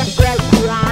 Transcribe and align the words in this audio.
grab, 0.00 0.16
grab, 0.16 0.62
grab. 0.62 0.89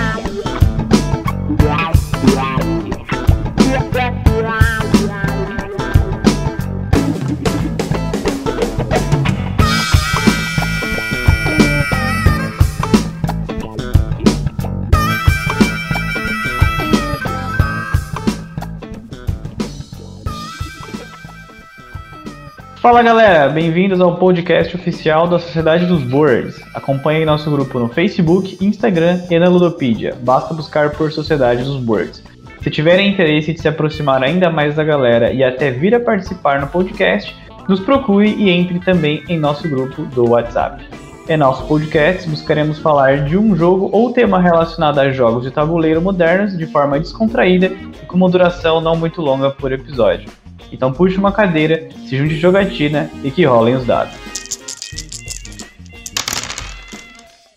Fala 22.88 23.02
galera, 23.02 23.50
bem-vindos 23.50 24.00
ao 24.00 24.16
podcast 24.16 24.74
oficial 24.74 25.28
da 25.28 25.38
Sociedade 25.38 25.84
dos 25.84 26.02
Boards. 26.04 26.58
Acompanhe 26.72 27.22
nosso 27.22 27.50
grupo 27.50 27.78
no 27.78 27.86
Facebook, 27.90 28.56
Instagram 28.64 29.20
e 29.30 29.38
na 29.38 29.46
Ludopedia. 29.46 30.16
Basta 30.22 30.54
buscar 30.54 30.92
por 30.92 31.12
Sociedade 31.12 31.64
dos 31.64 31.76
Boards. 31.82 32.24
Se 32.62 32.70
tiverem 32.70 33.10
interesse 33.10 33.52
de 33.52 33.60
se 33.60 33.68
aproximar 33.68 34.22
ainda 34.22 34.48
mais 34.48 34.74
da 34.74 34.82
galera 34.82 35.30
e 35.30 35.44
até 35.44 35.70
vir 35.70 35.94
a 35.94 36.00
participar 36.00 36.62
no 36.62 36.68
podcast, 36.68 37.36
nos 37.68 37.78
procure 37.78 38.30
e 38.30 38.48
entre 38.48 38.78
também 38.78 39.22
em 39.28 39.38
nosso 39.38 39.68
grupo 39.68 40.06
do 40.06 40.30
WhatsApp. 40.30 40.82
Em 41.28 41.36
nosso 41.36 41.66
podcast, 41.66 42.26
buscaremos 42.26 42.78
falar 42.78 43.26
de 43.26 43.36
um 43.36 43.54
jogo 43.54 43.90
ou 43.92 44.14
tema 44.14 44.40
relacionado 44.40 44.98
a 44.98 45.10
jogos 45.10 45.42
de 45.42 45.50
tabuleiro 45.50 46.00
modernos 46.00 46.56
de 46.56 46.64
forma 46.64 46.98
descontraída 46.98 47.66
e 47.66 48.06
com 48.06 48.16
uma 48.16 48.30
duração 48.30 48.80
não 48.80 48.96
muito 48.96 49.20
longa 49.20 49.50
por 49.50 49.72
episódio. 49.72 50.47
Então 50.70 50.92
puxe 50.92 51.16
uma 51.16 51.32
cadeira, 51.32 51.88
se 52.06 52.16
junte 52.16 52.34
de 52.34 52.40
jogatina 52.40 53.10
e 53.22 53.30
que 53.30 53.44
rolem 53.44 53.76
os 53.76 53.86
dados. 53.86 54.14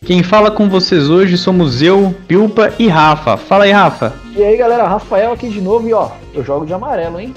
Quem 0.03 0.23
fala 0.23 0.51
com 0.51 0.67
vocês 0.67 1.09
hoje 1.09 1.37
somos 1.37 1.81
eu, 1.81 2.13
Pilpa 2.27 2.73
e 2.79 2.87
Rafa. 2.87 3.37
Fala 3.37 3.65
aí, 3.65 3.71
Rafa. 3.71 4.13
E 4.35 4.43
aí, 4.43 4.57
galera, 4.57 4.87
Rafael 4.87 5.31
aqui 5.31 5.47
de 5.47 5.61
novo 5.61 5.87
e 5.87 5.93
ó, 5.93 6.09
eu 6.33 6.43
jogo 6.43 6.65
de 6.65 6.73
amarelo, 6.73 7.19
hein? 7.19 7.33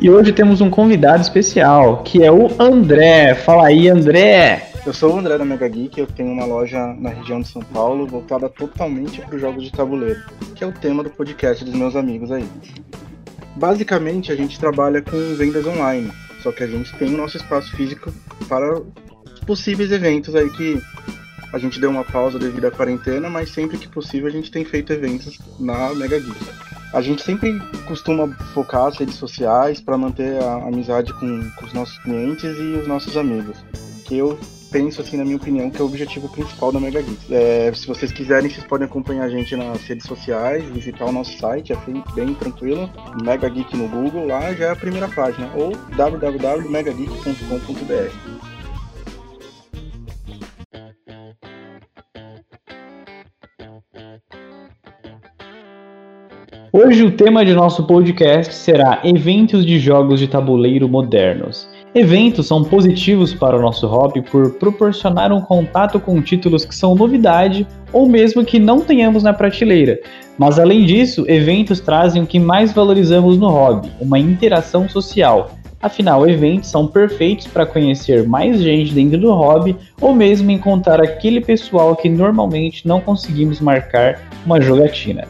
E 0.00 0.08
hoje 0.08 0.32
temos 0.32 0.60
um 0.60 0.70
convidado 0.70 1.20
especial, 1.20 2.02
que 2.04 2.22
é 2.24 2.30
o 2.30 2.50
André. 2.58 3.34
Fala 3.34 3.66
aí, 3.66 3.88
André. 3.88 4.67
Eu 4.88 4.94
sou 4.94 5.14
o 5.14 5.18
André 5.18 5.36
da 5.36 5.44
Mega 5.44 5.68
Geek, 5.68 6.00
eu 6.00 6.06
tenho 6.06 6.32
uma 6.32 6.46
loja 6.46 6.94
na 6.94 7.10
região 7.10 7.42
de 7.42 7.48
São 7.48 7.60
Paulo 7.60 8.06
voltada 8.06 8.48
totalmente 8.48 9.20
para 9.20 9.36
os 9.36 9.40
jogos 9.42 9.62
de 9.62 9.70
tabuleiro, 9.70 10.18
que 10.54 10.64
é 10.64 10.66
o 10.66 10.72
tema 10.72 11.04
do 11.04 11.10
podcast 11.10 11.62
dos 11.62 11.74
meus 11.74 11.94
amigos 11.94 12.32
aí. 12.32 12.48
Basicamente, 13.54 14.32
a 14.32 14.34
gente 14.34 14.58
trabalha 14.58 15.02
com 15.02 15.34
vendas 15.36 15.66
online, 15.66 16.10
só 16.42 16.50
que 16.52 16.64
a 16.64 16.66
gente 16.66 16.90
tem 16.96 17.12
o 17.12 17.18
nosso 17.18 17.36
espaço 17.36 17.70
físico 17.76 18.10
para 18.48 18.80
possíveis 19.46 19.92
eventos 19.92 20.34
aí 20.34 20.48
que 20.48 20.80
a 21.52 21.58
gente 21.58 21.78
deu 21.78 21.90
uma 21.90 22.04
pausa 22.04 22.38
devido 22.38 22.64
à 22.64 22.70
quarentena, 22.70 23.28
mas 23.28 23.50
sempre 23.50 23.76
que 23.76 23.88
possível 23.88 24.28
a 24.28 24.32
gente 24.32 24.50
tem 24.50 24.64
feito 24.64 24.90
eventos 24.90 25.38
na 25.60 25.94
Mega 25.94 26.18
Geek. 26.18 26.46
A 26.94 27.02
gente 27.02 27.20
sempre 27.20 27.60
costuma 27.86 28.26
focar 28.54 28.86
as 28.86 28.96
redes 28.96 29.16
sociais 29.16 29.82
para 29.82 29.98
manter 29.98 30.42
a 30.42 30.66
amizade 30.66 31.12
com, 31.12 31.50
com 31.56 31.66
os 31.66 31.74
nossos 31.74 31.98
clientes 31.98 32.56
e 32.56 32.78
os 32.80 32.88
nossos 32.88 33.18
amigos. 33.18 33.58
Que 34.06 34.16
eu 34.16 34.38
penso, 34.70 35.00
assim, 35.00 35.16
na 35.16 35.24
minha 35.24 35.36
opinião, 35.36 35.70
que 35.70 35.80
é 35.80 35.82
o 35.82 35.86
objetivo 35.86 36.28
principal 36.28 36.70
da 36.72 36.80
Mega 36.80 37.00
Geek. 37.02 37.34
É, 37.34 37.72
se 37.74 37.86
vocês 37.86 38.12
quiserem, 38.12 38.50
vocês 38.50 38.66
podem 38.66 38.86
acompanhar 38.86 39.24
a 39.24 39.28
gente 39.28 39.54
nas 39.56 39.82
redes 39.84 40.06
sociais, 40.06 40.64
visitar 40.64 41.06
o 41.06 41.12
nosso 41.12 41.36
site, 41.38 41.72
é 41.72 41.76
bem, 41.86 42.04
bem 42.14 42.34
tranquilo. 42.34 42.90
Mega 43.22 43.48
Geek 43.48 43.74
no 43.76 43.88
Google, 43.88 44.26
lá 44.26 44.52
já 44.54 44.66
é 44.66 44.70
a 44.70 44.76
primeira 44.76 45.08
página, 45.08 45.50
ou 45.54 45.72
www.megageek.com.br. 45.96 48.48
Hoje 56.70 57.02
o 57.02 57.16
tema 57.16 57.44
de 57.44 57.54
nosso 57.54 57.86
podcast 57.86 58.54
será 58.54 59.00
eventos 59.02 59.64
de 59.64 59.78
jogos 59.78 60.20
de 60.20 60.28
tabuleiro 60.28 60.86
modernos. 60.88 61.66
Eventos 61.94 62.46
são 62.46 62.62
positivos 62.62 63.32
para 63.32 63.56
o 63.56 63.62
nosso 63.62 63.86
hobby 63.86 64.20
por 64.20 64.50
proporcionar 64.54 65.32
um 65.32 65.40
contato 65.40 65.98
com 65.98 66.20
títulos 66.20 66.64
que 66.64 66.74
são 66.74 66.94
novidade 66.94 67.66
ou 67.92 68.06
mesmo 68.06 68.44
que 68.44 68.58
não 68.58 68.80
tenhamos 68.80 69.22
na 69.22 69.32
prateleira. 69.32 69.98
Mas 70.36 70.58
além 70.58 70.84
disso, 70.84 71.24
eventos 71.26 71.80
trazem 71.80 72.22
o 72.22 72.26
que 72.26 72.38
mais 72.38 72.72
valorizamos 72.72 73.38
no 73.38 73.48
hobby, 73.48 73.90
uma 74.00 74.18
interação 74.18 74.86
social. 74.86 75.52
Afinal, 75.80 76.28
eventos 76.28 76.68
são 76.68 76.86
perfeitos 76.86 77.46
para 77.46 77.64
conhecer 77.64 78.28
mais 78.28 78.60
gente 78.60 78.92
dentro 78.92 79.18
do 79.18 79.32
hobby 79.32 79.74
ou 79.98 80.14
mesmo 80.14 80.50
encontrar 80.50 81.00
aquele 81.00 81.40
pessoal 81.40 81.96
que 81.96 82.08
normalmente 82.08 82.86
não 82.86 83.00
conseguimos 83.00 83.60
marcar 83.60 84.20
uma 84.44 84.60
jogatina. 84.60 85.26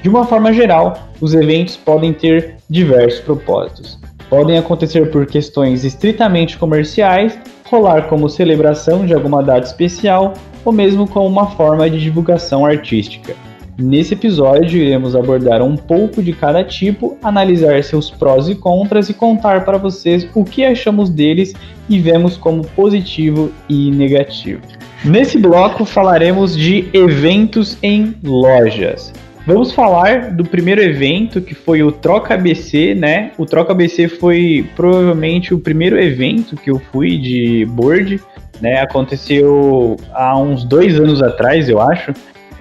De 0.00 0.08
uma 0.08 0.24
forma 0.24 0.52
geral, 0.52 1.08
os 1.20 1.34
eventos 1.34 1.76
podem 1.76 2.12
ter 2.12 2.56
diversos 2.70 3.20
propósitos 3.20 3.98
podem 4.28 4.58
acontecer 4.58 5.10
por 5.10 5.26
questões 5.26 5.84
estritamente 5.84 6.58
comerciais, 6.58 7.38
rolar 7.64 8.08
como 8.08 8.28
celebração 8.28 9.04
de 9.04 9.14
alguma 9.14 9.42
data 9.42 9.66
especial 9.66 10.34
ou 10.64 10.72
mesmo 10.72 11.08
como 11.08 11.26
uma 11.26 11.50
forma 11.50 11.88
de 11.88 12.00
divulgação 12.00 12.64
artística. 12.64 13.34
Nesse 13.80 14.14
episódio, 14.14 14.82
iremos 14.82 15.14
abordar 15.14 15.62
um 15.62 15.76
pouco 15.76 16.20
de 16.20 16.32
cada 16.32 16.64
tipo, 16.64 17.16
analisar 17.22 17.82
seus 17.84 18.10
prós 18.10 18.48
e 18.48 18.56
contras 18.56 19.08
e 19.08 19.14
contar 19.14 19.64
para 19.64 19.78
vocês 19.78 20.28
o 20.34 20.42
que 20.44 20.64
achamos 20.64 21.08
deles 21.08 21.54
e 21.88 22.00
vemos 22.00 22.36
como 22.36 22.66
positivo 22.66 23.52
e 23.68 23.92
negativo. 23.92 24.62
Nesse 25.04 25.38
bloco 25.38 25.84
falaremos 25.84 26.56
de 26.56 26.88
eventos 26.92 27.78
em 27.80 28.16
lojas. 28.24 29.12
Vamos 29.48 29.72
falar 29.72 30.32
do 30.32 30.44
primeiro 30.44 30.82
evento 30.82 31.40
que 31.40 31.54
foi 31.54 31.82
o 31.82 31.90
Troca 31.90 32.34
ABC, 32.34 32.94
né? 32.94 33.30
O 33.38 33.46
Troca 33.46 33.72
ABC 33.72 34.06
foi 34.06 34.68
provavelmente 34.76 35.54
o 35.54 35.58
primeiro 35.58 35.98
evento 35.98 36.54
que 36.54 36.70
eu 36.70 36.78
fui 36.92 37.16
de 37.16 37.64
board, 37.70 38.20
né? 38.60 38.82
Aconteceu 38.82 39.96
há 40.12 40.38
uns 40.38 40.64
dois 40.64 41.00
anos 41.00 41.22
atrás, 41.22 41.66
eu 41.66 41.80
acho. 41.80 42.12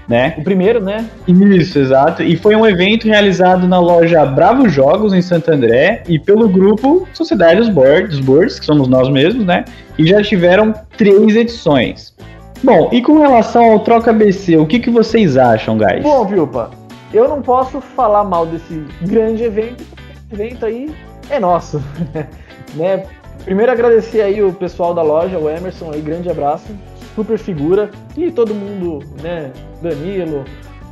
Né? 0.08 0.34
O 0.38 0.42
primeiro, 0.42 0.81
né? 0.81 1.06
Isso, 1.28 1.78
exato. 1.78 2.24
E 2.24 2.38
foi 2.38 2.56
um 2.56 2.66
evento 2.66 3.06
realizado 3.06 3.68
na 3.68 3.81
loja 3.81 4.26
Bravo 4.26 4.70
Jogos, 4.70 5.12
em 5.12 5.22
Santo 5.22 5.52
André, 5.52 6.03
e 6.08 6.18
pelo 6.18 6.47
grupo 6.47 7.06
Sociedade 7.14 7.59
dos 7.59 7.68
Boards, 7.68 8.12
dos 8.12 8.22
Boards, 8.22 8.58
que 8.58 8.66
somos 8.66 8.88
nós 8.88 9.09
mesmos, 9.09 9.46
né? 9.46 9.66
E 9.97 10.08
já 10.08 10.24
tiveram 10.24 10.74
três 10.96 11.36
edições. 11.36 12.16
Bom, 12.63 12.90
e 12.91 13.01
com 13.01 13.19
relação 13.19 13.72
ao 13.72 13.79
Troca 13.79 14.12
BC, 14.12 14.57
o 14.57 14.66
que, 14.66 14.79
que 14.79 14.90
vocês 14.90 15.38
acham, 15.38 15.78
guys? 15.78 16.01
Bom, 16.01 16.25
Vilpa, 16.25 16.72
eu 17.13 17.28
não 17.28 17.41
posso 17.41 17.79
falar 17.79 18.23
mal 18.23 18.45
desse 18.45 18.84
grande 19.01 19.44
evento, 19.44 19.85
evento 20.31 20.66
aí 20.66 20.94
é 21.29 21.40
nosso, 21.40 21.81
né? 22.73 23.06
Primeiro 23.44 23.72
agradecer 23.72 24.22
aí 24.22 24.41
o 24.44 24.51
pessoal 24.51 24.94
da 24.94 25.01
loja, 25.01 25.38
o 25.38 25.50
Emerson 25.50 25.91
aí, 25.94 26.01
grande 26.01 26.29
abraço, 26.29 26.67
super 27.16 27.38
figura, 27.38 27.91
e 28.17 28.31
todo 28.31 28.53
mundo, 28.53 29.06
né, 29.22 29.51
Danilo, 29.81 30.44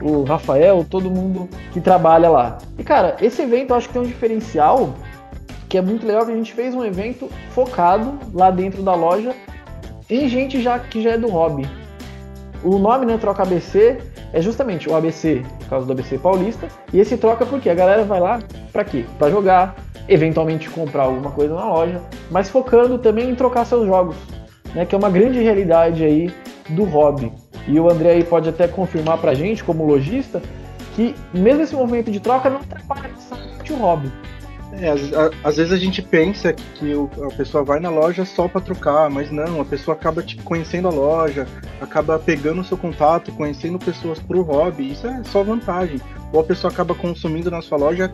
o 0.01 0.23
Rafael, 0.23 0.85
todo 0.87 1.09
mundo 1.09 1.49
que 1.73 1.81
trabalha 1.81 2.29
lá. 2.29 2.59
E 2.77 2.83
cara, 2.83 3.15
esse 3.21 3.41
evento 3.41 3.71
eu 3.71 3.75
acho 3.75 3.87
que 3.87 3.93
tem 3.93 4.01
um 4.03 4.05
diferencial 4.05 4.93
que 5.67 5.77
é 5.77 5.81
muito 5.81 6.05
legal 6.05 6.25
que 6.25 6.31
a 6.31 6.35
gente 6.35 6.53
fez 6.53 6.75
um 6.75 6.85
evento 6.85 7.29
focado 7.49 8.13
lá 8.33 8.51
dentro 8.51 8.83
da 8.83 8.93
loja 8.93 9.33
em 10.09 10.29
gente 10.29 10.61
já 10.61 10.77
que 10.79 11.01
já 11.01 11.11
é 11.11 11.17
do 11.17 11.27
hobby. 11.27 11.67
O 12.63 12.77
nome, 12.77 13.05
né, 13.05 13.17
Troca 13.17 13.43
ABC, 13.43 13.97
é 14.33 14.41
justamente 14.41 14.89
o 14.89 14.95
ABC, 14.95 15.43
por 15.59 15.69
causa 15.69 15.85
do 15.85 15.91
ABC 15.91 16.17
Paulista, 16.17 16.67
e 16.91 16.99
esse 16.99 17.15
troca 17.17 17.45
porque 17.45 17.69
a 17.69 17.73
galera 17.73 18.03
vai 18.03 18.19
lá 18.19 18.39
para 18.71 18.83
quê? 18.83 19.05
Para 19.17 19.29
jogar, 19.29 19.75
eventualmente 20.07 20.69
comprar 20.69 21.03
alguma 21.03 21.31
coisa 21.31 21.53
na 21.53 21.65
loja, 21.65 22.01
mas 22.29 22.49
focando 22.49 22.97
também 22.97 23.29
em 23.29 23.35
trocar 23.35 23.65
seus 23.65 23.85
jogos, 23.85 24.15
né, 24.73 24.85
que 24.85 24.93
é 24.93 24.97
uma 24.97 25.09
grande 25.09 25.39
realidade 25.39 26.03
aí 26.03 26.33
do 26.69 26.83
hobby. 26.83 27.31
E 27.67 27.79
o 27.79 27.89
André 27.89 28.11
aí 28.11 28.23
pode 28.23 28.49
até 28.49 28.67
confirmar 28.67 29.17
pra 29.17 29.33
gente, 29.33 29.63
como 29.63 29.85
lojista, 29.85 30.41
que 30.95 31.15
mesmo 31.33 31.63
esse 31.63 31.75
movimento 31.75 32.11
de 32.11 32.19
troca 32.19 32.49
não 32.49 32.57
atrapalha 32.57 33.09
o 33.69 33.75
hobby. 33.75 34.11
É, 34.73 34.89
às, 34.89 35.01
às, 35.43 35.57
vezes 35.57 35.71
a 35.71 35.77
gente 35.77 36.01
pensa 36.01 36.51
que, 36.51 36.93
o, 36.93 37.09
a 37.23 37.33
pessoa 37.35 37.63
vai 37.63 37.79
na 37.79 37.89
loja 37.89 38.25
só 38.25 38.47
para 38.47 38.61
trocar, 38.61 39.09
mas 39.09 39.31
não, 39.31 39.61
a 39.61 39.65
pessoa 39.65 39.95
acaba 39.95 40.21
tipo, 40.21 40.43
conhecendo 40.43 40.87
a 40.87 40.91
loja, 40.91 41.47
acaba 41.79 42.19
pegando 42.19 42.61
o 42.61 42.63
seu 42.63 42.77
contato, 42.77 43.31
conhecendo 43.31 43.79
pessoas 43.79 44.19
pro 44.19 44.41
hobby, 44.41 44.91
isso 44.91 45.07
é 45.07 45.23
só 45.25 45.43
vantagem. 45.43 46.01
Ou 46.33 46.41
a 46.41 46.43
pessoa 46.43 46.71
acaba 46.71 46.93
consumindo 46.93 47.49
na 47.49 47.61
sua 47.61 47.77
loja 47.77 48.11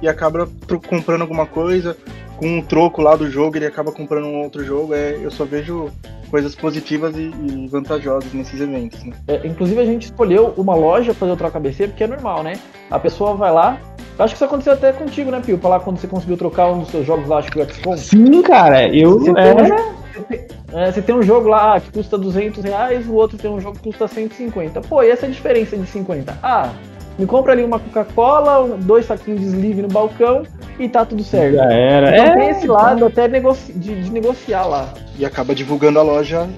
e 0.00 0.08
acaba 0.08 0.48
comprando 0.86 1.22
alguma 1.22 1.46
coisa, 1.46 1.96
com 2.36 2.58
um 2.58 2.62
troco 2.62 3.00
lá 3.00 3.16
do 3.16 3.30
jogo, 3.30 3.56
ele 3.56 3.66
acaba 3.66 3.92
comprando 3.92 4.26
um 4.26 4.42
outro 4.42 4.64
jogo. 4.64 4.94
É, 4.94 5.18
eu 5.20 5.30
só 5.30 5.44
vejo 5.44 5.90
coisas 6.30 6.54
positivas 6.54 7.16
e, 7.16 7.30
e 7.30 7.68
vantajosas 7.68 8.32
nesses 8.32 8.60
eventos. 8.60 9.02
Né? 9.04 9.12
É, 9.28 9.46
inclusive 9.46 9.80
a 9.80 9.84
gente 9.84 10.04
escolheu 10.04 10.52
uma 10.56 10.74
loja 10.74 11.12
para 11.12 11.20
fazer 11.20 11.32
o 11.32 11.36
troca 11.36 11.58
ABC 11.58 11.88
porque 11.88 12.04
é 12.04 12.08
normal, 12.08 12.42
né? 12.42 12.54
A 12.90 12.98
pessoa 12.98 13.34
vai 13.34 13.52
lá, 13.52 13.78
Acho 14.16 14.32
que 14.32 14.36
isso 14.36 14.44
aconteceu 14.44 14.72
até 14.74 14.92
contigo, 14.92 15.30
né, 15.30 15.42
Pio? 15.44 15.58
Pra 15.58 15.70
lá 15.70 15.80
quando 15.80 15.98
você 15.98 16.06
conseguiu 16.06 16.36
trocar 16.36 16.70
um 16.70 16.80
dos 16.80 16.88
seus 16.88 17.04
jogos 17.04 17.26
lá, 17.26 17.38
acho 17.38 17.50
que 17.50 17.58
o 17.58 17.68
XCOM. 17.68 17.96
Sim, 17.96 18.42
cara, 18.42 18.88
eu 18.88 19.18
você 19.18 19.32
era... 19.36 19.76
Tem, 20.28 20.46
É, 20.72 20.92
você 20.92 21.02
tem 21.02 21.14
um 21.14 21.22
jogo 21.22 21.48
lá 21.48 21.80
que 21.80 21.90
custa 21.90 22.16
200 22.16 22.62
reais, 22.62 23.08
o 23.08 23.14
outro 23.14 23.36
tem 23.36 23.50
um 23.50 23.60
jogo 23.60 23.76
que 23.76 23.84
custa 23.84 24.06
150. 24.06 24.80
Pô, 24.82 25.02
e 25.02 25.10
essa 25.10 25.26
é 25.26 25.28
a 25.28 25.32
diferença 25.32 25.76
de 25.76 25.86
50? 25.86 26.38
Ah, 26.42 26.70
me 27.18 27.26
compra 27.26 27.52
ali 27.52 27.62
uma 27.62 27.78
Coca-Cola, 27.78 28.76
dois 28.78 29.06
saquinhos 29.06 29.40
de 29.40 29.46
sleeve 29.46 29.82
no 29.82 29.88
balcão 29.88 30.44
e 30.78 30.88
tá 30.88 31.04
tudo 31.04 31.22
certo. 31.22 31.54
Já 31.54 31.72
era. 31.72 32.10
Então 32.10 32.24
é, 32.24 32.36
tem 32.36 32.48
esse 32.50 32.66
lado 32.66 33.06
até 33.06 33.28
negoci 33.28 33.72
de, 33.72 34.02
de 34.02 34.10
negociar 34.10 34.66
lá. 34.66 34.92
E 35.18 35.24
acaba 35.24 35.54
divulgando 35.54 35.98
a 36.00 36.02
loja 36.02 36.48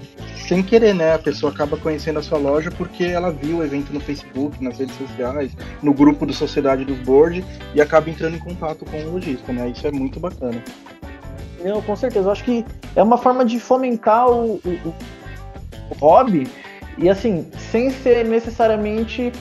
sem 0.46 0.62
querer, 0.62 0.94
né? 0.94 1.14
A 1.14 1.18
pessoa 1.18 1.52
acaba 1.52 1.76
conhecendo 1.76 2.18
a 2.18 2.22
sua 2.22 2.38
loja 2.38 2.70
porque 2.70 3.04
ela 3.04 3.30
viu 3.30 3.58
o 3.58 3.64
evento 3.64 3.92
no 3.92 4.00
Facebook, 4.00 4.62
nas 4.62 4.78
redes 4.78 4.96
sociais, 4.96 5.50
no 5.82 5.92
grupo 5.92 6.24
do 6.24 6.32
Sociedade 6.32 6.84
dos 6.84 6.98
Board 6.98 7.44
e 7.74 7.80
acaba 7.80 8.08
entrando 8.08 8.36
em 8.36 8.38
contato 8.38 8.84
com 8.84 8.96
o 8.96 9.12
lojista, 9.12 9.52
né? 9.52 9.68
Isso 9.68 9.86
é 9.86 9.90
muito 9.90 10.18
bacana. 10.18 10.62
Não, 11.62 11.82
com 11.82 11.96
certeza. 11.96 12.28
Eu 12.28 12.32
acho 12.32 12.44
que 12.44 12.64
é 12.94 13.02
uma 13.02 13.18
forma 13.18 13.44
de 13.44 13.58
fomentar 13.58 14.30
o, 14.30 14.60
o, 14.64 14.94
o 15.90 15.94
hobby 16.00 16.46
e 16.96 17.10
assim, 17.10 17.46
sem 17.70 17.90
ser 17.90 18.24
necessariamente 18.24 19.32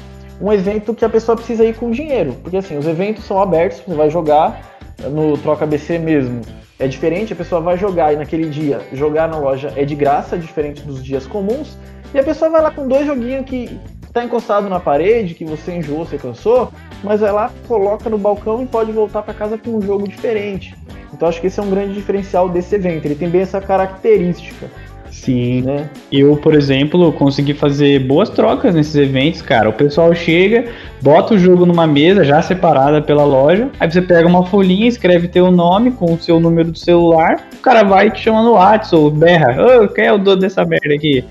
um 0.41 0.51
evento 0.51 0.93
que 0.93 1.05
a 1.05 1.09
pessoa 1.09 1.35
precisa 1.35 1.63
ir 1.65 1.75
com 1.75 1.91
dinheiro. 1.91 2.33
Porque 2.41 2.57
assim, 2.57 2.77
os 2.77 2.87
eventos 2.87 3.23
são 3.25 3.41
abertos, 3.41 3.81
você 3.85 3.95
vai 3.95 4.09
jogar 4.09 4.77
no 5.11 5.37
Troca 5.37 5.65
BC 5.65 5.99
mesmo. 5.99 6.41
É 6.77 6.87
diferente, 6.87 7.33
a 7.33 7.35
pessoa 7.35 7.61
vai 7.61 7.77
jogar 7.77 8.13
e 8.13 8.17
naquele 8.17 8.49
dia 8.49 8.81
jogar 8.91 9.29
na 9.29 9.37
loja 9.37 9.71
é 9.75 9.85
de 9.85 9.95
graça, 9.95 10.37
diferente 10.37 10.81
dos 10.81 11.03
dias 11.03 11.25
comuns. 11.25 11.77
E 12.13 12.19
a 12.19 12.23
pessoa 12.23 12.51
vai 12.51 12.61
lá 12.61 12.71
com 12.71 12.87
dois 12.87 13.05
joguinhos 13.05 13.45
que 13.45 13.79
tá 14.11 14.23
encostado 14.23 14.69
na 14.69 14.79
parede, 14.79 15.33
que 15.33 15.43
você 15.43 15.73
enjoou, 15.73 16.05
você 16.05 16.17
cansou, 16.17 16.71
mas 17.03 17.21
vai 17.21 17.31
lá, 17.31 17.51
coloca 17.67 18.09
no 18.09 18.17
balcão 18.17 18.61
e 18.61 18.65
pode 18.65 18.91
voltar 18.91 19.21
para 19.21 19.33
casa 19.33 19.57
com 19.57 19.71
um 19.71 19.81
jogo 19.81 20.07
diferente. 20.07 20.75
Então 21.13 21.27
acho 21.27 21.39
que 21.39 21.47
esse 21.47 21.59
é 21.59 21.63
um 21.63 21.69
grande 21.69 21.93
diferencial 21.93 22.49
desse 22.49 22.75
evento. 22.75 23.05
Ele 23.05 23.15
tem 23.15 23.29
bem 23.29 23.41
essa 23.41 23.61
característica. 23.61 24.69
Sim. 25.15 25.61
Né? 25.61 25.89
Eu, 26.11 26.35
por 26.35 26.53
exemplo, 26.53 27.11
consegui 27.13 27.53
fazer 27.53 27.99
boas 27.99 28.29
trocas 28.29 28.75
nesses 28.75 28.95
eventos, 28.95 29.41
cara. 29.41 29.69
O 29.69 29.73
pessoal 29.73 30.13
chega, 30.13 30.65
bota 31.01 31.33
o 31.33 31.39
jogo 31.39 31.65
numa 31.65 31.87
mesa 31.87 32.23
já 32.23 32.41
separada 32.41 33.01
pela 33.01 33.23
loja, 33.23 33.69
aí 33.79 33.89
você 33.89 34.01
pega 34.01 34.27
uma 34.27 34.45
folhinha, 34.45 34.87
escreve 34.87 35.27
teu 35.27 35.49
nome 35.49 35.91
com 35.91 36.13
o 36.13 36.19
seu 36.19 36.39
número 36.39 36.71
do 36.71 36.77
celular, 36.77 37.47
o 37.53 37.61
cara 37.61 37.83
vai 37.83 38.11
te 38.11 38.21
chamando 38.21 38.45
no 38.45 38.53
WhatsApp 38.53 38.95
ou 38.95 39.09
berra, 39.09 39.55
ô, 39.57 39.83
oh, 39.83 39.87
quem 39.87 40.05
é 40.05 40.13
o 40.13 40.17
dono 40.17 40.41
dessa 40.41 40.65
merda 40.65 40.93
aqui? 40.93 41.23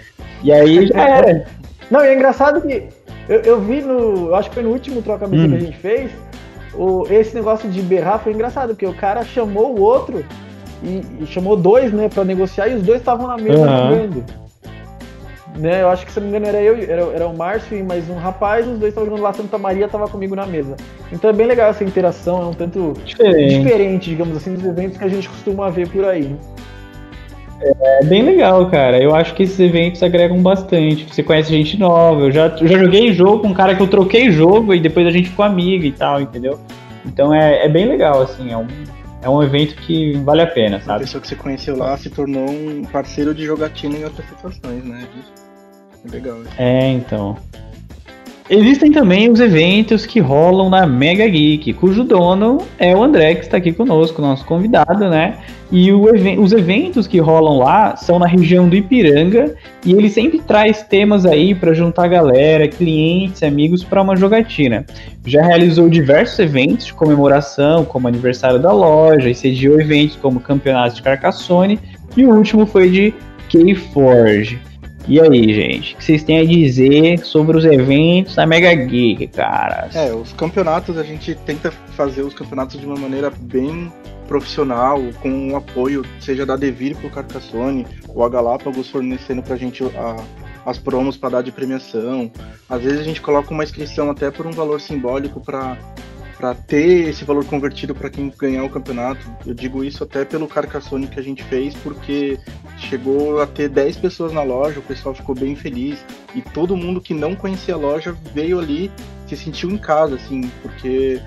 E 0.42 0.50
aí 0.50 0.87
já 0.87 1.08
era. 1.08 1.44
Não, 1.90 2.04
e 2.04 2.08
é 2.08 2.14
engraçado 2.14 2.62
que 2.62 2.84
eu, 3.28 3.40
eu 3.40 3.60
vi 3.60 3.80
no. 3.82 4.28
Eu 4.28 4.34
acho 4.34 4.48
que 4.48 4.54
foi 4.54 4.64
no 4.64 4.70
último 4.70 5.02
troca-mesa 5.02 5.44
hum. 5.44 5.50
que 5.50 5.56
a 5.56 5.60
gente 5.60 5.76
fez. 5.76 6.10
O, 6.75 7.04
esse 7.08 7.34
negócio 7.34 7.70
de 7.70 7.80
berrar 7.80 8.19
foi 8.19 8.32
engraçado, 8.32 8.70
porque 8.70 8.87
o 8.87 8.94
cara 8.94 9.22
chamou 9.22 9.76
o 9.76 9.80
outro 9.80 10.25
e, 10.84 11.22
e 11.22 11.26
chamou 11.26 11.56
dois, 11.56 11.92
né, 11.92 12.08
para 12.08 12.25
negociar 12.25 12.69
e 12.69 12.75
os 12.75 12.82
dois 12.82 12.98
estavam 13.00 13.26
na 13.26 13.36
mesa 13.36 13.58
uhum. 13.58 13.88
jogando. 13.88 14.25
Né, 15.56 15.82
eu 15.82 15.88
acho 15.88 16.04
que 16.04 16.10
se 16.10 16.19
não 16.19 16.26
me 16.26 16.36
engano 16.36 16.46
era 16.48 16.60
eu, 16.60 16.75
era, 16.75 17.02
era 17.14 17.28
o 17.28 17.36
Márcio 17.36 17.78
e 17.78 17.82
mais 17.82 18.10
um 18.10 18.16
rapaz, 18.16 18.66
os 18.66 18.76
dois 18.76 18.90
estavam 18.90 19.08
jogando 19.08 19.22
lá, 19.22 19.32
Santa 19.32 19.56
Maria 19.56 19.86
estava 19.86 20.08
comigo 20.08 20.34
na 20.34 20.46
mesa. 20.46 20.76
Então 21.12 21.31
é 21.31 21.32
bem 21.32 21.46
legal 21.46 21.70
essa 21.70 21.84
interação, 21.84 22.42
é 22.42 22.46
um 22.46 22.52
tanto 22.52 22.94
diferente. 23.04 23.58
diferente, 23.58 24.10
digamos 24.10 24.36
assim, 24.36 24.54
dos 24.54 24.64
eventos 24.64 24.98
que 24.98 25.04
a 25.04 25.08
gente 25.08 25.28
costuma 25.28 25.70
ver 25.70 25.88
por 25.88 26.04
aí. 26.04 26.36
É 27.80 28.04
bem 28.04 28.22
legal, 28.22 28.69
cara. 28.69 29.02
Eu 29.02 29.14
acho 29.14 29.34
que 29.34 29.44
esses 29.44 29.58
eventos 29.58 30.02
agregam 30.02 30.42
bastante. 30.42 31.06
Você 31.06 31.22
conhece 31.22 31.50
gente 31.50 31.78
nova. 31.78 32.22
Eu 32.22 32.32
já, 32.32 32.46
eu 32.48 32.66
já 32.66 32.78
joguei 32.78 33.12
jogo 33.12 33.40
com 33.40 33.48
um 33.48 33.54
cara 33.54 33.75
que 33.75 33.82
eu 33.82 33.87
troquei 33.87 34.30
jogo 34.30 34.75
e 34.75 34.80
depois 34.80 35.06
a 35.06 35.10
gente 35.10 35.30
ficou 35.30 35.44
amigo 35.44 35.84
e 35.84 35.92
tal, 35.92 36.20
entendeu? 36.20 36.58
Então 37.06 37.32
é, 37.32 37.64
é 37.64 37.69
bem 37.69 37.87
legal, 37.87 38.22
assim. 38.22 38.52
É 38.52 38.56
um, 38.56 38.66
é 39.25 39.29
um 39.29 39.43
evento 39.43 39.75
que 39.76 40.12
vale 40.19 40.43
a 40.43 40.47
pena, 40.47 40.79
sabe? 40.81 40.97
A 40.97 40.99
pessoa 40.99 41.21
que 41.21 41.26
você 41.26 41.35
conheceu 41.35 41.76
lá 41.76 41.97
se 41.97 42.11
tornou 42.11 42.49
um 42.49 42.85
parceiro 42.85 43.35
de 43.35 43.44
jogatina 43.44 43.97
em 43.97 44.05
outras 44.05 44.29
situações, 44.29 44.85
né? 44.85 45.09
É 46.05 46.11
legal. 46.11 46.43
Isso. 46.43 46.53
É, 46.59 46.88
então. 46.91 47.37
Existem 48.50 48.93
também 48.93 49.31
os 49.31 49.41
eventos 49.41 50.05
que 50.05 50.20
rolam 50.20 50.69
na 50.69 50.87
Mega 50.87 51.26
Geek, 51.26 51.73
cujo 51.73 52.05
dono 52.05 52.58
é 52.79 52.94
o 52.94 53.02
André, 53.02 53.37
que 53.37 53.41
está 53.41 53.56
aqui 53.56 53.73
conosco, 53.73 54.20
nosso 54.20 54.44
convidado, 54.44 55.08
né? 55.08 55.38
E 55.73 55.91
os 55.91 56.52
eventos 56.52 57.06
que 57.06 57.19
rolam 57.19 57.56
lá 57.58 57.96
são 57.96 58.19
na 58.19 58.26
região 58.26 58.69
do 58.69 58.76
Ipiranga 58.76 59.55
e 59.85 59.93
ele 59.93 60.11
sempre 60.11 60.41
traz 60.41 60.82
temas 60.82 61.25
aí 61.25 61.55
para 61.55 61.73
juntar 61.73 62.06
galera, 62.06 62.69
clientes, 62.69 63.43
amigos 63.43 63.82
para 63.82 64.02
uma 64.02 64.14
jogatina. 64.14 64.85
Já 65.25 65.43
realizou 65.43 65.88
diversos 65.88 66.38
eventos 66.38 66.85
de 66.85 66.93
comemoração, 66.93 67.87
como 67.87 68.08
aniversário 68.08 68.58
da 68.58 68.73
loja, 68.73 69.31
e 69.31 69.35
sediou 69.35 69.81
eventos 69.81 70.17
como 70.17 70.38
campeonatos 70.38 70.97
de 70.97 71.02
Carcassonne, 71.02 71.81
e 72.14 72.26
o 72.26 72.35
último 72.35 72.67
foi 72.67 72.90
de 72.90 73.14
Keyforge. 73.49 74.61
E 75.06 75.20
aí, 75.20 75.52
gente, 75.52 75.94
o 75.94 75.96
que 75.98 76.04
vocês 76.04 76.22
têm 76.22 76.38
a 76.38 76.44
dizer 76.44 77.18
sobre 77.18 77.58
os 77.58 77.64
eventos 77.64 78.34
da 78.34 78.46
Mega 78.46 78.74
Geek, 78.74 79.26
cara? 79.28 79.90
É, 79.94 80.12
os 80.14 80.32
campeonatos, 80.32 80.96
a 80.96 81.02
gente 81.02 81.34
tenta 81.34 81.70
fazer 81.70 82.22
os 82.22 82.32
campeonatos 82.32 82.80
de 82.80 82.86
uma 82.86 82.96
maneira 82.96 83.30
bem 83.30 83.92
profissional, 84.26 84.98
com 85.20 85.52
o 85.52 85.56
apoio, 85.56 86.04
seja 86.20 86.46
da 86.46 86.56
Devir 86.56 86.96
pro 86.96 87.10
Carcassone, 87.10 87.86
ou 88.08 88.24
a 88.24 88.28
Galápagos 88.30 88.88
fornecendo 88.88 89.42
pra 89.42 89.56
gente 89.56 89.84
a, 89.84 90.16
as 90.64 90.78
promos 90.78 91.18
para 91.18 91.28
dar 91.30 91.42
de 91.42 91.52
premiação. 91.52 92.32
Às 92.68 92.82
vezes 92.82 93.00
a 93.00 93.04
gente 93.04 93.20
coloca 93.20 93.52
uma 93.52 93.62
inscrição 93.62 94.10
até 94.10 94.30
por 94.30 94.46
um 94.46 94.52
valor 94.52 94.80
simbólico 94.80 95.38
para 95.38 95.76
para 96.44 96.55
ter 96.55 97.08
esse 97.08 97.25
valor 97.25 97.46
convertido 97.46 97.94
para 97.94 98.11
quem 98.11 98.31
ganhar 98.38 98.64
o 98.64 98.69
campeonato. 98.69 99.26
Eu 99.46 99.55
digo 99.55 99.82
isso 99.82 100.05
até 100.05 100.26
pelo 100.26 100.46
Carcassonne 100.46 101.06
que 101.06 101.19
a 101.19 101.23
gente 101.23 101.43
fez, 101.44 101.75
porque 101.76 102.38
chegou 102.76 103.41
a 103.41 103.46
ter 103.46 103.70
10 103.70 103.96
pessoas 103.96 104.31
na 104.31 104.43
loja, 104.43 104.79
o 104.79 104.82
pessoal 104.82 105.14
ficou 105.14 105.35
bem 105.35 105.56
feliz 105.56 106.05
e 106.35 106.43
todo 106.43 106.76
mundo 106.76 107.00
que 107.00 107.14
não 107.14 107.35
conhecia 107.35 107.73
a 107.73 107.79
loja 107.79 108.14
veio 108.35 108.58
ali, 108.58 108.93
se 109.26 109.38
sentiu 109.38 109.70
em 109.70 109.79
casa, 109.79 110.17
assim, 110.17 110.50
porque 110.61 111.19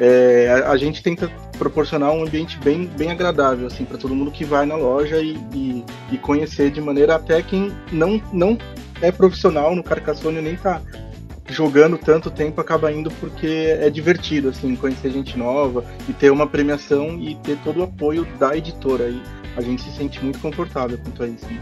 é, 0.00 0.48
a, 0.50 0.72
a, 0.72 0.76
gente 0.76 1.00
tenta 1.00 1.30
proporcionar 1.56 2.10
um 2.10 2.24
ambiente 2.24 2.58
bem, 2.58 2.86
bem 2.86 3.12
agradável 3.12 3.68
assim 3.68 3.84
para 3.84 3.96
todo 3.96 4.16
mundo 4.16 4.32
que 4.32 4.44
vai 4.44 4.66
na 4.66 4.74
loja 4.74 5.18
e, 5.18 5.36
e, 5.54 5.84
e, 6.10 6.18
conhecer 6.18 6.72
de 6.72 6.80
maneira 6.80 7.14
até 7.14 7.40
quem 7.40 7.72
não, 7.92 8.20
não 8.32 8.58
é 9.00 9.12
profissional 9.12 9.76
no 9.76 9.84
Carcassonne 9.84 10.42
nem 10.42 10.56
tá 10.56 10.82
jogando 11.48 11.96
tanto 11.98 12.30
tempo 12.30 12.60
acaba 12.60 12.90
indo 12.92 13.10
porque 13.12 13.76
é 13.80 13.88
divertido, 13.90 14.48
assim, 14.48 14.74
conhecer 14.76 15.10
gente 15.10 15.38
nova 15.38 15.84
e 16.08 16.12
ter 16.12 16.30
uma 16.30 16.46
premiação 16.46 17.18
e 17.18 17.34
ter 17.36 17.56
todo 17.64 17.80
o 17.80 17.84
apoio 17.84 18.26
da 18.38 18.56
editora. 18.56 19.08
E 19.08 19.22
a 19.56 19.60
gente 19.60 19.82
se 19.82 19.90
sente 19.92 20.22
muito 20.22 20.38
confortável 20.38 20.98
quanto 21.02 21.22
a 21.22 21.26
isso. 21.26 21.46
Né? 21.46 21.60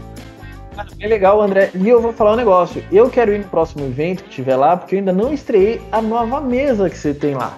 É 0.99 1.07
legal, 1.07 1.41
André. 1.41 1.71
E 1.73 1.87
eu 1.87 2.01
vou 2.01 2.11
falar 2.11 2.33
um 2.33 2.35
negócio. 2.35 2.83
Eu 2.91 3.09
quero 3.09 3.33
ir 3.33 3.39
no 3.39 3.45
próximo 3.45 3.85
evento 3.85 4.23
que 4.23 4.29
tiver 4.29 4.55
lá, 4.55 4.75
porque 4.75 4.95
eu 4.95 4.99
ainda 4.99 5.13
não 5.13 5.33
estreiei 5.33 5.81
a 5.91 6.01
nova 6.01 6.41
mesa 6.41 6.89
que 6.89 6.97
você 6.97 7.13
tem 7.13 7.35
lá. 7.35 7.57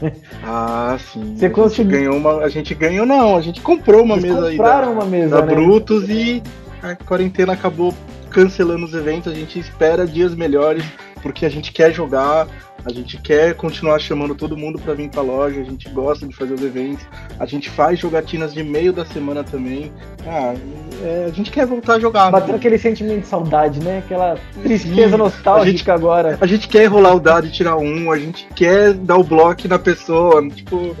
Ah, 0.44 0.96
sim. 0.98 1.34
Você 1.36 1.46
a 1.46 1.50
conseguiu... 1.50 1.98
gente 1.98 2.06
ganhou 2.06 2.16
uma. 2.16 2.44
A 2.44 2.48
gente 2.48 2.72
ganhou, 2.72 3.04
não, 3.04 3.36
a 3.36 3.40
gente 3.40 3.60
comprou 3.60 4.02
uma 4.04 4.14
Vocês 4.14 4.32
mesa 4.32 4.46
aí. 4.46 4.56
Compraram 4.56 4.92
uma 4.92 5.04
mesa, 5.04 5.40
da 5.40 5.44
né? 5.44 5.54
Brutus 5.54 6.08
e 6.08 6.42
a 6.80 6.94
quarentena 6.94 7.52
acabou 7.52 7.92
cancelando 8.30 8.84
os 8.84 8.94
eventos. 8.94 9.30
A 9.30 9.34
gente 9.34 9.58
espera 9.58 10.06
dias 10.06 10.34
melhores 10.34 10.84
porque 11.18 11.44
a 11.44 11.48
gente 11.48 11.72
quer 11.72 11.92
jogar, 11.92 12.46
a 12.84 12.92
gente 12.92 13.18
quer 13.18 13.54
continuar 13.54 13.98
chamando 13.98 14.34
todo 14.34 14.56
mundo 14.56 14.78
para 14.78 14.94
vir 14.94 15.10
para 15.10 15.20
a 15.20 15.24
loja, 15.24 15.60
a 15.60 15.64
gente 15.64 15.88
gosta 15.90 16.26
de 16.26 16.34
fazer 16.34 16.54
os 16.54 16.62
eventos, 16.62 17.04
a 17.38 17.44
gente 17.44 17.68
faz 17.68 17.98
jogatinas 17.98 18.54
de 18.54 18.62
meio 18.62 18.92
da 18.92 19.04
semana 19.04 19.42
também. 19.42 19.92
Ah, 20.26 20.54
é, 21.02 21.26
a 21.26 21.32
gente 21.32 21.50
quer 21.50 21.66
voltar 21.66 21.94
a 21.94 22.00
jogar. 22.00 22.30
Batendo 22.30 22.52
né? 22.52 22.56
aquele 22.58 22.78
sentimento 22.78 23.20
de 23.20 23.26
saudade, 23.26 23.80
né? 23.80 23.98
Aquela 23.98 24.38
tristeza 24.62 25.10
Sim, 25.10 25.16
nostálgica 25.16 25.68
a 25.68 25.70
gente, 25.70 25.90
agora. 25.90 26.38
A 26.40 26.46
gente 26.46 26.68
quer 26.68 26.86
rolar 26.86 27.14
o 27.14 27.20
dado 27.20 27.46
e 27.46 27.50
tirar 27.50 27.76
um, 27.76 28.10
a 28.10 28.18
gente 28.18 28.46
quer 28.54 28.94
dar 28.94 29.16
o 29.16 29.24
bloco 29.24 29.68
na 29.68 29.78
pessoa, 29.78 30.46
tipo. 30.48 30.96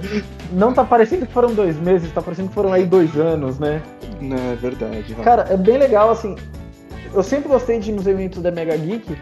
Não 0.52 0.72
tá 0.72 0.84
parecendo 0.84 1.26
que 1.26 1.32
foram 1.32 1.54
dois 1.54 1.78
meses, 1.78 2.10
tá 2.12 2.22
parecendo 2.22 2.48
que 2.48 2.54
foram 2.54 2.72
aí 2.72 2.84
dois 2.84 3.16
anos, 3.16 3.58
né? 3.58 3.82
Não, 4.20 4.52
é 4.52 4.56
verdade. 4.56 5.14
Cara, 5.22 5.46
é 5.50 5.56
bem 5.56 5.78
legal, 5.78 6.10
assim. 6.10 6.34
Eu 7.14 7.22
sempre 7.22 7.48
gostei 7.48 7.78
de 7.78 7.90
ir 7.90 7.94
nos 7.94 8.06
eventos 8.06 8.42
da 8.42 8.50
Mega 8.50 8.76
Geek, 8.76 9.16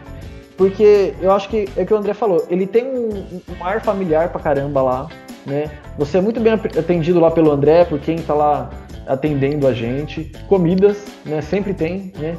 porque 0.57 1.13
eu 1.21 1.31
acho 1.31 1.47
que 1.47 1.69
é 1.77 1.83
o 1.83 1.85
que 1.85 1.93
o 1.93 1.97
André 1.97 2.13
falou, 2.13 2.45
ele 2.49 2.65
tem 2.65 2.85
um, 2.85 3.41
um 3.57 3.63
ar 3.63 3.79
familiar 3.81 4.29
pra 4.29 4.41
caramba 4.41 4.81
lá, 4.81 5.07
né? 5.45 5.69
Você 5.97 6.17
é 6.17 6.21
muito 6.21 6.39
bem 6.39 6.53
atendido 6.53 7.19
lá 7.19 7.29
pelo 7.29 7.51
André, 7.51 7.85
por 7.85 7.99
quem 7.99 8.17
tá 8.17 8.33
lá 8.33 8.69
atendendo 9.05 9.67
a 9.67 9.73
gente. 9.73 10.31
Comidas, 10.49 11.05
né? 11.23 11.41
Sempre 11.41 11.73
tem, 11.73 12.11
né? 12.17 12.35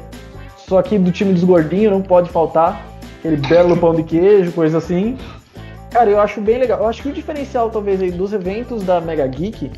Só 0.57 0.81
que 0.81 0.99
do 0.99 1.11
time 1.11 1.33
dos 1.33 1.43
gordinhos 1.43 1.91
não 1.91 2.01
pode 2.01 2.29
faltar 2.29 2.85
aquele 3.17 3.37
belo 3.37 3.75
pão 3.77 3.95
de 3.95 4.03
queijo, 4.03 4.51
coisa 4.51 4.77
assim. 4.77 5.17
Cara, 5.89 6.09
eu 6.09 6.19
acho 6.19 6.41
bem 6.41 6.59
legal. 6.59 6.79
Eu 6.79 6.87
acho 6.87 7.01
que 7.01 7.09
o 7.09 7.13
diferencial, 7.13 7.69
talvez, 7.69 8.01
aí, 8.01 8.11
dos 8.11 8.33
eventos 8.33 8.83
da 8.83 9.01
Mega 9.01 9.25
Geek 9.25 9.71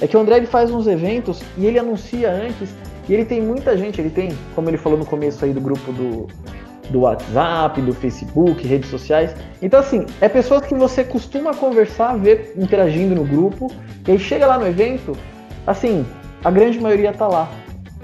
é 0.00 0.06
que 0.06 0.16
o 0.16 0.20
André 0.20 0.38
ele 0.38 0.46
faz 0.46 0.70
uns 0.70 0.86
eventos 0.86 1.42
e 1.58 1.66
ele 1.66 1.78
anuncia 1.78 2.30
antes. 2.30 2.70
E 3.08 3.14
ele 3.14 3.24
tem 3.24 3.42
muita 3.42 3.76
gente, 3.76 4.00
ele 4.00 4.10
tem, 4.10 4.30
como 4.54 4.70
ele 4.70 4.78
falou 4.78 4.96
no 4.96 5.04
começo 5.04 5.44
aí 5.44 5.52
do 5.52 5.60
grupo 5.60 5.92
do, 5.92 6.28
do 6.90 7.00
WhatsApp, 7.00 7.80
do 7.80 7.94
Facebook, 7.94 8.66
redes 8.66 8.90
sociais. 8.90 9.34
Então, 9.62 9.80
assim, 9.80 10.04
é 10.20 10.28
pessoas 10.28 10.66
que 10.66 10.74
você 10.74 11.04
costuma 11.04 11.54
conversar, 11.54 12.16
ver 12.16 12.52
interagindo 12.56 13.14
no 13.14 13.24
grupo, 13.24 13.70
e 14.06 14.12
aí 14.12 14.18
chega 14.18 14.46
lá 14.46 14.58
no 14.58 14.66
evento, 14.66 15.16
assim, 15.66 16.04
a 16.44 16.50
grande 16.50 16.78
maioria 16.80 17.12
tá 17.12 17.26
lá. 17.26 17.48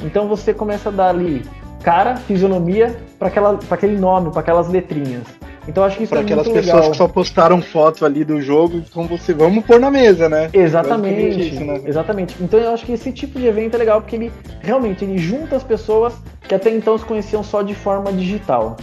Então 0.02 0.28
você 0.28 0.52
começa 0.52 0.88
a 0.88 0.92
dar 0.92 1.08
ali 1.08 1.42
cara, 1.82 2.16
fisionomia 2.16 2.96
para 3.18 3.30
aquele 3.70 3.96
nome, 3.96 4.30
para 4.30 4.40
aquelas 4.40 4.68
letrinhas. 4.68 5.22
Então 5.68 5.82
acho 5.84 5.96
que 5.96 6.04
isso 6.04 6.10
pra 6.10 6.20
é 6.20 6.22
aquelas 6.22 6.46
muito 6.46 6.58
pessoas 6.58 6.76
legal. 6.76 6.90
que 6.92 6.96
só 6.96 7.08
postaram 7.08 7.60
foto 7.60 8.04
ali 8.04 8.24
do 8.24 8.40
jogo, 8.40 8.76
então 8.78 9.06
você 9.06 9.34
vamos 9.34 9.64
pôr 9.64 9.80
na 9.80 9.90
mesa, 9.90 10.28
né? 10.28 10.48
Exatamente, 10.52 11.48
Isso, 11.48 11.64
né? 11.64 11.80
exatamente. 11.84 12.36
Então 12.40 12.60
eu 12.60 12.72
acho 12.72 12.84
que 12.86 12.92
esse 12.92 13.10
tipo 13.12 13.38
de 13.38 13.46
evento 13.46 13.74
é 13.74 13.78
legal 13.78 14.00
porque 14.00 14.16
ele 14.16 14.32
realmente 14.60 15.04
ele 15.04 15.18
junta 15.18 15.56
as 15.56 15.64
pessoas 15.64 16.14
que 16.46 16.54
até 16.54 16.70
então 16.70 16.96
se 16.96 17.04
conheciam 17.04 17.42
só 17.42 17.62
de 17.62 17.74
forma 17.74 18.12
digital. 18.12 18.76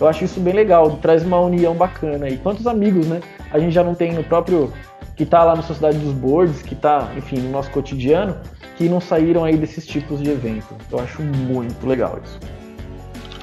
Eu 0.00 0.06
acho 0.06 0.24
isso 0.24 0.38
bem 0.38 0.54
legal, 0.54 0.90
traz 1.02 1.24
uma 1.24 1.40
união 1.40 1.74
bacana. 1.74 2.28
E 2.28 2.36
quantos 2.36 2.66
amigos, 2.66 3.06
né? 3.06 3.20
A 3.50 3.58
gente 3.58 3.72
já 3.72 3.82
não 3.82 3.94
tem 3.94 4.12
no 4.12 4.22
próprio 4.22 4.72
que 5.16 5.26
tá 5.26 5.42
lá 5.42 5.56
na 5.56 5.62
Sociedade 5.62 5.98
dos 5.98 6.12
Boards, 6.12 6.62
que 6.62 6.76
tá, 6.76 7.10
enfim, 7.16 7.40
no 7.40 7.50
nosso 7.50 7.70
cotidiano, 7.72 8.36
que 8.76 8.88
não 8.88 9.00
saíram 9.00 9.42
aí 9.42 9.56
desses 9.56 9.84
tipos 9.84 10.22
de 10.22 10.30
evento. 10.30 10.76
Eu 10.92 11.00
acho 11.00 11.20
muito 11.20 11.84
legal 11.84 12.20
isso. 12.22 12.38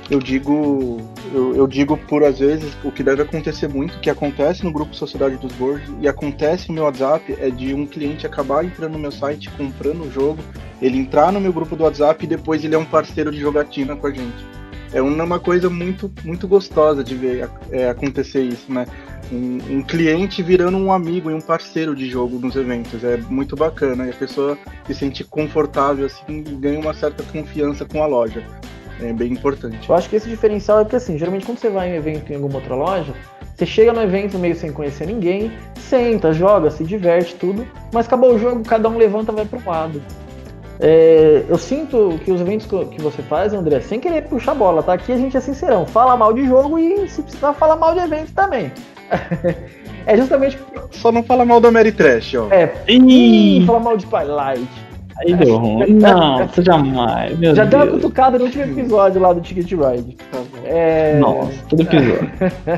Eu 0.10 0.20
digo, 0.20 1.02
eu, 1.34 1.56
eu 1.56 1.68
digo 1.68 1.98
por 1.98 2.24
às 2.24 2.38
vezes 2.38 2.78
o 2.84 2.92
que 2.92 3.02
deve 3.02 3.24
acontecer 3.24 3.68
muito, 3.68 4.00
que 4.00 4.10
acontece 4.10 4.64
no 4.64 4.72
grupo 4.72 4.96
Sociedade 4.96 5.36
dos 5.38 5.52
Boards 5.54 5.92
e 6.00 6.08
acontece 6.08 6.68
no 6.68 6.76
meu 6.76 6.84
WhatsApp 6.84 7.36
é 7.40 7.50
de 7.50 7.74
um 7.74 7.88
cliente 7.88 8.26
acabar 8.26 8.64
entrando 8.64 8.94
no 8.94 9.00
meu 9.00 9.12
site, 9.12 9.50
comprando 9.58 10.04
o 10.04 10.12
jogo, 10.12 10.40
ele 10.80 11.00
entrar 11.00 11.32
no 11.32 11.42
meu 11.42 11.52
grupo 11.52 11.76
do 11.76 11.84
WhatsApp 11.84 12.24
e 12.24 12.28
depois 12.28 12.64
ele 12.64 12.76
é 12.76 12.78
um 12.78 12.86
parceiro 12.86 13.32
de 13.32 13.40
jogatina 13.40 13.96
com 13.96 14.06
a 14.06 14.12
gente. 14.12 14.46
É 14.94 15.02
uma 15.02 15.40
coisa 15.40 15.70
muito, 15.70 16.12
muito 16.24 16.48
gostosa 16.48 17.04
de 17.04 17.16
ver 17.16 17.50
é, 17.72 17.90
acontecer 17.90 18.44
isso, 18.44 18.72
né? 18.72 18.86
Um, 19.32 19.58
um, 19.78 19.82
cliente 19.82 20.44
virando 20.44 20.78
um 20.78 20.92
amigo 20.92 21.32
e 21.32 21.34
um 21.34 21.42
parceiro 21.42 21.96
de 21.96 22.08
jogo 22.08 22.38
nos 22.38 22.56
eventos. 22.56 23.04
É 23.04 23.18
muito 23.18 23.56
bacana. 23.56 24.06
E 24.06 24.12
a 24.12 24.14
pessoa 24.14 24.58
se 24.86 24.94
sente 24.94 25.24
confortável 25.24 26.06
assim 26.06 26.46
e 26.48 26.56
ganha 26.56 26.80
uma 26.80 26.94
certa 26.94 27.24
confiança 27.24 27.84
com 27.84 28.02
a 28.04 28.06
loja. 28.06 28.46
É 29.02 29.12
bem 29.12 29.34
importante. 29.34 29.88
Eu 29.88 29.96
acho 29.96 30.10
que 30.10 30.16
esse 30.16 30.30
diferencial 30.30 30.80
é 30.80 30.84
porque 30.84 30.96
assim, 30.96 31.18
geralmente 31.18 31.46
quando 31.46 31.58
você 31.58 31.70
vai 31.70 31.90
em 31.90 31.94
um 31.94 31.96
evento 31.96 32.32
em 32.32 32.36
alguma 32.36 32.56
outra 32.56 32.76
loja, 32.76 33.14
você 33.56 33.66
chega 33.66 33.94
no 33.94 34.02
evento 34.02 34.38
meio 34.38 34.56
sem 34.56 34.72
conhecer 34.72 35.08
ninguém, 35.08 35.52
senta, 35.76 36.34
joga, 36.34 36.70
se 36.70 36.84
diverte, 36.84 37.36
tudo, 37.36 37.68
mas 37.94 38.06
acabou 38.06 38.34
o 38.34 38.40
jogo, 38.40 38.64
cada 38.64 38.90
um 38.90 38.98
levanta 38.98 39.32
e 39.32 39.36
vai 39.36 39.46
pro 39.46 39.62
lado. 39.66 40.02
É, 40.80 41.44
eu 41.48 41.58
sinto 41.58 42.20
que 42.24 42.32
os 42.32 42.42
eventos 42.42 42.68
que 42.68 43.02
você 43.02 43.22
faz, 43.22 43.54
André, 43.54 43.80
sem 43.80 44.00
querer 44.00 44.24
puxar 44.24 44.54
bola, 44.54 44.84
tá? 44.84 44.94
Aqui 44.94 45.12
a 45.12 45.18
gente 45.18 45.38
é 45.38 45.40
sincerão, 45.40 45.86
fala 45.86 46.18
mal 46.18 46.34
de 46.34 46.46
jogo 46.46 46.78
e 46.78 47.08
se 47.08 47.22
precisar 47.22 47.54
fala 47.54 47.76
mal 47.76 47.94
de 47.94 48.00
evento 48.00 48.34
também. 48.34 48.72
é 50.06 50.18
justamente. 50.18 50.60
Só 50.92 51.12
não 51.12 51.24
fala 51.24 51.46
mal 51.46 51.62
da 51.62 51.72
Mary 51.72 51.92
Trash, 51.92 52.36
ó. 52.36 52.48
É. 52.52 52.74
Ih, 52.88 53.64
fala 53.66 53.80
mal 53.80 53.96
de 53.96 54.06
Twilight. 54.06 54.85
Aí 55.18 55.34
deu 55.34 55.58
ruim. 55.58 55.94
Não, 55.94 56.48
você 56.48 56.62
jamais. 56.62 57.38
Meu 57.38 57.56
Já 57.56 57.64
Deus. 57.64 57.70
deu 57.70 57.80
uma 57.80 58.00
cutucada 58.00 58.38
no 58.38 58.46
último 58.46 58.64
episódio 58.64 59.22
lá 59.22 59.32
do 59.34 59.42
Ticket 59.42 59.72
Ride. 59.72 60.18
É... 60.66 61.18
Nossa, 61.18 61.54
todo 61.70 61.82
episódio. 61.82 62.32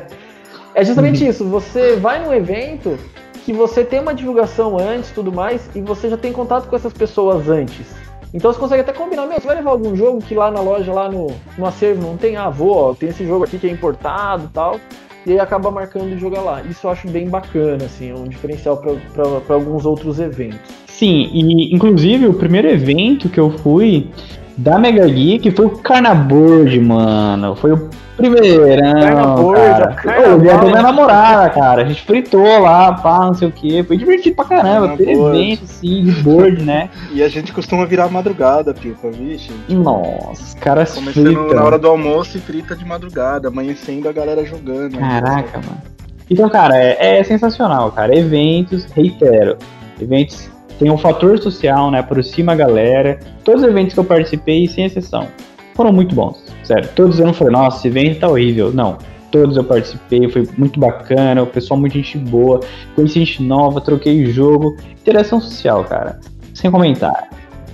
é 0.76 0.84
justamente 0.86 1.28
isso. 1.28 1.46
Você 1.46 1.96
vai 1.96 2.24
num 2.24 2.34
evento 2.34 2.98
que 3.44 3.54
você 3.54 3.84
tem 3.84 4.00
uma 4.00 4.14
divulgação 4.14 4.78
antes 4.78 5.10
tudo 5.12 5.32
mais 5.32 5.70
e 5.74 5.82
você 5.82 6.10
já 6.10 6.18
tem 6.18 6.34
contato 6.34 6.68
com 6.68 6.76
essas 6.76 6.94
pessoas 6.94 7.48
antes. 7.50 7.96
Então 8.34 8.52
você 8.52 8.60
consegue 8.60 8.82
até 8.82 8.92
combinar, 8.92 9.26
meu, 9.26 9.40
você 9.40 9.48
vai 9.48 9.56
levar 9.56 9.72
algum 9.72 9.96
jogo 9.96 10.20
que 10.20 10.36
lá 10.36 10.52
na 10.52 10.60
loja, 10.60 10.92
lá 10.92 11.10
no, 11.10 11.28
no 11.58 11.66
acervo 11.66 12.06
não 12.06 12.18
tem, 12.18 12.36
ah, 12.36 12.50
vou, 12.50 12.76
ó, 12.76 12.94
tem 12.94 13.10
esse 13.10 13.26
jogo 13.26 13.46
aqui 13.46 13.58
que 13.58 13.66
é 13.66 13.72
importado 13.72 14.44
e 14.46 14.48
tal, 14.50 14.80
e 15.28 15.34
aí 15.34 15.40
acaba 15.40 15.70
marcando 15.70 16.16
e 16.16 16.18
jogar 16.18 16.42
lá. 16.42 16.62
Isso 16.62 16.88
eu 16.88 16.92
acho 16.92 17.08
bem 17.10 17.28
bacana, 17.30 17.84
assim, 17.84 18.12
é 18.12 18.16
um 18.16 18.24
diferencial 18.24 18.78
para 18.78 19.56
alguns 19.56 19.86
outros 19.86 20.20
eventos. 20.20 20.60
Sim, 20.88 21.30
e 21.34 21.76
inclusive 21.76 22.26
o 22.28 22.34
primeiro 22.34 22.68
evento 22.68 23.30
que 23.30 23.40
eu 23.40 23.52
fui 23.52 24.10
da 24.58 24.80
Mega 24.80 25.06
Geek 25.06 25.52
foi 25.52 25.66
o 25.66 25.78
Carnaboard, 25.78 26.80
mano. 26.80 27.56
Foi 27.56 27.74
o 27.74 27.90
primeirão, 28.18 29.00
Carnaboard, 29.00 29.62
cara. 29.62 29.88
Carnaval. 29.94 30.32
Eu 30.32 30.44
ia 30.44 30.58
com 30.58 30.66
minha 30.66 30.82
namorada, 30.82 31.50
cara. 31.52 31.82
A 31.84 31.86
gente 31.86 32.02
fritou 32.02 32.60
lá, 32.60 32.94
pá, 32.94 33.20
não 33.28 33.34
sei 33.34 33.48
o 33.48 33.52
que. 33.52 33.84
Foi 33.84 33.96
divertido 33.98 34.36
pra 34.36 34.46
caramba. 34.46 34.98
Teve 34.98 35.12
evento, 35.14 35.66
sim, 35.66 36.04
de 36.04 36.12
board, 36.24 36.64
né? 36.64 36.90
E 37.14 37.24
a 37.24 37.30
gente 37.30 37.54
costuma 37.54 37.86
virar 37.86 38.10
madrugada, 38.10 38.74
Pipa, 38.74 39.10
vixe. 39.10 39.52
Nossa, 39.70 40.42
os 40.44 40.54
caras 40.56 40.94
Começando 40.94 41.26
fritam. 41.26 41.54
na 41.56 41.64
hora 41.64 41.80
do 41.80 41.88
almoço 41.88 42.38
e 42.38 42.42
frita 42.42 42.76
de 42.76 42.84
madrugada, 42.84 43.48
amanhecendo 43.48 44.10
a 44.10 44.12
galera 44.12 44.44
jogando. 44.46 44.94
né? 45.00 45.22
Caraca, 45.22 45.60
mano. 45.60 45.82
Então, 46.30 46.50
cara, 46.50 46.78
é, 46.78 47.20
é 47.20 47.24
sensacional, 47.24 47.92
cara. 47.92 48.14
Eventos, 48.18 48.86
reitero. 48.94 49.58
Eventos 50.02 50.50
tem 50.78 50.92
um 50.92 50.98
fator 50.98 51.40
social, 51.40 51.90
né? 51.90 52.00
Aproxima 52.00 52.52
a 52.52 52.56
galera. 52.56 53.20
Todos 53.44 53.64
os 53.64 53.70
eventos 53.70 53.94
que 53.94 54.00
eu 54.00 54.04
participei, 54.04 54.68
sem 54.68 54.86
exceção, 54.86 55.28
foram 55.74 55.92
muito 55.92 56.14
bons. 56.14 56.47
Sério. 56.68 56.90
Todos 56.96 57.18
eu 57.18 57.26
não 57.26 57.34
falei, 57.34 57.54
nossa, 57.54 57.78
esse 57.78 57.88
evento 57.88 58.20
tá 58.20 58.28
horrível. 58.28 58.74
Não. 58.74 58.98
Todos 59.32 59.56
eu 59.56 59.64
participei, 59.64 60.28
foi 60.30 60.48
muito 60.58 60.78
bacana, 60.80 61.42
o 61.42 61.48
pessoal 61.48 61.80
muito 61.80 61.94
gente 61.94 62.18
boa, 62.18 62.60
conheci 62.94 63.20
gente 63.20 63.42
nova, 63.42 63.80
troquei 63.80 64.26
o 64.26 64.32
jogo. 64.32 64.76
Interação 64.92 65.40
social, 65.40 65.86
cara. 65.86 66.20
Sem 66.54 66.70
comentar. 66.70 67.30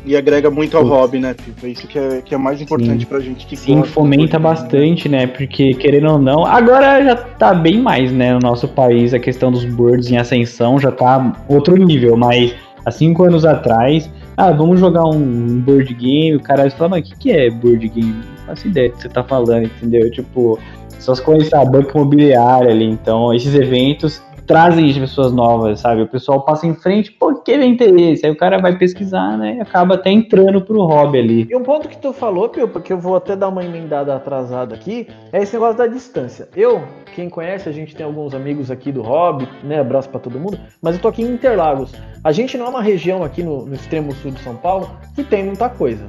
E 0.05 0.15
agrega 0.15 0.51
muito 0.51 0.77
ao 0.77 0.83
Putz. 0.83 0.95
hobby, 0.95 1.19
né, 1.19 1.33
Pipa? 1.33 1.67
Isso 1.67 1.87
que 1.87 1.97
é, 1.97 2.21
que 2.21 2.35
é 2.35 2.37
mais 2.37 2.61
importante 2.61 2.99
Sim. 2.99 3.05
pra 3.05 3.19
gente 3.19 3.47
que 3.47 3.55
Sim, 3.55 3.83
fomenta 3.83 4.37
né? 4.37 4.43
bastante, 4.43 5.09
né? 5.09 5.25
Porque, 5.25 5.73
querendo 5.73 6.11
ou 6.11 6.19
não, 6.19 6.45
agora 6.45 7.03
já 7.03 7.15
tá 7.15 7.53
bem 7.53 7.79
mais, 7.79 8.11
né? 8.11 8.33
No 8.33 8.39
nosso 8.39 8.67
país, 8.67 9.13
a 9.13 9.19
questão 9.19 9.51
dos 9.51 9.65
boards 9.65 10.11
em 10.11 10.17
ascensão 10.17 10.77
já 10.77 10.91
tá 10.91 11.33
outro 11.47 11.77
nível, 11.77 12.17
mas 12.17 12.53
há 12.85 12.91
cinco 12.91 13.23
anos 13.23 13.45
atrás, 13.45 14.09
ah, 14.37 14.51
vamos 14.51 14.79
jogar 14.79 15.05
um 15.05 15.59
board 15.59 15.93
game, 15.93 16.35
o 16.35 16.41
cara 16.41 16.69
fala, 16.71 16.89
mas 16.89 17.07
o 17.07 17.11
que, 17.11 17.17
que 17.17 17.31
é 17.31 17.49
board 17.49 17.87
game? 17.87 18.13
Não 18.13 18.45
faço 18.47 18.67
ideia 18.67 18.89
do 18.89 18.95
que 18.95 19.01
você 19.03 19.09
tá 19.09 19.23
falando, 19.23 19.65
entendeu? 19.65 20.09
Tipo, 20.11 20.59
se 20.97 21.21
conhece 21.21 21.55
a 21.55 21.65
banca 21.65 21.97
imobiliária 21.97 22.71
ali, 22.71 22.85
então 22.85 23.33
esses 23.33 23.53
eventos 23.53 24.21
trazem 24.45 24.89
as 24.89 24.97
pessoas 24.97 25.31
novas, 25.31 25.79
sabe? 25.79 26.01
O 26.01 26.07
pessoal 26.07 26.41
passa 26.41 26.67
em 26.67 26.73
frente, 26.73 27.11
pô, 27.11 27.33
que 27.35 27.51
evento 27.51 27.83
é 27.83 27.87
esse? 27.87 28.25
Aí 28.25 28.31
o 28.31 28.37
cara 28.37 28.57
vai 28.57 28.77
pesquisar, 28.77 29.37
né? 29.37 29.55
E 29.57 29.61
acaba 29.61 29.95
até 29.95 30.11
entrando 30.11 30.61
pro 30.61 30.83
hobby 30.83 31.19
ali. 31.19 31.47
E 31.49 31.55
um 31.55 31.63
ponto 31.63 31.87
que 31.87 31.97
tu 31.97 32.13
falou, 32.13 32.49
Pio, 32.49 32.67
porque 32.67 32.93
eu 32.93 32.97
vou 32.97 33.15
até 33.15 33.35
dar 33.35 33.49
uma 33.49 33.63
emendada 33.63 34.15
atrasada 34.15 34.75
aqui, 34.75 35.07
é 35.31 35.41
esse 35.41 35.53
negócio 35.53 35.77
da 35.77 35.87
distância. 35.87 36.47
Eu, 36.55 36.83
quem 37.13 37.29
conhece, 37.29 37.69
a 37.69 37.71
gente 37.71 37.95
tem 37.95 38.05
alguns 38.05 38.33
amigos 38.33 38.69
aqui 38.69 38.91
do 38.91 39.01
Hobby, 39.01 39.47
né? 39.63 39.79
Abraço 39.79 40.09
pra 40.09 40.19
todo 40.19 40.39
mundo, 40.39 40.59
mas 40.81 40.95
eu 40.95 41.01
tô 41.01 41.07
aqui 41.07 41.21
em 41.21 41.31
Interlagos. 41.33 41.93
A 42.23 42.31
gente 42.31 42.57
não 42.57 42.65
é 42.65 42.69
uma 42.69 42.81
região 42.81 43.23
aqui 43.23 43.41
no, 43.43 43.65
no 43.65 43.73
extremo 43.75 44.13
sul 44.15 44.31
de 44.31 44.39
São 44.41 44.55
Paulo 44.55 44.89
que 45.15 45.23
tem 45.23 45.43
muita 45.43 45.69
coisa. 45.69 46.05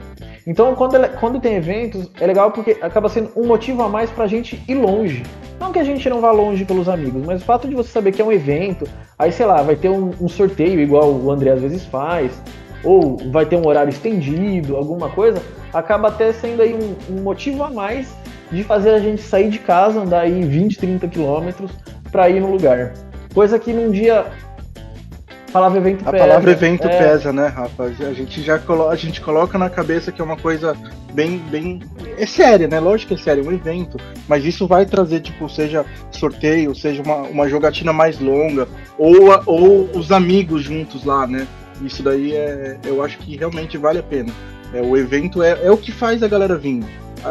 Então, 0.47 0.75
quando, 0.75 0.95
ela- 0.97 1.09
quando 1.09 1.41
tem 1.41 1.55
eventos, 1.55 2.11
é 2.21 2.27
legal 2.27 2.51
porque 2.51 2.77
acaba 2.83 3.09
sendo 3.09 3.31
um 3.37 3.47
motivo 3.47 3.83
a 3.83 3.89
mais 3.89 4.11
pra 4.11 4.27
gente 4.27 4.63
ir 4.69 4.75
longe. 4.75 5.23
Não 5.61 5.73
que 5.73 5.79
a 5.79 5.85
gente 5.85 6.09
não 6.11 6.21
vá 6.21 6.31
longe 6.31 6.65
pelos 6.65 6.89
amigos, 6.89 7.25
mas 7.25 7.41
o 7.43 7.45
fato 7.45 7.69
de 7.69 7.75
você 7.75 7.89
saber 7.91 8.13
que 8.13 8.21
é 8.21 8.25
um 8.25 8.33
evento, 8.33 8.87
aí 9.19 9.31
sei 9.33 9.47
lá, 9.47 9.63
vai 9.63 9.77
ter 9.77 9.89
um, 9.89 10.11
um 10.21 10.29
sorteio 10.29 10.81
igual 10.81 11.11
o 11.13 11.31
André 11.31 11.51
às 11.51 11.61
vezes 11.63 11.85
faz, 11.87 12.43
ou 12.83 13.17
vai 13.31 13.47
ter 13.47 13.57
um 13.57 13.67
horário 13.67 13.89
estendido, 13.91 14.77
alguma 14.77 15.09
coisa, 15.09 15.43
acaba 15.73 16.09
até 16.09 16.33
sendo 16.33 16.61
aí 16.61 16.75
um, 16.75 17.15
um 17.17 17.23
motivo 17.23 17.65
a 17.65 17.71
mais 17.71 18.15
de 18.51 18.63
fazer 18.65 18.91
a 18.91 18.99
gente 18.99 19.23
sair 19.23 19.49
de 19.51 19.59
casa, 19.59 20.01
andar 20.01 20.21
aí 20.21 20.43
20, 20.45 20.79
30 20.79 21.09
quilômetros 21.09 21.71
pra 22.11 22.29
ir 22.29 22.41
no 22.41 22.51
lugar. 22.51 22.93
Coisa 23.33 23.59
que 23.59 23.73
num 23.73 23.91
dia. 23.91 24.27
Palavra 25.53 25.79
evento 25.79 26.03
A 26.09 26.11
pesa. 26.11 26.25
palavra 26.25 26.51
evento 26.51 26.87
É, 26.89 26.99
pesa, 26.99 27.33
né, 27.33 27.47
Rafa? 27.47 27.85
A 27.85 28.13
gente 28.13 28.43
já 28.43 28.59
colo 28.59 28.89
a 28.89 28.97
gente 28.97 29.21
coloca 29.21 29.57
na 29.57 29.71
cabeça 29.71 30.11
que 30.11 30.21
é 30.21 30.25
uma 30.25 30.37
coisa 30.37 30.77
bem, 31.13 31.39
bem. 31.49 31.81
É 32.19 32.27
séria, 32.27 32.67
né? 32.67 32.81
Lógico 32.81 33.15
que 33.15 33.21
é 33.21 33.23
sério, 33.23 33.45
é 33.45 33.49
um 33.49 33.53
evento. 33.53 33.97
Mas 34.27 34.45
isso 34.45 34.67
vai 34.67 34.85
trazer, 34.85 35.21
tipo, 35.21 35.49
seja 35.49 35.85
sorteio, 36.11 36.75
seja 36.75 37.03
uma, 37.05 37.19
uma 37.19 37.49
jogatina 37.49 37.93
mais 37.93 38.19
longa, 38.19 38.67
ou, 38.99 39.31
a- 39.31 39.43
ou 39.47 39.89
os 39.95 40.11
amigos 40.11 40.63
juntos 40.65 41.05
lá, 41.05 41.25
né? 41.25 41.47
Isso 41.83 42.03
daí 42.03 42.35
é. 42.35 42.77
Eu 42.85 43.01
acho 43.05 43.19
que 43.19 43.37
realmente 43.37 43.79
vale 43.79 44.01
a 44.01 44.03
pena. 44.03 44.33
É, 44.73 44.83
o 44.83 44.97
evento 44.97 45.41
é, 45.41 45.57
é 45.65 45.71
o 45.71 45.77
que 45.77 45.93
faz 45.93 46.21
a 46.25 46.27
galera 46.29 46.57
vir. 46.57 46.83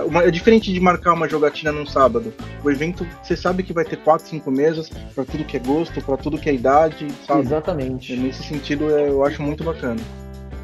Uma- 0.05 0.23
é 0.23 0.31
diferente 0.31 0.73
de 0.73 0.79
marcar 0.79 1.13
uma 1.13 1.27
jogatina 1.29 1.71
num 1.71 1.85
sábado. 1.85 2.33
O 2.63 2.69
evento, 2.69 3.05
você 3.21 3.35
sabe 3.35 3.63
que 3.63 3.73
vai 3.73 3.85
ter 3.85 3.97
quatro, 3.97 4.27
cinco 4.27 4.49
mesas 4.49 4.89
pra 5.13 5.23
tudo 5.23 5.43
que 5.43 5.57
é 5.57 5.59
gosto, 5.59 6.01
pra 6.01 6.17
tudo 6.17 6.37
que 6.37 6.49
é 6.49 6.53
idade, 6.53 7.07
sabe? 7.27 7.41
E 7.41 7.43
Exatamente. 7.43 8.15
nesse 8.15 8.43
sentido, 8.43 8.89
é, 8.95 9.09
eu 9.09 9.23
acho 9.23 9.41
muito 9.41 9.63
bacana. 9.63 9.99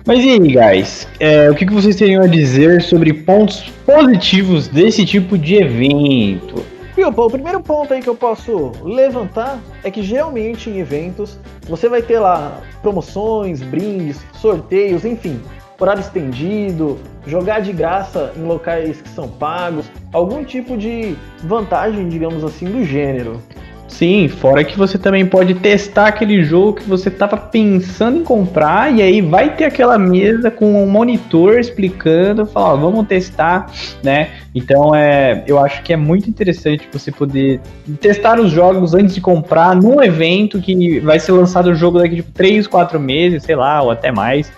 Mas 0.05 0.23
e 0.23 0.29
aí, 0.29 0.39
guys? 0.39 1.07
É, 1.19 1.49
o 1.51 1.55
que 1.55 1.65
que 1.65 1.73
vocês 1.73 1.95
teriam 1.95 2.23
a 2.23 2.27
dizer 2.27 2.81
sobre 2.81 3.13
pontos 3.13 3.61
positivos 3.85 4.67
desse 4.67 5.05
tipo 5.05 5.37
de 5.37 5.55
evento? 5.55 6.65
O 6.97 7.29
primeiro 7.29 7.61
ponto 7.61 7.93
aí 7.93 8.01
que 8.01 8.09
eu 8.09 8.15
posso 8.15 8.73
levantar 8.83 9.57
é 9.83 9.91
que 9.91 10.03
geralmente 10.03 10.69
em 10.69 10.79
eventos 10.79 11.39
você 11.67 11.87
vai 11.87 12.01
ter 12.01 12.19
lá 12.19 12.61
promoções, 12.81 13.61
brindes, 13.61 14.19
sorteios, 14.33 15.05
enfim, 15.05 15.39
horário 15.83 16.01
estendido, 16.01 16.97
jogar 17.25 17.61
de 17.61 17.71
graça 17.71 18.33
em 18.37 18.43
locais 18.43 19.01
que 19.01 19.09
são 19.09 19.27
pagos, 19.27 19.89
algum 20.11 20.43
tipo 20.43 20.77
de 20.77 21.15
vantagem, 21.43 22.09
digamos 22.09 22.43
assim, 22.43 22.65
do 22.65 22.83
gênero. 22.83 23.41
Sim, 23.89 24.27
fora 24.27 24.63
que 24.63 24.77
você 24.77 24.97
também 24.97 25.25
pode 25.25 25.55
testar 25.55 26.07
aquele 26.07 26.43
jogo 26.43 26.73
que 26.73 26.87
você 26.87 27.09
estava 27.09 27.35
pensando 27.35 28.19
em 28.19 28.23
comprar 28.23 28.93
e 28.95 29.01
aí 29.01 29.19
vai 29.19 29.55
ter 29.55 29.65
aquela 29.65 29.97
mesa 29.97 30.51
com 30.51 30.83
um 30.83 30.87
monitor 30.87 31.59
explicando, 31.59 32.45
falar, 32.45 32.73
ó, 32.73 32.77
vamos 32.77 33.07
testar, 33.07 33.69
né? 34.03 34.29
Então 34.53 34.95
é, 34.95 35.43
eu 35.47 35.59
acho 35.59 35.81
que 35.81 35.91
é 35.91 35.97
muito 35.97 36.29
interessante 36.29 36.87
você 36.93 37.11
poder 37.11 37.59
testar 37.99 38.39
os 38.39 38.51
jogos 38.51 38.93
antes 38.93 39.15
de 39.15 39.21
comprar 39.21 39.75
num 39.75 40.01
evento 40.01 40.61
que 40.61 40.99
vai 40.99 41.19
ser 41.19 41.31
lançado 41.31 41.71
o 41.71 41.75
jogo 41.75 41.97
daqui 41.97 42.17
de 42.17 42.23
3, 42.23 42.67
4 42.67 42.99
meses, 42.99 43.43
sei 43.43 43.55
lá, 43.55 43.81
ou 43.81 43.89
até 43.89 44.11
mais. 44.11 44.51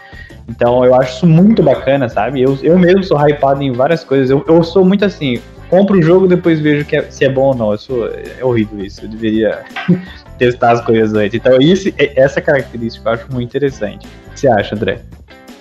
Então 0.51 0.83
eu 0.83 0.93
acho 0.93 1.15
isso 1.15 1.25
muito 1.25 1.63
bacana, 1.63 2.09
sabe? 2.09 2.41
Eu, 2.41 2.57
eu 2.61 2.77
mesmo 2.77 3.03
sou 3.03 3.17
hypado 3.17 3.63
em 3.63 3.71
várias 3.71 4.03
coisas. 4.03 4.29
Eu, 4.29 4.43
eu 4.47 4.61
sou 4.61 4.83
muito 4.83 5.05
assim, 5.05 5.41
compro 5.69 5.97
o 5.97 6.01
jogo 6.01 6.27
depois 6.27 6.59
vejo 6.59 6.85
é, 6.91 7.01
se 7.09 7.23
é 7.23 7.29
bom 7.29 7.47
ou 7.47 7.55
não. 7.55 7.77
Sou, 7.77 8.07
é 8.07 8.43
horrível 8.43 8.83
isso. 8.83 9.05
Eu 9.05 9.09
deveria 9.09 9.63
testar 10.37 10.73
as 10.73 10.81
coisas 10.81 11.13
antes. 11.13 11.35
Então, 11.35 11.57
isso, 11.59 11.89
essa 11.97 12.41
característica 12.41 13.09
eu 13.09 13.13
acho 13.13 13.31
muito 13.31 13.47
interessante. 13.47 14.05
O 14.05 14.31
que 14.31 14.39
você 14.39 14.47
acha, 14.49 14.75
André? 14.75 14.99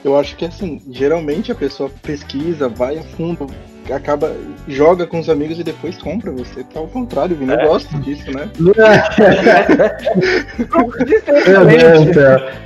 Eu 0.04 0.18
acho 0.18 0.34
que 0.34 0.46
assim, 0.46 0.82
geralmente 0.90 1.52
a 1.52 1.54
pessoa 1.54 1.90
pesquisa, 2.02 2.68
vai 2.68 2.98
a 2.98 3.02
fundo, 3.02 3.46
acaba, 3.92 4.34
joga 4.68 5.06
com 5.06 5.18
os 5.18 5.28
amigos 5.28 5.58
e 5.58 5.64
depois 5.64 5.96
compra. 5.98 6.30
Você 6.32 6.64
tá 6.64 6.80
ao 6.80 6.88
contrário, 6.88 7.36
Vini. 7.36 7.52
Eu 7.52 7.60
é. 7.60 7.66
gosto 7.66 7.98
disso, 7.98 8.30
né? 8.32 8.48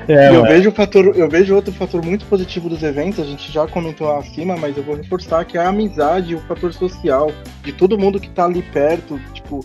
é, 0.08 0.36
eu, 0.36 0.42
vejo 0.42 0.68
o 0.70 0.72
fator, 0.72 1.16
eu 1.16 1.28
vejo 1.28 1.54
outro 1.54 1.72
fator 1.72 2.04
muito 2.04 2.24
positivo 2.26 2.68
dos 2.68 2.82
eventos, 2.82 3.20
a 3.20 3.24
gente 3.24 3.50
já 3.50 3.66
comentou 3.66 4.16
acima, 4.16 4.56
mas 4.56 4.76
eu 4.76 4.82
vou 4.82 4.96
reforçar 4.96 5.44
que 5.44 5.56
é 5.56 5.60
a 5.60 5.68
amizade, 5.68 6.34
o 6.34 6.40
fator 6.40 6.72
social, 6.72 7.30
de 7.62 7.72
todo 7.72 7.98
mundo 7.98 8.20
que 8.20 8.28
tá 8.30 8.44
ali 8.44 8.62
perto, 8.62 9.20
tipo, 9.32 9.64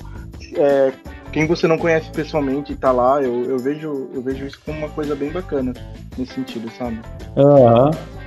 é, 0.55 0.91
quem 1.31 1.45
você 1.45 1.67
não 1.67 1.77
conhece 1.77 2.09
pessoalmente 2.11 2.73
e 2.73 2.75
tá 2.75 2.91
lá, 2.91 3.21
eu, 3.21 3.45
eu, 3.45 3.59
vejo, 3.59 4.09
eu 4.13 4.21
vejo 4.21 4.45
isso 4.45 4.59
como 4.65 4.79
uma 4.79 4.89
coisa 4.89 5.15
bem 5.15 5.31
bacana 5.31 5.73
nesse 6.17 6.33
sentido, 6.33 6.69
sabe? 6.77 6.99
Aham. 7.37 7.85
Uhum. 7.85 8.18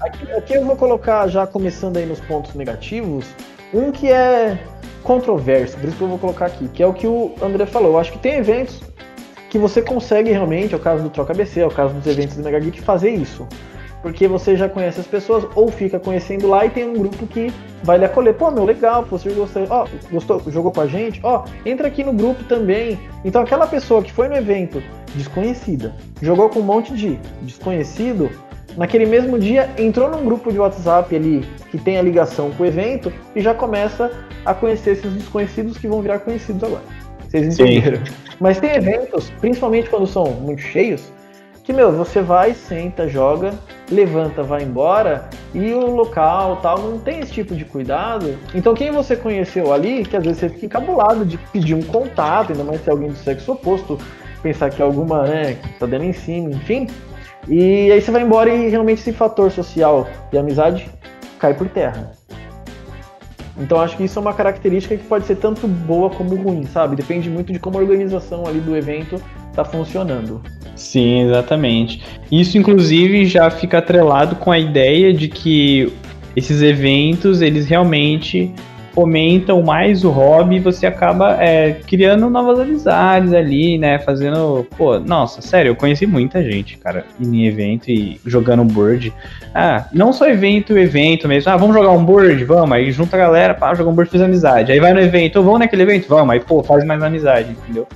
Aqui, 0.00 0.32
aqui, 0.32 0.54
eu 0.54 0.64
vou 0.64 0.76
colocar, 0.76 1.28
já 1.28 1.46
começando 1.46 1.96
aí 1.96 2.06
nos 2.06 2.20
pontos 2.20 2.54
negativos, 2.54 3.26
um 3.72 3.92
que 3.92 4.10
é 4.10 4.58
controverso, 5.02 5.76
por 5.78 5.88
isso 5.88 5.96
que 5.96 6.02
eu 6.02 6.08
vou 6.08 6.18
colocar 6.18 6.46
aqui, 6.46 6.68
que 6.68 6.82
é 6.82 6.86
o 6.86 6.92
que 6.92 7.06
o 7.06 7.34
André 7.40 7.66
falou. 7.66 7.92
Eu 7.92 7.98
acho 7.98 8.12
que 8.12 8.18
tem 8.18 8.34
eventos 8.34 8.80
que 9.48 9.58
você 9.58 9.82
consegue 9.82 10.30
realmente, 10.30 10.74
é 10.74 10.76
o 10.76 10.80
caso 10.80 11.02
do 11.02 11.10
Troca 11.10 11.32
ABC, 11.32 11.60
é 11.60 11.66
o 11.66 11.70
caso 11.70 11.94
dos 11.94 12.06
eventos 12.06 12.36
do 12.36 12.42
Mega 12.42 12.58
Geek, 12.58 12.80
fazer 12.80 13.10
isso. 13.10 13.46
Porque 14.00 14.26
você 14.26 14.56
já 14.56 14.68
conhece 14.68 14.98
as 14.98 15.06
pessoas, 15.06 15.46
ou 15.54 15.68
fica 15.68 16.00
conhecendo 16.00 16.48
lá 16.48 16.66
e 16.66 16.70
tem 16.70 16.88
um 16.88 16.94
grupo 16.94 17.24
que 17.26 17.52
vai 17.84 17.98
lhe 17.98 18.04
acolher. 18.04 18.34
Pô, 18.34 18.50
meu, 18.50 18.64
legal, 18.64 19.04
você 19.04 19.30
gostou, 19.30 19.64
ó, 19.70 19.86
gostou, 20.10 20.42
jogou 20.50 20.72
com 20.72 20.80
a 20.80 20.86
gente? 20.86 21.20
Ó, 21.22 21.44
entra 21.64 21.86
aqui 21.86 22.02
no 22.02 22.12
grupo 22.12 22.42
também. 22.44 22.98
Então 23.24 23.42
aquela 23.42 23.66
pessoa 23.66 24.02
que 24.02 24.10
foi 24.10 24.26
no 24.26 24.34
evento 24.34 24.82
desconhecida, 25.14 25.94
jogou 26.20 26.48
com 26.48 26.58
um 26.58 26.64
monte 26.64 26.94
de 26.94 27.16
desconhecido, 27.42 28.30
naquele 28.76 29.06
mesmo 29.06 29.38
dia 29.38 29.70
entrou 29.78 30.10
num 30.10 30.24
grupo 30.24 30.52
de 30.52 30.58
WhatsApp 30.58 31.14
ali 31.14 31.44
que 31.70 31.78
tem 31.78 31.98
a 31.98 32.02
ligação 32.02 32.50
com 32.50 32.62
o 32.62 32.66
evento 32.66 33.12
e 33.34 33.40
já 33.40 33.54
começa 33.54 34.10
a 34.44 34.54
conhecer 34.54 34.92
esses 34.92 35.12
desconhecidos 35.12 35.78
que 35.78 35.88
vão 35.88 36.02
virar 36.02 36.20
conhecidos 36.20 36.62
agora. 36.64 36.82
Vocês 37.28 37.58
entenderam? 37.58 38.04
Sim. 38.04 38.12
Mas 38.40 38.58
tem 38.58 38.72
eventos, 38.72 39.30
principalmente 39.40 39.88
quando 39.88 40.06
são 40.06 40.24
muito 40.24 40.60
cheios, 40.60 41.12
que, 41.64 41.72
meu, 41.72 41.92
você 41.92 42.20
vai, 42.20 42.54
senta, 42.54 43.08
joga, 43.08 43.54
levanta, 43.90 44.42
vai 44.42 44.64
embora 44.64 45.28
e 45.54 45.72
o 45.72 45.94
local 45.94 46.56
tal 46.56 46.78
não 46.78 46.98
tem 46.98 47.20
esse 47.20 47.32
tipo 47.32 47.54
de 47.54 47.64
cuidado. 47.64 48.36
Então, 48.52 48.74
quem 48.74 48.90
você 48.90 49.14
conheceu 49.14 49.72
ali, 49.72 50.04
que 50.04 50.16
às 50.16 50.24
vezes 50.24 50.40
você 50.40 50.48
fica 50.48 50.66
encabulado 50.66 51.24
de 51.24 51.38
pedir 51.38 51.74
um 51.74 51.82
contato, 51.82 52.50
ainda 52.52 52.64
mais 52.64 52.82
se 52.82 52.88
é 52.88 52.92
alguém 52.92 53.08
do 53.08 53.16
sexo 53.16 53.52
oposto, 53.52 53.96
pensar 54.42 54.70
que 54.70 54.82
é 54.82 54.84
alguma, 54.84 55.22
né, 55.22 55.54
que 55.54 55.68
tá 55.78 55.86
dando 55.86 56.04
em 56.04 56.12
cima, 56.12 56.50
enfim, 56.50 56.88
e 57.48 57.90
aí 57.90 58.00
você 58.00 58.10
vai 58.10 58.22
embora 58.22 58.54
e 58.54 58.68
realmente 58.68 59.00
esse 59.00 59.12
fator 59.12 59.50
social 59.50 60.08
e 60.32 60.38
amizade 60.38 60.88
cai 61.38 61.54
por 61.54 61.68
terra. 61.68 62.12
Então 63.58 63.80
acho 63.80 63.96
que 63.96 64.04
isso 64.04 64.18
é 64.18 64.22
uma 64.22 64.32
característica 64.32 64.96
que 64.96 65.04
pode 65.04 65.26
ser 65.26 65.36
tanto 65.36 65.66
boa 65.66 66.08
como 66.08 66.34
ruim, 66.36 66.64
sabe? 66.64 66.96
Depende 66.96 67.28
muito 67.28 67.52
de 67.52 67.58
como 67.58 67.78
a 67.78 67.80
organização 67.80 68.46
ali 68.46 68.60
do 68.60 68.76
evento 68.76 69.20
está 69.50 69.64
funcionando. 69.64 70.40
Sim, 70.74 71.28
exatamente. 71.28 72.02
Isso 72.30 72.56
inclusive 72.56 73.26
já 73.26 73.50
fica 73.50 73.78
atrelado 73.78 74.36
com 74.36 74.50
a 74.50 74.58
ideia 74.58 75.12
de 75.12 75.28
que 75.28 75.92
esses 76.34 76.62
eventos 76.62 77.42
eles 77.42 77.66
realmente 77.66 78.54
fomentam 78.92 79.62
mais 79.62 80.04
o 80.04 80.10
hobby 80.10 80.56
e 80.56 80.60
você 80.60 80.86
acaba 80.86 81.42
é, 81.42 81.72
criando 81.86 82.28
novas 82.30 82.60
amizades 82.60 83.32
ali, 83.32 83.78
né? 83.78 83.98
Fazendo. 83.98 84.66
Pô, 84.76 84.98
nossa, 84.98 85.40
sério, 85.42 85.70
eu 85.70 85.76
conheci 85.76 86.06
muita 86.06 86.42
gente, 86.42 86.76
cara, 86.78 87.04
em 87.20 87.46
evento 87.46 87.90
e 87.90 88.20
jogando 88.24 88.64
board. 88.64 89.12
Ah, 89.54 89.86
não 89.92 90.12
só 90.12 90.28
evento, 90.28 90.76
evento 90.76 91.26
mesmo. 91.28 91.50
Ah, 91.50 91.56
vamos 91.56 91.74
jogar 91.74 91.90
um 91.90 92.04
board? 92.04 92.44
Vamos. 92.44 92.72
Aí 92.72 92.90
junta 92.92 93.16
a 93.16 93.18
galera, 93.18 93.54
pá, 93.54 93.74
jogar 93.74 93.90
um 93.90 93.94
board, 93.94 94.10
faz 94.10 94.22
amizade. 94.22 94.72
Aí 94.72 94.80
vai 94.80 94.92
no 94.92 95.00
evento, 95.00 95.42
vamos 95.42 95.60
naquele 95.60 95.82
evento? 95.82 96.08
Vamos. 96.08 96.30
Aí, 96.30 96.40
pô, 96.40 96.62
faz 96.62 96.84
mais 96.84 97.02
amizade, 97.02 97.50
entendeu? 97.50 97.86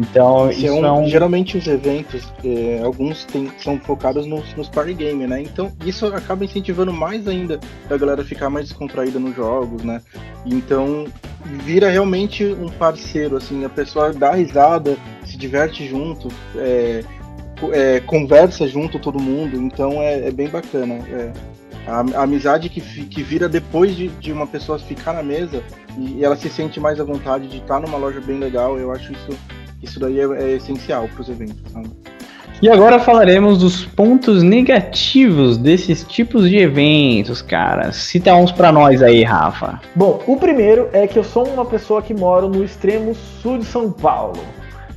Então, 0.00 0.50
isso, 0.50 0.66
é 0.66 0.72
um, 0.72 0.86
é 0.86 0.92
um... 0.92 1.06
Geralmente 1.06 1.58
os 1.58 1.66
eventos, 1.66 2.26
é, 2.42 2.80
alguns 2.82 3.24
tem, 3.26 3.52
são 3.58 3.78
focados 3.78 4.26
nos, 4.26 4.54
nos 4.54 4.68
party 4.68 4.94
game, 4.94 5.26
né? 5.26 5.42
Então 5.42 5.70
isso 5.84 6.06
acaba 6.06 6.44
incentivando 6.44 6.92
mais 6.92 7.28
ainda 7.28 7.60
a 7.88 7.96
galera 7.96 8.24
ficar 8.24 8.48
mais 8.48 8.68
descontraída 8.68 9.18
nos 9.18 9.36
jogos, 9.36 9.82
né? 9.82 10.00
Então 10.46 11.04
vira 11.64 11.90
realmente 11.90 12.44
um 12.44 12.68
parceiro, 12.68 13.36
assim, 13.36 13.64
a 13.64 13.68
pessoa 13.68 14.12
dá 14.12 14.32
risada, 14.32 14.96
se 15.24 15.36
diverte 15.36 15.86
junto, 15.86 16.28
é, 16.56 17.04
é, 17.72 18.00
conversa 18.00 18.66
junto 18.66 18.98
todo 18.98 19.20
mundo, 19.20 19.56
então 19.56 20.00
é, 20.00 20.28
é 20.28 20.30
bem 20.30 20.48
bacana. 20.48 20.94
É. 20.94 21.32
A, 21.86 22.00
a, 22.20 22.22
amizade 22.22 22.68
que, 22.68 22.80
que 22.80 23.22
vira 23.22 23.48
depois 23.48 23.96
de, 23.96 24.08
de 24.08 24.32
uma 24.32 24.46
pessoa 24.46 24.78
ficar 24.78 25.12
na 25.12 25.22
mesa 25.22 25.62
e, 25.98 26.18
e 26.18 26.24
ela 26.24 26.36
se 26.36 26.48
sente 26.48 26.78
mais 26.78 27.00
à 27.00 27.04
vontade 27.04 27.48
de 27.48 27.58
estar 27.58 27.80
numa 27.80 27.98
loja 27.98 28.20
bem 28.20 28.38
legal, 28.38 28.78
eu 28.78 28.92
acho 28.92 29.12
isso 29.12 29.36
isso 29.82 29.98
daí 29.98 30.20
é, 30.20 30.24
é 30.24 30.56
essencial 30.56 31.08
para 31.08 31.22
os 31.22 31.28
eventos. 31.28 31.56
E 32.62 32.68
agora 32.68 32.98
falaremos 32.98 33.58
dos 33.58 33.86
pontos 33.86 34.42
negativos 34.42 35.56
desses 35.56 36.04
tipos 36.04 36.48
de 36.48 36.58
eventos, 36.58 37.40
cara. 37.40 37.90
Cita 37.90 38.34
uns 38.34 38.52
para 38.52 38.70
nós 38.70 39.02
aí, 39.02 39.22
Rafa. 39.22 39.80
Bom, 39.94 40.22
o 40.26 40.36
primeiro 40.36 40.90
é 40.92 41.06
que 41.06 41.18
eu 41.18 41.24
sou 41.24 41.48
uma 41.48 41.64
pessoa 41.64 42.02
que 42.02 42.12
moro 42.12 42.48
no 42.48 42.62
extremo 42.62 43.14
sul 43.14 43.56
de 43.56 43.64
São 43.64 43.90
Paulo. 43.90 44.40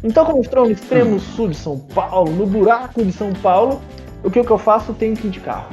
Então, 0.04 0.26
como 0.26 0.42
estou 0.42 0.66
no 0.66 0.72
extremo 0.72 1.16
hum. 1.16 1.20
sul 1.20 1.48
de 1.48 1.56
São 1.56 1.80
Paulo, 1.80 2.30
no 2.32 2.46
buraco 2.46 3.02
de 3.02 3.14
São 3.14 3.32
Paulo, 3.32 3.82
o 4.22 4.30
que, 4.30 4.44
que 4.44 4.52
eu 4.52 4.58
faço? 4.58 4.92
Eu 4.92 4.96
tenho 4.96 5.16
que 5.16 5.28
ir 5.28 5.32
de 5.32 5.40
carro. 5.40 5.70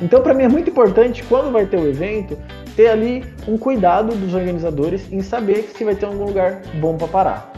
Então, 0.00 0.22
para 0.22 0.32
mim 0.32 0.44
é 0.44 0.48
muito 0.48 0.70
importante, 0.70 1.22
quando 1.24 1.52
vai 1.52 1.66
ter 1.66 1.76
o 1.76 1.86
evento, 1.86 2.38
ter 2.74 2.88
ali 2.88 3.22
um 3.46 3.58
cuidado 3.58 4.14
dos 4.14 4.32
organizadores 4.32 5.12
em 5.12 5.20
saber 5.20 5.70
se 5.76 5.84
vai 5.84 5.94
ter 5.94 6.06
algum 6.06 6.24
lugar 6.24 6.62
bom 6.80 6.96
para 6.96 7.08
parar. 7.08 7.49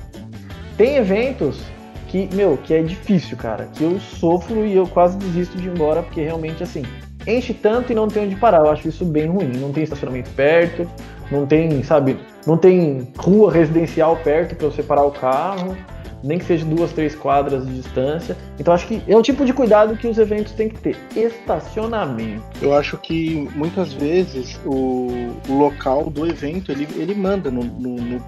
Tem 0.83 0.97
eventos 0.97 1.61
que, 2.09 2.29
meu, 2.35 2.57
que 2.57 2.75
é 2.75 2.83
difícil, 2.83 3.37
cara, 3.37 3.66
que 3.73 3.85
eu 3.85 4.01
sofro 4.01 4.66
e 4.66 4.75
eu 4.75 4.85
quase 4.85 5.16
desisto 5.16 5.57
de 5.57 5.68
ir 5.68 5.71
embora, 5.71 6.03
porque 6.03 6.21
realmente, 6.21 6.61
assim, 6.61 6.83
enche 7.25 7.55
tanto 7.55 7.92
e 7.92 7.95
não 7.95 8.09
tem 8.09 8.25
onde 8.25 8.35
parar. 8.35 8.64
Eu 8.64 8.73
acho 8.73 8.88
isso 8.88 9.05
bem 9.05 9.29
ruim. 9.29 9.53
Não 9.59 9.73
tem 9.73 9.85
estacionamento 9.85 10.31
perto, 10.31 10.85
não 11.31 11.47
tem, 11.47 11.85
sabe, 11.85 12.18
não 12.45 12.57
tem 12.57 13.07
rua 13.16 13.53
residencial 13.53 14.16
perto 14.25 14.57
para 14.57 14.66
você 14.66 14.83
parar 14.83 15.05
o 15.05 15.12
carro 15.12 15.77
nem 16.22 16.38
que 16.38 16.44
seja 16.44 16.64
duas, 16.64 16.92
três 16.92 17.14
quadras 17.14 17.66
de 17.66 17.74
distância. 17.74 18.37
Então 18.58 18.72
acho 18.72 18.87
que 18.87 19.02
é 19.06 19.16
o 19.16 19.22
tipo 19.22 19.44
de 19.44 19.52
cuidado 19.52 19.96
que 19.96 20.06
os 20.06 20.18
eventos 20.18 20.52
têm 20.52 20.68
que 20.68 20.80
ter. 20.80 20.96
Estacionamento. 21.16 22.42
Eu 22.61 22.74
acho 22.74 22.96
que 22.98 23.48
muitas 23.54 23.92
vezes 23.92 24.58
o, 24.64 25.08
o 25.48 25.58
local 25.58 26.11
do 26.11 26.26
evento 26.26 26.70
ele, 26.70 26.87
ele 26.96 27.14
manda 27.14 27.50
no, 27.50 27.62
no, 27.64 27.96
no, 27.96 28.22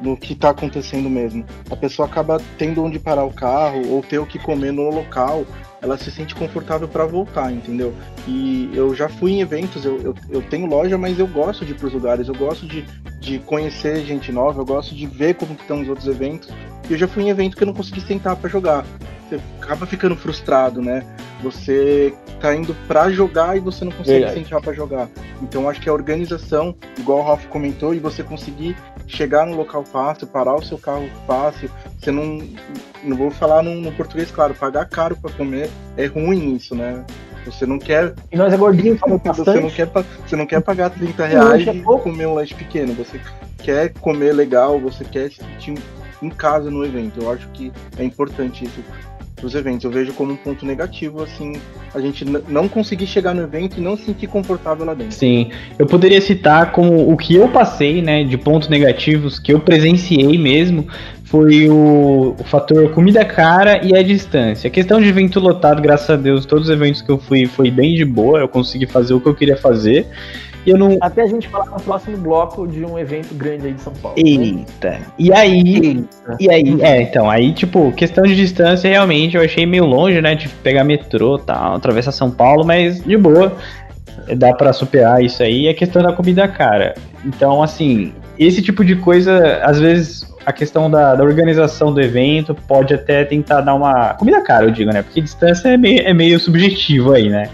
no 0.00 0.16
que 0.16 0.32
está 0.32 0.50
acontecendo 0.50 1.08
mesmo. 1.08 1.44
A 1.70 1.76
pessoa 1.76 2.06
acaba 2.06 2.40
tendo 2.56 2.82
onde 2.82 2.98
parar 2.98 3.24
o 3.24 3.32
carro 3.32 3.88
ou 3.90 4.02
ter 4.02 4.18
o 4.18 4.26
que 4.26 4.38
comer 4.38 4.72
no 4.72 4.90
local 4.90 5.44
ela 5.80 5.96
se 5.96 6.10
sente 6.10 6.34
confortável 6.34 6.88
para 6.88 7.06
voltar, 7.06 7.52
entendeu? 7.52 7.94
E 8.26 8.70
eu 8.74 8.94
já 8.94 9.08
fui 9.08 9.32
em 9.32 9.40
eventos, 9.40 9.84
eu, 9.84 10.00
eu, 10.00 10.14
eu, 10.28 10.42
tenho 10.42 10.66
loja, 10.66 10.98
mas 10.98 11.18
eu 11.18 11.26
gosto 11.26 11.64
de 11.64 11.72
ir 11.72 11.74
pros 11.76 11.92
lugares, 11.92 12.28
eu 12.28 12.34
gosto 12.34 12.66
de, 12.66 12.84
de 13.20 13.38
conhecer 13.40 14.04
gente 14.04 14.32
nova, 14.32 14.60
eu 14.60 14.66
gosto 14.66 14.94
de 14.94 15.06
ver 15.06 15.34
como 15.34 15.52
estão 15.52 15.80
os 15.80 15.88
outros 15.88 16.06
eventos. 16.08 16.48
E 16.88 16.92
eu 16.92 16.98
já 16.98 17.06
fui 17.06 17.24
em 17.24 17.30
evento 17.30 17.56
que 17.56 17.62
eu 17.62 17.66
não 17.66 17.74
consegui 17.74 18.00
sentar 18.00 18.34
para 18.36 18.48
jogar. 18.48 18.84
Você 19.28 19.40
acaba 19.60 19.86
ficando 19.86 20.16
frustrado, 20.16 20.80
né? 20.82 21.04
Você 21.42 22.14
tá 22.40 22.54
indo 22.54 22.74
para 22.86 23.10
jogar 23.10 23.56
e 23.56 23.60
você 23.60 23.84
não 23.84 23.92
consegue 23.92 24.24
Verdade. 24.24 24.44
sentar 24.44 24.60
para 24.60 24.72
jogar. 24.72 25.08
Então 25.40 25.68
acho 25.68 25.80
que 25.80 25.88
a 25.88 25.92
organização, 25.92 26.74
igual 26.98 27.20
o 27.20 27.22
Ralph 27.22 27.46
comentou, 27.46 27.94
e 27.94 27.98
você 27.98 28.22
conseguir 28.22 28.76
chegar 29.06 29.46
no 29.46 29.56
local 29.56 29.84
fácil, 29.84 30.26
parar 30.26 30.54
o 30.54 30.64
seu 30.64 30.78
carro 30.78 31.08
fácil, 31.26 31.70
você 31.98 32.10
não. 32.10 32.42
Não 33.04 33.16
vou 33.16 33.30
falar 33.30 33.62
no, 33.62 33.76
no 33.76 33.92
português, 33.92 34.30
claro, 34.30 34.54
pagar 34.54 34.84
caro 34.86 35.16
para 35.16 35.30
comer 35.32 35.70
é 35.96 36.06
ruim 36.06 36.54
isso, 36.54 36.74
né? 36.74 37.04
Você 37.46 37.64
não 37.64 37.78
quer. 37.78 38.14
E 38.30 38.36
nós 38.36 38.52
é 38.52 38.56
gordinho, 38.56 38.98
você 39.24 39.60
não 39.60 39.70
quer 39.70 39.88
Você 40.26 40.36
não 40.36 40.46
quer 40.46 40.60
pagar 40.60 40.90
30 40.90 41.26
reais 41.26 41.66
e 41.66 41.82
comer 41.82 42.26
um 42.26 42.34
lanche 42.34 42.54
pequeno. 42.54 42.92
Você 42.94 43.20
quer 43.58 43.92
comer 43.94 44.32
legal, 44.32 44.78
você 44.80 45.04
quer 45.04 45.30
se 45.30 45.36
sentir 45.36 45.74
em 46.20 46.30
casa 46.30 46.70
no 46.70 46.84
evento. 46.84 47.22
Eu 47.22 47.30
acho 47.30 47.48
que 47.50 47.72
é 47.96 48.04
importante 48.04 48.64
isso 48.64 48.82
os 49.46 49.54
eventos. 49.54 49.84
Eu 49.84 49.90
vejo 49.90 50.12
como 50.12 50.32
um 50.32 50.36
ponto 50.36 50.64
negativo, 50.64 51.22
assim, 51.22 51.54
a 51.94 52.00
gente 52.00 52.24
não 52.24 52.68
conseguir 52.68 53.06
chegar 53.06 53.34
no 53.34 53.42
evento 53.42 53.78
e 53.78 53.80
não 53.80 53.96
se 53.96 54.04
sentir 54.04 54.26
confortável 54.26 54.84
lá 54.84 54.94
dentro. 54.94 55.14
Sim, 55.14 55.50
eu 55.78 55.86
poderia 55.86 56.20
citar 56.20 56.72
como 56.72 57.10
o 57.10 57.16
que 57.16 57.34
eu 57.34 57.48
passei, 57.48 58.02
né, 58.02 58.24
de 58.24 58.36
pontos 58.36 58.68
negativos 58.68 59.38
que 59.38 59.52
eu 59.52 59.60
presenciei 59.60 60.36
mesmo, 60.38 60.86
foi 61.28 61.68
o, 61.68 62.34
o 62.38 62.44
fator 62.44 62.90
comida 62.92 63.24
cara 63.24 63.84
e 63.84 63.94
a 63.94 64.02
distância. 64.02 64.68
A 64.68 64.70
questão 64.70 65.00
de 65.00 65.08
evento 65.08 65.38
lotado, 65.38 65.80
graças 65.82 66.08
a 66.08 66.16
Deus, 66.16 66.46
todos 66.46 66.68
os 66.68 66.70
eventos 66.70 67.02
que 67.02 67.10
eu 67.10 67.18
fui 67.18 67.46
foi 67.46 67.70
bem 67.70 67.94
de 67.94 68.04
boa, 68.04 68.40
eu 68.40 68.48
consegui 68.48 68.86
fazer 68.86 69.12
o 69.14 69.20
que 69.20 69.28
eu 69.28 69.34
queria 69.34 69.56
fazer. 69.56 70.06
Eu 70.66 70.78
não... 70.78 70.96
Até 71.00 71.22
a 71.22 71.26
gente 71.26 71.46
falar 71.48 71.66
no 71.66 71.80
próximo 71.80 72.16
bloco 72.16 72.66
de 72.66 72.84
um 72.84 72.98
evento 72.98 73.34
grande 73.34 73.66
aí 73.66 73.72
de 73.74 73.80
São 73.80 73.92
Paulo. 73.94 74.16
Né? 74.16 74.28
Eita. 74.28 74.90
Né? 74.90 75.00
E 75.18 75.32
aí. 75.32 75.76
Eita. 75.76 76.36
E 76.40 76.50
aí, 76.50 76.82
é, 76.82 77.02
então, 77.02 77.30
aí, 77.30 77.52
tipo, 77.52 77.92
questão 77.92 78.24
de 78.24 78.34
distância, 78.34 78.88
realmente, 78.88 79.36
eu 79.36 79.42
achei 79.42 79.64
meio 79.64 79.84
longe, 79.84 80.20
né? 80.20 80.34
De 80.34 80.48
pegar 80.48 80.84
metrô 80.84 81.38
tal, 81.38 81.76
atravessar 81.76 82.12
São 82.12 82.30
Paulo, 82.30 82.64
mas 82.64 83.02
de 83.02 83.16
boa. 83.16 83.52
Dá 84.36 84.52
para 84.52 84.72
superar 84.72 85.22
isso 85.22 85.42
aí. 85.42 85.64
E 85.64 85.68
a 85.68 85.74
questão 85.74 86.02
da 86.02 86.12
comida 86.12 86.46
cara. 86.48 86.94
Então, 87.24 87.62
assim, 87.62 88.12
esse 88.38 88.60
tipo 88.60 88.84
de 88.84 88.96
coisa, 88.96 89.60
às 89.62 89.78
vezes, 89.80 90.27
a 90.48 90.52
questão 90.52 90.90
da, 90.90 91.14
da, 91.14 91.22
organização 91.22 91.92
do 91.92 92.00
evento 92.00 92.54
pode 92.54 92.94
até 92.94 93.22
tentar 93.22 93.60
dar 93.60 93.74
uma. 93.74 94.14
Comida 94.14 94.40
cara, 94.40 94.64
eu 94.64 94.70
digo, 94.70 94.90
né? 94.90 95.02
Porque 95.02 95.20
distância 95.20 95.68
é 95.68 95.76
meio, 95.76 96.00
é 96.00 96.14
meio 96.14 96.40
subjetivo 96.40 97.12
aí, 97.12 97.28
né? 97.28 97.50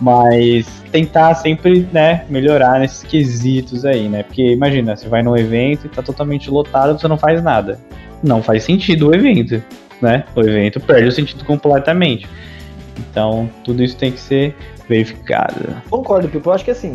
Mas 0.00 0.66
tentar 0.90 1.36
sempre, 1.36 1.88
né, 1.92 2.24
melhorar 2.28 2.80
nesses 2.80 3.04
quesitos 3.04 3.84
aí, 3.84 4.08
né? 4.08 4.24
Porque 4.24 4.42
imagina, 4.42 4.96
você 4.96 5.08
vai 5.08 5.22
num 5.22 5.36
evento 5.36 5.86
e 5.86 5.88
tá 5.88 6.02
totalmente 6.02 6.50
lotado, 6.50 6.98
você 6.98 7.06
não 7.06 7.16
faz 7.16 7.40
nada. 7.40 7.78
Não 8.24 8.42
faz 8.42 8.64
sentido 8.64 9.10
o 9.10 9.14
evento, 9.14 9.62
né? 10.02 10.24
O 10.34 10.40
evento 10.40 10.80
perde 10.80 11.06
o 11.06 11.12
sentido 11.12 11.44
completamente. 11.44 12.26
Então, 12.98 13.48
tudo 13.62 13.84
isso 13.84 13.96
tem 13.96 14.10
que 14.10 14.18
ser 14.18 14.52
verificado. 14.88 15.76
Concordo, 15.88 16.28
Pipo. 16.28 16.48
Eu 16.48 16.54
acho 16.54 16.64
que 16.64 16.72
assim, 16.72 16.92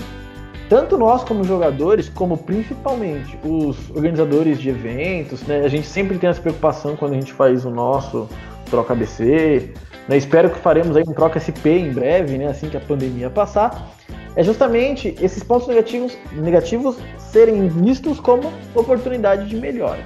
tanto 0.71 0.97
nós 0.97 1.21
como 1.25 1.43
jogadores, 1.43 2.07
como 2.07 2.37
principalmente 2.37 3.37
os 3.43 3.89
organizadores 3.89 4.57
de 4.57 4.69
eventos, 4.69 5.41
né? 5.41 5.65
A 5.65 5.67
gente 5.67 5.85
sempre 5.85 6.17
tem 6.17 6.29
essa 6.29 6.39
preocupação 6.39 6.95
quando 6.95 7.11
a 7.11 7.15
gente 7.15 7.33
faz 7.33 7.65
o 7.65 7.69
nosso 7.69 8.29
troca 8.69 8.93
ABC, 8.93 9.73
né? 10.07 10.15
Espero 10.15 10.49
que 10.49 10.57
faremos 10.59 10.95
aí 10.95 11.03
um 11.05 11.11
troca 11.11 11.41
SP 11.43 11.75
em 11.75 11.91
breve, 11.91 12.37
né? 12.37 12.47
assim 12.47 12.69
que 12.69 12.77
a 12.77 12.79
pandemia 12.79 13.29
passar. 13.29 13.91
É 14.33 14.41
justamente 14.41 15.13
esses 15.21 15.43
pontos 15.43 15.67
negativos, 15.67 16.17
negativos 16.31 16.95
serem 17.17 17.67
vistos 17.67 18.21
como 18.21 18.49
oportunidade 18.73 19.49
de 19.49 19.57
melhora. 19.57 19.99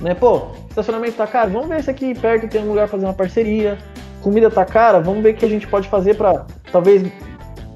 Né? 0.00 0.12
Pô, 0.12 0.48
estacionamento 0.68 1.12
tá 1.12 1.26
caro, 1.28 1.52
vamos 1.52 1.68
ver 1.68 1.84
se 1.84 1.88
aqui 1.88 2.18
perto 2.18 2.48
tem 2.48 2.64
um 2.64 2.70
lugar 2.70 2.88
para 2.88 2.98
fazer 2.98 3.06
uma 3.06 3.14
parceria. 3.14 3.78
Comida 4.20 4.50
tá 4.50 4.64
cara, 4.64 4.98
vamos 4.98 5.22
ver 5.22 5.34
o 5.34 5.36
que 5.36 5.44
a 5.44 5.48
gente 5.48 5.68
pode 5.68 5.88
fazer 5.88 6.16
para 6.16 6.46
talvez 6.72 7.00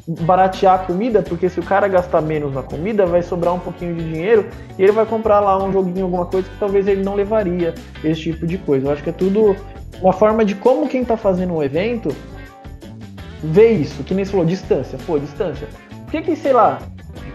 baratear 0.06 0.74
a 0.74 0.78
comida, 0.78 1.22
porque 1.22 1.48
se 1.48 1.58
o 1.58 1.62
cara 1.62 1.88
gastar 1.88 2.20
menos 2.20 2.52
na 2.52 2.62
comida, 2.62 3.06
vai 3.06 3.22
sobrar 3.22 3.54
um 3.54 3.58
pouquinho 3.58 3.94
de 3.94 4.04
dinheiro 4.04 4.46
e 4.78 4.82
ele 4.82 4.92
vai 4.92 5.06
comprar 5.06 5.40
lá 5.40 5.62
um 5.62 5.72
joguinho, 5.72 6.04
alguma 6.04 6.26
coisa 6.26 6.48
que 6.48 6.56
talvez 6.58 6.86
ele 6.86 7.02
não 7.02 7.14
levaria, 7.14 7.74
esse 8.02 8.20
tipo 8.20 8.46
de 8.46 8.58
coisa. 8.58 8.86
Eu 8.86 8.92
acho 8.92 9.02
que 9.02 9.10
é 9.10 9.12
tudo 9.12 9.56
uma 10.02 10.12
forma 10.12 10.44
de 10.44 10.54
como 10.54 10.88
quem 10.88 11.02
está 11.02 11.16
fazendo 11.16 11.54
um 11.54 11.62
evento 11.62 12.14
vê 13.42 13.72
isso, 13.72 14.02
que 14.04 14.14
nem 14.14 14.24
você 14.24 14.30
falou, 14.30 14.46
distância. 14.46 14.98
Pô, 15.06 15.18
distância. 15.18 15.68
Por 16.04 16.10
que, 16.10 16.22
que 16.22 16.36
sei 16.36 16.52
lá, 16.52 16.78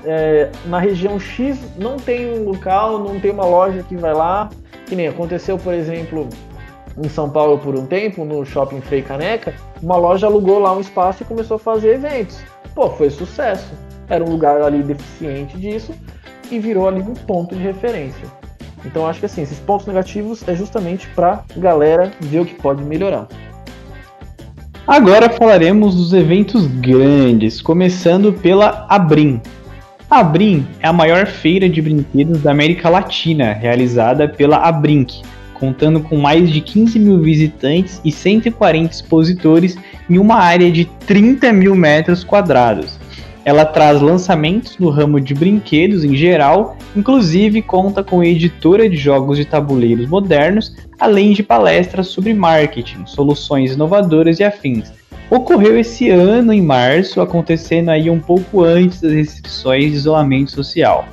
é, 0.05 0.49
na 0.65 0.79
região 0.79 1.19
X 1.19 1.57
não 1.77 1.97
tem 1.97 2.31
um 2.31 2.43
local, 2.43 2.99
não 2.99 3.19
tem 3.19 3.31
uma 3.31 3.45
loja 3.45 3.83
que 3.83 3.95
vai 3.95 4.13
lá, 4.13 4.49
que 4.85 4.95
nem 4.95 5.07
aconteceu, 5.07 5.57
por 5.57 5.73
exemplo, 5.73 6.27
em 6.97 7.09
São 7.09 7.29
Paulo 7.29 7.57
por 7.57 7.75
um 7.75 7.85
tempo, 7.85 8.25
no 8.25 8.45
Shopping 8.45 8.81
Frei 8.81 9.01
Caneca, 9.01 9.53
uma 9.81 9.95
loja 9.95 10.27
alugou 10.27 10.59
lá 10.59 10.73
um 10.73 10.79
espaço 10.79 11.23
e 11.23 11.25
começou 11.25 11.55
a 11.55 11.59
fazer 11.59 11.95
eventos. 11.95 12.39
Pô, 12.73 12.89
foi 12.91 13.09
sucesso. 13.09 13.71
Era 14.07 14.23
um 14.23 14.29
lugar 14.29 14.61
ali 14.61 14.81
deficiente 14.81 15.57
disso 15.57 15.93
e 16.51 16.59
virou 16.59 16.87
ali 16.87 17.01
um 17.01 17.13
ponto 17.13 17.55
de 17.55 17.61
referência. 17.61 18.27
Então 18.85 19.05
acho 19.05 19.19
que 19.19 19.25
assim, 19.25 19.41
esses 19.41 19.59
pontos 19.59 19.85
negativos 19.85 20.47
é 20.47 20.55
justamente 20.55 21.07
para 21.09 21.43
galera 21.57 22.11
ver 22.21 22.39
o 22.39 22.45
que 22.45 22.55
pode 22.55 22.83
melhorar. 22.83 23.27
Agora 24.87 25.29
falaremos 25.29 25.95
dos 25.95 26.13
eventos 26.13 26.65
grandes, 26.65 27.61
começando 27.61 28.33
pela 28.33 28.87
Abrim. 28.89 29.39
A 30.09 30.21
Abrim 30.21 30.65
é 30.79 30.87
a 30.87 30.93
maior 30.93 31.27
feira 31.27 31.69
de 31.69 31.79
brinquedos 31.79 32.41
da 32.41 32.49
América 32.49 32.89
Latina, 32.89 33.53
realizada 33.53 34.27
pela 34.27 34.57
Abrink, 34.57 35.21
contando 35.53 35.99
com 35.99 36.17
mais 36.17 36.49
de 36.49 36.61
15 36.61 36.97
mil 36.97 37.21
visitantes 37.21 38.01
e 38.03 38.11
140 38.11 38.91
expositores 38.91 39.77
em 40.09 40.17
uma 40.17 40.35
área 40.35 40.71
de 40.71 40.85
30 41.05 41.53
mil 41.53 41.75
metros 41.75 42.23
quadrados. 42.23 42.97
Ela 43.45 43.65
traz 43.65 44.01
lançamentos 44.01 44.77
no 44.77 44.89
ramo 44.89 45.19
de 45.19 45.33
brinquedos 45.33 46.03
em 46.03 46.15
geral, 46.15 46.77
inclusive 46.95 47.61
conta 47.61 48.03
com 48.03 48.23
editora 48.23 48.89
de 48.89 48.97
jogos 48.97 49.37
de 49.37 49.45
tabuleiros 49.45 50.07
modernos, 50.07 50.75
além 50.99 51.33
de 51.33 51.41
palestras 51.41 52.07
sobre 52.07 52.33
marketing, 52.33 53.05
soluções 53.05 53.73
inovadoras 53.73 54.39
e 54.39 54.43
afins. 54.43 54.91
Ocorreu 55.29 55.79
esse 55.79 56.09
ano 56.09 56.51
em 56.51 56.61
março, 56.61 57.21
acontecendo 57.21 57.89
aí 57.89 58.09
um 58.09 58.19
pouco 58.19 58.63
antes 58.63 58.99
das 58.99 59.13
restrições 59.13 59.91
de 59.91 59.97
isolamento 59.97 60.51
social. 60.51 61.07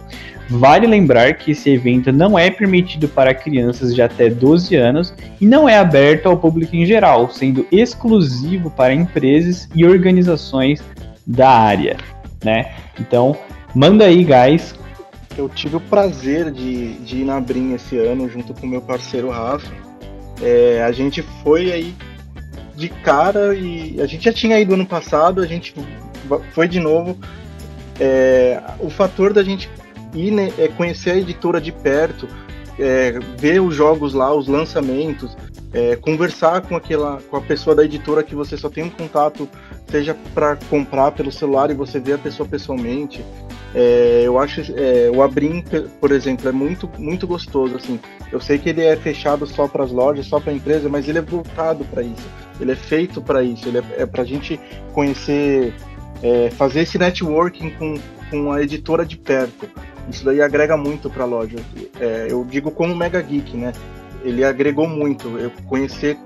Vale 0.48 0.86
lembrar 0.86 1.34
que 1.34 1.50
esse 1.50 1.70
evento 1.70 2.12
não 2.12 2.38
é 2.38 2.50
permitido 2.50 3.08
para 3.08 3.34
crianças 3.34 3.94
de 3.94 4.00
até 4.00 4.30
12 4.30 4.76
anos 4.76 5.14
e 5.40 5.46
não 5.46 5.68
é 5.68 5.76
aberto 5.76 6.26
ao 6.26 6.36
público 6.36 6.76
em 6.76 6.86
geral, 6.86 7.30
sendo 7.30 7.66
exclusivo 7.72 8.70
para 8.70 8.94
empresas 8.94 9.68
e 9.74 9.84
organizações 9.84 10.82
da 11.26 11.50
área 11.50 11.96
né? 12.46 12.74
Então, 12.98 13.36
manda 13.74 14.04
aí, 14.04 14.24
guys. 14.24 14.74
Eu 15.36 15.48
tive 15.48 15.76
o 15.76 15.80
prazer 15.80 16.50
de, 16.50 16.94
de 17.00 17.18
ir 17.18 17.24
na 17.24 17.40
Brim 17.40 17.74
esse 17.74 17.98
ano 17.98 18.28
junto 18.28 18.54
com 18.54 18.66
meu 18.66 18.80
parceiro 18.80 19.28
Rafa. 19.28 19.70
É, 20.40 20.82
a 20.82 20.92
gente 20.92 21.22
foi 21.42 21.72
aí 21.72 21.94
de 22.74 22.88
cara 22.88 23.54
e 23.54 24.00
a 24.00 24.06
gente 24.06 24.24
já 24.24 24.32
tinha 24.32 24.58
ido 24.58 24.74
ano 24.74 24.86
passado, 24.86 25.42
a 25.42 25.46
gente 25.46 25.74
foi 26.52 26.68
de 26.68 26.80
novo. 26.80 27.18
É, 27.98 28.60
o 28.78 28.90
fator 28.90 29.32
da 29.32 29.42
gente 29.42 29.68
ir 30.16 30.30
né, 30.30 30.52
é 30.58 30.68
conhecer 30.68 31.10
a 31.10 31.16
editora 31.16 31.60
de 31.60 31.70
perto, 31.70 32.28
é, 32.78 33.18
ver 33.38 33.60
os 33.60 33.74
jogos 33.74 34.14
lá, 34.14 34.34
os 34.34 34.48
lançamentos, 34.48 35.36
é, 35.72 35.96
conversar 35.96 36.62
com 36.62 36.76
aquela 36.76 37.20
com 37.30 37.36
a 37.36 37.40
pessoa 37.40 37.76
da 37.76 37.84
editora 37.84 38.22
que 38.22 38.34
você 38.34 38.56
só 38.56 38.70
tem 38.70 38.84
um 38.84 38.90
contato 38.90 39.48
seja 39.88 40.16
para 40.34 40.56
comprar 40.68 41.12
pelo 41.12 41.30
celular 41.30 41.70
e 41.70 41.74
você 41.74 42.00
ver 42.00 42.14
a 42.14 42.18
pessoa 42.18 42.48
pessoalmente. 42.48 43.24
É, 43.74 44.22
eu 44.24 44.38
acho 44.38 44.62
é, 44.74 45.10
o 45.14 45.22
Abrim, 45.22 45.62
por 46.00 46.10
exemplo, 46.10 46.48
é 46.48 46.52
muito 46.52 46.90
muito 46.98 47.26
gostoso. 47.26 47.76
Assim, 47.76 48.00
eu 48.32 48.40
sei 48.40 48.58
que 48.58 48.70
ele 48.70 48.82
é 48.82 48.96
fechado 48.96 49.46
só 49.46 49.68
para 49.68 49.84
as 49.84 49.92
lojas, 49.92 50.26
só 50.26 50.40
para 50.40 50.52
a 50.52 50.56
empresa, 50.56 50.88
mas 50.88 51.08
ele 51.08 51.18
é 51.18 51.22
voltado 51.22 51.84
para 51.84 52.02
isso. 52.02 52.26
Ele 52.60 52.72
é 52.72 52.76
feito 52.76 53.20
para 53.20 53.42
isso. 53.42 53.68
Ele 53.68 53.78
é, 53.78 53.84
é 53.98 54.06
para 54.06 54.22
a 54.22 54.26
gente 54.26 54.58
conhecer, 54.92 55.74
é, 56.22 56.50
fazer 56.50 56.80
esse 56.80 56.98
networking 56.98 57.70
com, 57.70 57.94
com 58.30 58.50
a 58.50 58.62
editora 58.62 59.04
de 59.04 59.16
perto. 59.16 59.68
Isso 60.08 60.24
daí 60.24 60.40
agrega 60.40 60.76
muito 60.76 61.10
para 61.10 61.24
a 61.24 61.26
loja. 61.26 61.58
É, 62.00 62.28
eu 62.30 62.44
digo 62.44 62.70
como 62.70 62.94
Mega 62.94 63.20
Geek, 63.20 63.56
né? 63.56 63.72
Ele 64.22 64.44
agregou 64.44 64.88
muito. 64.88 65.38
Eu 65.38 65.50
conhecer 65.66 66.16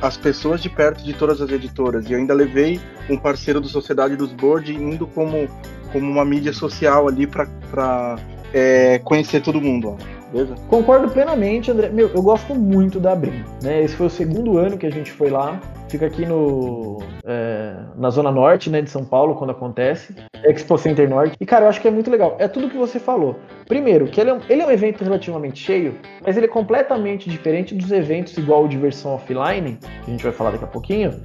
as 0.00 0.16
pessoas 0.16 0.62
de 0.62 0.68
perto 0.68 1.02
de 1.02 1.12
todas 1.12 1.40
as 1.40 1.50
editoras. 1.50 2.08
E 2.08 2.14
ainda 2.14 2.32
levei 2.34 2.80
um 3.10 3.16
parceiro 3.16 3.60
do 3.60 3.68
Sociedade 3.68 4.16
dos 4.16 4.32
Board 4.32 4.74
indo 4.74 5.06
como, 5.06 5.48
como 5.92 6.10
uma 6.10 6.24
mídia 6.24 6.52
social 6.52 7.08
ali 7.08 7.26
para 7.26 8.16
é, 8.52 8.98
conhecer 9.00 9.42
todo 9.42 9.60
mundo. 9.60 9.90
Ó. 9.90 10.17
Beleza? 10.32 10.54
Concordo 10.68 11.08
plenamente, 11.08 11.70
André. 11.70 11.88
Meu, 11.88 12.08
eu 12.08 12.22
gosto 12.22 12.54
muito 12.54 13.00
da 13.00 13.14
Brim. 13.14 13.44
Né? 13.62 13.82
Esse 13.82 13.96
foi 13.96 14.06
o 14.06 14.10
segundo 14.10 14.58
ano 14.58 14.76
que 14.76 14.86
a 14.86 14.90
gente 14.90 15.10
foi 15.10 15.30
lá. 15.30 15.58
Fica 15.88 16.04
aqui 16.06 16.26
no, 16.26 16.98
é, 17.24 17.74
na 17.96 18.10
Zona 18.10 18.30
Norte 18.30 18.68
né, 18.68 18.82
de 18.82 18.90
São 18.90 19.04
Paulo, 19.04 19.34
quando 19.34 19.50
acontece. 19.50 20.14
Expo 20.44 20.76
Center 20.76 21.08
Norte. 21.08 21.34
E, 21.40 21.46
cara, 21.46 21.64
eu 21.64 21.68
acho 21.70 21.80
que 21.80 21.88
é 21.88 21.90
muito 21.90 22.10
legal. 22.10 22.36
É 22.38 22.46
tudo 22.46 22.68
que 22.68 22.76
você 22.76 22.98
falou. 22.98 23.36
Primeiro, 23.66 24.06
que 24.06 24.20
ele 24.20 24.30
é, 24.30 24.34
um, 24.34 24.40
ele 24.50 24.62
é 24.62 24.66
um 24.66 24.70
evento 24.70 25.02
relativamente 25.02 25.62
cheio, 25.62 25.94
mas 26.24 26.36
ele 26.36 26.44
é 26.44 26.48
completamente 26.48 27.30
diferente 27.30 27.74
dos 27.74 27.90
eventos 27.90 28.36
igual 28.36 28.64
o 28.64 28.68
de 28.68 28.76
versão 28.76 29.14
offline, 29.14 29.78
que 30.04 30.10
a 30.10 30.10
gente 30.10 30.22
vai 30.22 30.32
falar 30.32 30.50
daqui 30.50 30.64
a 30.64 30.68
pouquinho, 30.68 31.22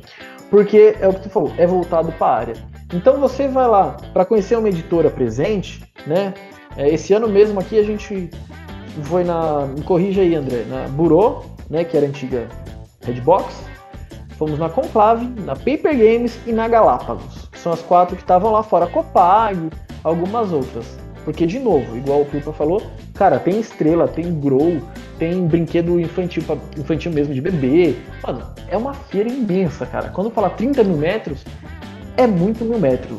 porque 0.49 0.95
é 0.99 1.07
o 1.07 1.13
que 1.13 1.21
tu 1.21 1.29
falou, 1.29 1.51
é 1.57 1.67
voltado 1.67 2.11
para 2.13 2.27
a 2.27 2.37
área. 2.37 2.53
Então 2.93 3.19
você 3.19 3.47
vai 3.47 3.67
lá 3.67 3.97
para 4.13 4.23
conhecer 4.23 4.55
uma 4.55 4.69
editora 4.69 5.09
presente, 5.09 5.83
né? 6.05 6.33
É, 6.77 6.89
esse 6.89 7.13
ano 7.13 7.27
mesmo 7.27 7.59
aqui 7.59 7.77
a 7.79 7.83
gente 7.83 8.29
foi 9.03 9.23
na. 9.23 9.65
Me 9.65 9.82
corrija 9.82 10.21
aí, 10.21 10.36
André, 10.36 10.65
na 10.67 10.88
Burô, 10.88 11.43
né? 11.69 11.84
Que 11.84 11.97
era 11.97 12.06
a 12.06 12.10
antiga 12.10 12.47
Redbox. 13.01 13.53
Fomos 14.38 14.58
na 14.58 14.69
Conclave, 14.69 15.27
na 15.41 15.56
Paper 15.56 15.95
Games 15.95 16.39
e 16.45 16.51
na 16.51 16.67
Galápagos. 16.67 17.49
São 17.56 17.71
as 17.71 17.82
quatro 17.82 18.15
que 18.15 18.23
estavam 18.23 18.51
lá 18.51 18.63
fora. 18.63 18.88
Copag, 18.88 19.69
algumas 20.03 20.51
outras. 20.51 20.97
Porque, 21.23 21.45
de 21.45 21.60
novo, 21.60 21.95
igual 21.95 22.21
o 22.21 22.25
Pipa 22.25 22.51
falou, 22.51 22.82
cara, 23.13 23.39
tem 23.39 23.60
estrela, 23.60 24.08
tem 24.08 24.39
grow, 24.39 24.82
tem 25.17 25.47
brinquedo 25.47 25.99
infantil, 25.99 26.43
infantil 26.77 27.12
mesmo 27.12 27.34
de 27.34 27.39
bebê. 27.39 27.95
Mano, 28.25 28.43
é 28.67 28.75
uma 28.75 28.93
feira 28.93 29.29
imensa, 29.29 29.86
cara. 29.86 30.10
Quando 30.10 30.29
fala 30.29 30.49
30 30.49 30.84
mil 30.84 30.97
metros, 30.97 31.45
é 32.17 32.27
muito 32.27 32.65
mil 32.65 32.79
metros. 32.79 33.17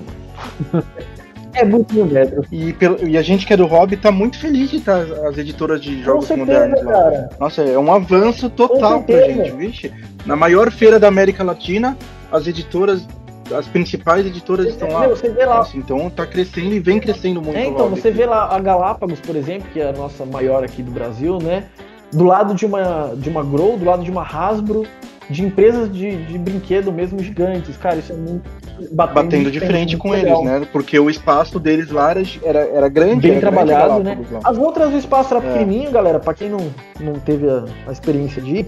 é 1.54 1.64
muito 1.64 1.94
metros. 2.04 2.46
E, 2.50 2.72
pelo, 2.72 3.06
e 3.06 3.16
a 3.16 3.22
gente 3.22 3.46
que 3.46 3.52
é 3.52 3.56
do 3.56 3.66
hobby 3.66 3.96
tá 3.96 4.10
muito 4.10 4.38
feliz 4.38 4.70
de 4.70 4.76
estar 4.78 5.00
as 5.26 5.38
editoras 5.38 5.80
de 5.80 6.02
jogos 6.02 6.26
certeza, 6.26 6.46
modernos 6.46 6.84
lá. 6.84 6.92
Cara. 6.92 7.30
Nossa, 7.38 7.62
é 7.62 7.78
um 7.78 7.92
avanço 7.92 8.50
total 8.50 9.02
pra 9.02 9.22
gente, 9.22 9.50
vixe. 9.52 9.92
Na 10.26 10.36
maior 10.36 10.70
feira 10.70 10.98
da 10.98 11.08
América 11.08 11.42
Latina, 11.42 11.96
as 12.30 12.46
editoras 12.46 13.06
as 13.52 13.66
principais 13.66 14.24
editoras 14.24 14.66
estão 14.66 14.88
lá. 14.88 15.06
Você 15.08 15.28
vê 15.28 15.44
lá. 15.44 15.56
Nossa, 15.56 15.76
então 15.76 16.08
tá 16.08 16.26
crescendo 16.26 16.74
e 16.74 16.80
vem 16.80 16.98
crescendo 16.98 17.42
muito. 17.42 17.58
É, 17.58 17.66
então, 17.66 17.90
você 17.90 18.08
aqui. 18.08 18.16
vê 18.16 18.26
lá 18.26 18.54
a 18.54 18.58
Galápagos, 18.58 19.20
por 19.20 19.36
exemplo, 19.36 19.68
que 19.70 19.80
é 19.80 19.90
a 19.90 19.92
nossa 19.92 20.24
maior 20.24 20.64
aqui 20.64 20.82
do 20.82 20.90
Brasil, 20.90 21.38
né? 21.42 21.64
Do 22.10 22.24
lado 22.24 22.54
de 22.54 22.64
uma, 22.64 23.12
de 23.16 23.28
uma 23.28 23.42
Grow, 23.42 23.76
do 23.76 23.84
lado 23.84 24.02
de 24.02 24.10
uma 24.10 24.22
Hasbro, 24.22 24.86
de 25.28 25.42
empresas 25.42 25.92
de, 25.92 26.16
de 26.24 26.38
brinquedo 26.38 26.92
mesmo 26.92 27.18
gigantes. 27.20 27.76
Cara, 27.76 27.96
isso 27.96 28.12
é 28.12 28.16
muito. 28.16 28.48
Batendo, 28.92 29.14
batendo 29.14 29.50
de 29.50 29.60
frente 29.60 29.96
com 29.96 30.10
legal. 30.10 30.42
eles, 30.42 30.60
né? 30.60 30.68
Porque 30.72 30.98
o 30.98 31.08
espaço 31.08 31.60
deles 31.60 31.90
lá 31.90 32.10
era, 32.10 32.58
era, 32.58 32.88
grande. 32.88 33.28
Bem 33.28 33.32
era 33.32 33.40
trabalhado, 33.40 34.02
grande 34.02 34.32
né? 34.32 34.40
As 34.42 34.58
outras 34.58 34.92
o 34.92 34.96
espaço 34.96 35.34
era 35.34 35.44
é. 35.44 35.52
pequenininho, 35.52 35.90
galera. 35.90 36.18
Pra 36.18 36.34
quem 36.34 36.50
não, 36.50 36.70
não 37.00 37.14
teve 37.14 37.48
a, 37.48 37.64
a 37.86 37.92
experiência 37.92 38.42
de 38.42 38.56
ir, 38.56 38.66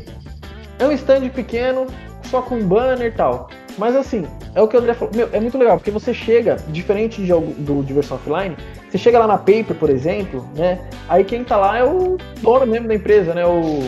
é 0.78 0.86
um 0.86 0.92
stand 0.92 1.28
pequeno, 1.30 1.86
só 2.24 2.40
com 2.40 2.58
banner 2.60 3.08
e 3.08 3.10
tal. 3.10 3.48
Mas 3.78 3.94
assim, 3.94 4.24
é 4.54 4.62
o 4.62 4.68
que 4.68 4.76
o 4.76 4.80
André 4.80 4.94
falou. 4.94 5.14
Meu, 5.14 5.28
é 5.32 5.40
muito 5.40 5.58
legal, 5.58 5.76
porque 5.76 5.90
você 5.90 6.14
chega, 6.14 6.56
diferente 6.68 7.20
de, 7.22 7.32
do 7.32 7.82
Diversão 7.82 8.16
Offline, 8.16 8.56
você 8.88 8.96
chega 8.96 9.18
lá 9.18 9.26
na 9.26 9.36
Paper, 9.36 9.74
por 9.78 9.90
exemplo, 9.90 10.46
né? 10.56 10.78
Aí 11.08 11.24
quem 11.24 11.44
tá 11.44 11.56
lá 11.56 11.76
é 11.76 11.84
o 11.84 12.16
dono 12.40 12.66
mesmo 12.66 12.88
da 12.88 12.94
empresa, 12.94 13.34
né? 13.34 13.44
O, 13.44 13.82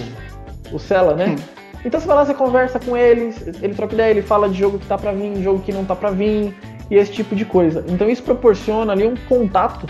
o 0.73 0.79
Sela, 0.79 1.15
né? 1.15 1.29
Hum. 1.29 1.58
Então 1.85 2.01
você 2.01 2.07
vai 2.07 2.17
lá, 2.17 2.25
você 2.25 2.35
conversa 2.35 2.81
com 2.81 2.97
ele, 2.97 3.35
ele 3.63 3.75
troca 3.75 3.95
ideia, 3.95 4.11
ele 4.11 4.23
fala 4.23 4.49
de 4.49 4.59
jogo 4.59 4.79
que 4.79 4.87
tá 4.87 4.99
pra 4.99 5.13
vir, 5.13 5.43
jogo 5.43 5.61
que 5.61 5.73
não 5.73 5.85
tá 5.85 5.95
pra 5.95 6.11
vir, 6.11 6.55
e 6.91 6.95
esse 6.97 7.13
tipo 7.13 7.37
de 7.37 7.45
coisa. 7.45 7.85
Então 7.89 8.09
isso 8.09 8.23
proporciona 8.23 8.93
ali 8.93 9.07
um 9.07 9.15
contato 9.29 9.87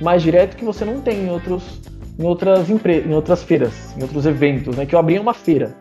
mais 0.00 0.22
direto 0.22 0.56
que 0.56 0.64
você 0.64 0.84
não 0.84 1.00
tem 1.00 1.24
em 1.24 1.30
outros 1.30 1.80
em 2.18 2.24
outras 2.24 2.68
empresas, 2.68 3.06
em 3.06 3.14
outras 3.14 3.42
feiras, 3.42 3.96
em 3.96 4.02
outros 4.02 4.26
eventos, 4.26 4.76
né? 4.76 4.84
Que 4.84 4.94
eu 4.94 4.98
abri 4.98 5.18
uma 5.18 5.32
feira, 5.32 5.74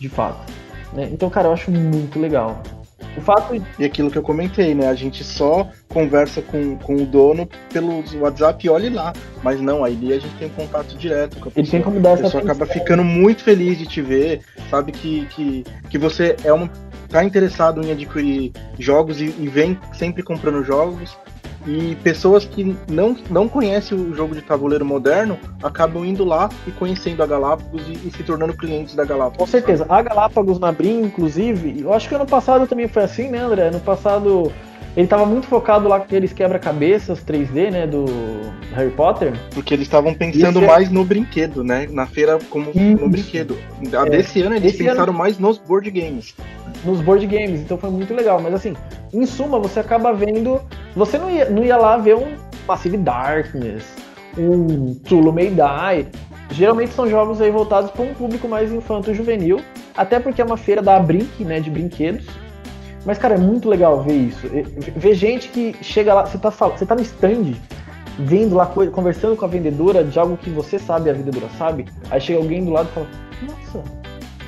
de 0.00 0.08
fato. 0.08 0.52
Né? 0.92 1.08
Então, 1.12 1.30
cara, 1.30 1.46
eu 1.46 1.52
acho 1.52 1.70
muito 1.70 2.18
legal. 2.18 2.60
O 3.18 3.20
fato 3.20 3.60
E 3.78 3.84
aquilo 3.84 4.10
que 4.10 4.16
eu 4.16 4.22
comentei, 4.22 4.74
né? 4.74 4.88
A 4.88 4.94
gente 4.94 5.24
só 5.24 5.68
conversa 5.88 6.40
com, 6.40 6.76
com 6.78 6.94
o 6.96 7.06
dono 7.06 7.48
pelo 7.72 8.04
WhatsApp 8.20 8.64
e 8.64 8.70
olhe 8.70 8.88
lá. 8.88 9.12
Mas 9.42 9.60
não, 9.60 9.84
aí 9.84 10.12
a 10.12 10.18
gente 10.18 10.34
tem 10.36 10.48
um 10.48 10.50
contato 10.50 10.96
direto 10.96 11.38
com 11.38 11.48
a 11.48 11.50
pessoa. 11.50 11.62
Ele 11.62 11.70
tem 11.70 11.82
como 11.82 12.00
dar 12.00 12.10
essa 12.10 12.20
A 12.20 12.24
pessoa 12.24 12.42
acaba 12.44 12.66
ficando 12.66 13.02
muito 13.02 13.42
feliz 13.42 13.76
de 13.76 13.86
te 13.86 14.00
ver, 14.00 14.42
sabe 14.70 14.92
que, 14.92 15.26
que, 15.26 15.64
que 15.90 15.98
você 15.98 16.36
é 16.44 16.52
um, 16.52 16.68
tá 17.08 17.24
interessado 17.24 17.84
em 17.84 17.90
adquirir 17.90 18.52
jogos 18.78 19.20
e, 19.20 19.24
e 19.24 19.48
vem 19.48 19.78
sempre 19.94 20.22
comprando 20.22 20.62
jogos. 20.62 21.16
E 21.68 21.94
pessoas 21.96 22.46
que 22.46 22.74
não, 22.90 23.14
não 23.28 23.46
conhecem 23.46 23.98
o 23.98 24.14
jogo 24.14 24.34
de 24.34 24.40
tabuleiro 24.40 24.86
moderno 24.86 25.38
acabam 25.62 26.02
indo 26.02 26.24
lá 26.24 26.48
e 26.66 26.70
conhecendo 26.70 27.22
a 27.22 27.26
Galápagos 27.26 27.82
e, 27.86 28.08
e 28.08 28.10
se 28.10 28.22
tornando 28.22 28.54
clientes 28.54 28.94
da 28.94 29.04
Galápagos. 29.04 29.36
Com 29.36 29.46
certeza. 29.46 29.84
Sabe? 29.84 30.00
A 30.00 30.02
Galápagos 30.02 30.58
na 30.58 30.72
Brim, 30.72 31.02
inclusive, 31.02 31.82
eu 31.82 31.92
acho 31.92 32.08
que 32.08 32.14
ano 32.14 32.24
passado 32.24 32.66
também 32.66 32.88
foi 32.88 33.02
assim, 33.02 33.28
né, 33.28 33.40
André? 33.40 33.68
Ano 33.68 33.80
passado 33.80 34.50
ele 34.96 35.04
estava 35.04 35.24
muito 35.24 35.46
focado 35.46 35.86
lá 35.88 35.98
com 35.98 36.06
aqueles 36.06 36.32
quebra-cabeças 36.32 37.22
3D, 37.22 37.70
né, 37.70 37.86
do 37.86 38.04
Harry 38.74 38.90
Potter. 38.90 39.32
Porque 39.54 39.72
eles 39.72 39.86
estavam 39.86 40.12
pensando 40.12 40.60
mais 40.62 40.90
no 40.90 41.04
brinquedo, 41.04 41.62
né, 41.62 41.86
na 41.90 42.04
feira 42.04 42.38
como 42.50 42.70
Isso. 42.70 42.80
no 42.80 43.08
brinquedo. 43.08 43.56
A 43.92 44.06
é. 44.06 44.10
desse 44.10 44.42
ano 44.42 44.56
eles 44.56 44.74
Esse 44.74 44.82
pensaram 44.82 45.10
ano... 45.10 45.18
mais 45.18 45.38
nos 45.38 45.58
board 45.58 45.88
games. 45.90 46.34
Nos 46.88 47.02
board 47.02 47.26
games, 47.26 47.60
então 47.60 47.76
foi 47.76 47.90
muito 47.90 48.14
legal. 48.14 48.40
Mas 48.40 48.54
assim, 48.54 48.74
em 49.12 49.26
suma, 49.26 49.58
você 49.58 49.78
acaba 49.78 50.10
vendo. 50.14 50.58
Você 50.96 51.18
não 51.18 51.30
ia, 51.30 51.50
não 51.50 51.62
ia 51.62 51.76
lá 51.76 51.98
ver 51.98 52.16
um 52.16 52.34
Passive 52.66 52.96
Darkness, 52.96 53.84
um 54.38 54.94
Tulu 54.94 55.30
Die. 55.32 56.06
Geralmente 56.50 56.94
são 56.94 57.06
jogos 57.06 57.42
aí 57.42 57.50
voltados 57.50 57.90
para 57.90 58.02
um 58.02 58.14
público 58.14 58.48
mais 58.48 58.72
infanto-juvenil, 58.72 59.60
até 59.94 60.18
porque 60.18 60.40
é 60.40 60.44
uma 60.44 60.56
feira 60.56 60.80
da 60.80 60.98
Brink, 60.98 61.44
né, 61.44 61.60
de 61.60 61.70
brinquedos. 61.70 62.24
Mas, 63.04 63.18
cara, 63.18 63.34
é 63.34 63.38
muito 63.38 63.68
legal 63.68 64.02
ver 64.02 64.14
isso. 64.14 64.48
Ver 64.96 65.14
gente 65.14 65.48
que 65.48 65.76
chega 65.82 66.14
lá, 66.14 66.24
você 66.24 66.38
tá, 66.38 66.48
você 66.48 66.86
tá 66.86 66.94
no 66.94 67.02
stand, 67.02 67.52
vendo 68.18 68.54
lá, 68.54 68.64
conversando 68.66 69.36
com 69.36 69.44
a 69.44 69.48
vendedora 69.48 70.02
de 70.02 70.18
algo 70.18 70.38
que 70.38 70.48
você 70.48 70.78
sabe, 70.78 71.10
a 71.10 71.12
vendedora 71.12 71.48
sabe. 71.58 71.84
Aí 72.10 72.18
chega 72.18 72.38
alguém 72.38 72.64
do 72.64 72.70
lado 72.70 72.88
e 72.90 72.94
fala: 72.94 73.06
Nossa, 73.42 73.84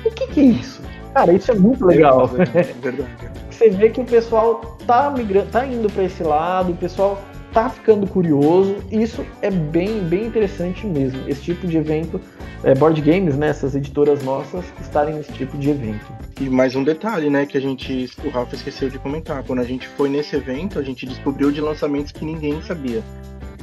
o 0.03 0.11
que, 0.11 0.25
que 0.25 0.39
é 0.39 0.43
isso? 0.43 0.81
Cara, 1.13 1.33
isso 1.33 1.51
é 1.51 1.55
muito 1.55 1.85
legal. 1.85 2.29
É 2.53 2.63
verdade. 2.63 3.09
você 3.49 3.69
vê 3.69 3.89
que 3.89 4.01
o 4.01 4.05
pessoal 4.05 4.77
tá 4.87 5.09
migrando, 5.11 5.49
tá 5.51 5.65
indo 5.65 5.89
para 5.89 6.03
esse 6.03 6.23
lado, 6.23 6.71
o 6.71 6.75
pessoal 6.75 7.21
tá 7.53 7.69
ficando 7.69 8.07
curioso. 8.07 8.77
Isso 8.91 9.25
é 9.41 9.51
bem, 9.51 9.99
bem 9.99 10.25
interessante 10.25 10.85
mesmo. 10.85 11.21
Esse 11.27 11.41
tipo 11.41 11.67
de 11.67 11.77
evento 11.77 12.19
é, 12.63 12.73
board 12.75 13.01
games, 13.01 13.35
né? 13.35 13.49
Essas 13.49 13.75
editoras 13.75 14.23
nossas 14.23 14.65
estarem 14.79 15.15
nesse 15.15 15.31
tipo 15.33 15.57
de 15.57 15.69
evento. 15.69 16.05
E 16.39 16.49
mais 16.49 16.75
um 16.75 16.83
detalhe, 16.83 17.29
né, 17.29 17.45
que 17.45 17.57
a 17.57 17.61
gente, 17.61 18.09
o 18.23 18.29
Rafa 18.29 18.55
esqueceu 18.55 18.89
de 18.89 18.97
comentar. 18.97 19.43
Quando 19.43 19.59
a 19.59 19.63
gente 19.63 19.87
foi 19.89 20.09
nesse 20.09 20.35
evento, 20.35 20.79
a 20.79 20.83
gente 20.83 21.05
descobriu 21.05 21.51
de 21.51 21.61
lançamentos 21.61 22.11
que 22.11 22.25
ninguém 22.25 22.61
sabia. 22.61 23.03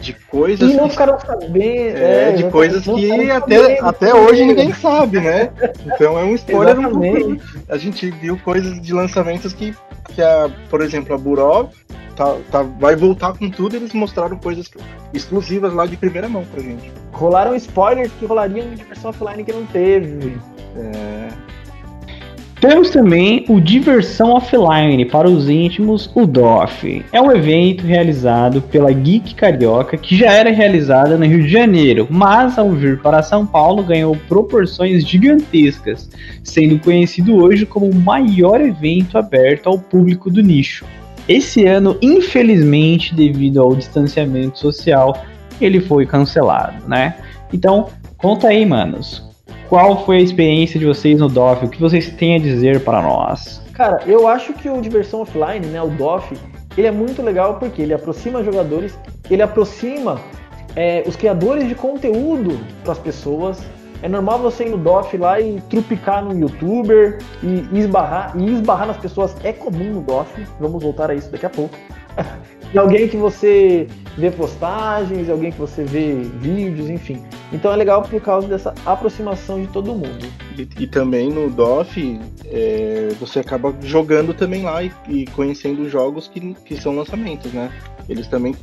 De 0.00 0.12
coisas. 0.12 0.70
E 0.70 0.74
não 0.74 0.88
ficaram 0.88 1.18
sabendo. 1.18 1.96
É, 1.96 2.30
é, 2.30 2.32
de 2.32 2.50
coisas 2.50 2.84
que 2.84 3.30
até, 3.30 3.80
até 3.80 4.14
hoje 4.14 4.44
ninguém 4.44 4.72
sabe, 4.72 5.20
né? 5.20 5.50
Então 5.86 6.18
é 6.18 6.24
um 6.24 6.34
spoiler 6.34 6.78
um 6.78 6.90
pouco. 6.90 7.36
A 7.68 7.76
gente 7.76 8.10
viu 8.10 8.38
coisas 8.38 8.80
de 8.80 8.92
lançamentos 8.92 9.52
que, 9.52 9.74
que 10.14 10.22
a, 10.22 10.50
por 10.70 10.80
exemplo, 10.80 11.14
a 11.14 11.18
Burov 11.18 11.70
tá, 12.18 12.36
tá, 12.50 12.62
vai 12.62 12.96
voltar 12.96 13.32
com 13.36 13.48
tudo, 13.48 13.76
eles 13.76 13.92
mostraram 13.92 14.36
coisas 14.36 14.68
exclusivas 15.12 15.72
lá 15.72 15.86
de 15.86 15.96
primeira 15.96 16.28
mão 16.28 16.44
pra 16.44 16.60
gente. 16.60 16.92
Rolaram 17.12 17.54
spoilers 17.54 18.12
que 18.18 18.26
rolariam 18.26 18.74
de 18.74 18.84
versão 18.84 19.10
offline 19.10 19.44
que 19.44 19.52
não 19.52 19.64
teve. 19.66 20.38
É. 20.76 21.17
Temos 22.60 22.90
também 22.90 23.44
o 23.48 23.60
Diversão 23.60 24.30
Offline 24.30 25.04
para 25.04 25.30
os 25.30 25.48
íntimos, 25.48 26.10
o 26.12 26.26
DOF. 26.26 27.04
É 27.12 27.22
um 27.22 27.30
evento 27.30 27.86
realizado 27.86 28.60
pela 28.60 28.90
Geek 28.90 29.36
Carioca 29.36 29.96
que 29.96 30.16
já 30.16 30.32
era 30.32 30.50
realizada 30.50 31.16
no 31.16 31.24
Rio 31.24 31.44
de 31.44 31.48
Janeiro, 31.48 32.08
mas 32.10 32.58
ao 32.58 32.70
vir 32.70 33.00
para 33.00 33.22
São 33.22 33.46
Paulo 33.46 33.84
ganhou 33.84 34.16
proporções 34.28 35.06
gigantescas, 35.06 36.10
sendo 36.42 36.80
conhecido 36.80 37.36
hoje 37.36 37.64
como 37.64 37.88
o 37.88 37.94
maior 37.94 38.60
evento 38.60 39.16
aberto 39.16 39.68
ao 39.68 39.78
público 39.78 40.28
do 40.28 40.42
nicho. 40.42 40.84
Esse 41.28 41.64
ano, 41.64 41.96
infelizmente, 42.02 43.14
devido 43.14 43.62
ao 43.62 43.76
distanciamento 43.76 44.58
social, 44.58 45.16
ele 45.60 45.78
foi 45.78 46.04
cancelado, 46.06 46.88
né? 46.88 47.14
Então, 47.52 47.86
conta 48.16 48.48
aí, 48.48 48.66
manos. 48.66 49.27
Qual 49.68 50.02
foi 50.06 50.16
a 50.16 50.20
experiência 50.20 50.80
de 50.80 50.86
vocês 50.86 51.20
no 51.20 51.28
DOF? 51.28 51.66
O 51.66 51.68
que 51.68 51.78
vocês 51.78 52.08
têm 52.08 52.36
a 52.36 52.38
dizer 52.38 52.82
para 52.84 53.02
nós? 53.02 53.62
Cara, 53.74 54.02
eu 54.06 54.26
acho 54.26 54.54
que 54.54 54.70
o 54.70 54.80
Diversão 54.80 55.20
Offline, 55.20 55.66
né, 55.66 55.82
o 55.82 55.90
DOF, 55.90 56.34
ele 56.76 56.86
é 56.86 56.90
muito 56.90 57.20
legal 57.20 57.58
porque 57.58 57.82
ele 57.82 57.92
aproxima 57.92 58.42
jogadores, 58.42 58.98
ele 59.30 59.42
aproxima 59.42 60.18
é, 60.74 61.04
os 61.06 61.16
criadores 61.16 61.68
de 61.68 61.74
conteúdo 61.74 62.58
para 62.82 62.92
as 62.92 62.98
pessoas, 62.98 63.62
é 64.00 64.08
normal 64.08 64.38
você 64.38 64.64
ir 64.64 64.70
no 64.70 64.78
DOF 64.78 65.14
lá 65.18 65.38
e 65.38 65.60
trupicar 65.68 66.24
no 66.24 66.38
youtuber 66.38 67.18
e 67.42 67.78
esbarrar, 67.78 68.32
e 68.38 68.50
esbarrar 68.50 68.86
nas 68.86 68.96
pessoas 68.96 69.36
é 69.44 69.52
comum 69.52 69.92
no 69.92 70.00
DOF, 70.00 70.46
vamos 70.58 70.82
voltar 70.82 71.10
a 71.10 71.14
isso 71.14 71.30
daqui 71.30 71.44
a 71.44 71.50
pouco. 71.50 71.76
E 72.72 72.78
alguém 72.78 73.08
que 73.08 73.16
você 73.16 73.86
vê 74.16 74.30
postagens, 74.30 75.30
alguém 75.30 75.52
que 75.52 75.58
você 75.58 75.84
vê 75.84 76.14
vídeos, 76.14 76.90
enfim. 76.90 77.22
Então 77.52 77.72
é 77.72 77.76
legal 77.76 78.02
por 78.02 78.20
causa 78.20 78.46
dessa 78.46 78.74
aproximação 78.84 79.60
de 79.60 79.68
todo 79.68 79.94
mundo. 79.94 80.26
E, 80.56 80.68
e 80.82 80.86
também 80.86 81.30
no 81.30 81.48
DOF 81.48 82.20
é, 82.46 83.08
você 83.18 83.38
acaba 83.40 83.74
jogando 83.82 84.34
também 84.34 84.64
lá 84.64 84.82
e, 84.82 84.92
e 85.08 85.26
conhecendo 85.26 85.88
jogos 85.88 86.28
que, 86.28 86.54
que 86.64 86.76
são 86.76 86.94
lançamentos, 86.94 87.52
né? 87.52 87.70
Eles 88.08 88.26
também 88.26 88.54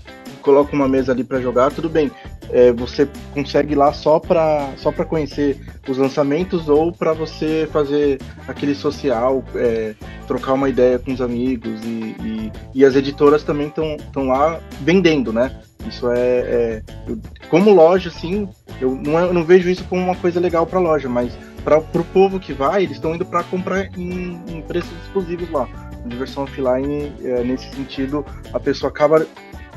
colocam 0.42 0.74
uma 0.74 0.88
mesa 0.88 1.12
ali 1.12 1.24
para 1.24 1.40
jogar, 1.40 1.72
tudo 1.72 1.90
bem. 1.90 2.12
É, 2.52 2.72
você 2.72 3.08
consegue 3.34 3.74
ir 3.74 3.76
lá 3.76 3.92
só 3.92 4.20
para 4.20 4.72
só 4.78 4.92
para 4.92 5.04
conhecer 5.06 5.60
os 5.88 5.98
lançamentos 5.98 6.70
ou 6.70 6.92
para 6.92 7.14
você 7.14 7.68
fazer 7.72 8.20
aquele 8.48 8.76
social, 8.76 9.44
é, 9.56 9.96
trocar 10.28 10.54
uma 10.54 10.70
ideia 10.70 11.00
com 11.00 11.12
os 11.12 11.22
amigos 11.22 11.84
e, 11.84 12.16
e, 12.24 12.52
e 12.74 12.86
as 12.86 12.96
editoras 12.96 13.44
também 13.44 13.68
estão 13.68 14.28
lá 14.28 14.60
vendendo, 14.82 15.34
né? 15.34 15.60
Isso 15.88 16.10
é, 16.10 16.20
é 16.20 16.84
eu, 17.08 17.20
como 17.50 17.72
loja, 17.72 18.10
assim, 18.10 18.48
eu 18.82 18.96
não, 18.96 19.20
eu 19.20 19.34
não, 19.34 19.44
vejo 19.44 19.70
isso 19.70 19.84
como 19.86 20.02
uma 20.02 20.16
coisa 20.16 20.40
legal 20.40 20.66
para 20.66 20.80
loja, 20.80 21.08
mas 21.08 21.32
para 21.64 21.78
o 21.78 22.06
povo 22.06 22.40
que 22.40 22.54
vai, 22.54 22.84
eles 22.84 22.98
estão 22.98 23.16
indo 23.16 23.26
para 23.26 23.44
comprar 23.44 23.90
em, 23.98 24.40
em, 24.48 24.62
preços 24.62 24.92
exclusivos 25.04 25.50
lá. 25.50 25.68
Diversão 26.06 26.44
offline, 26.44 27.12
é, 27.24 27.44
nesse 27.44 27.68
sentido, 27.76 28.24
a 28.54 28.60
pessoa 28.60 28.92
acaba 28.92 29.26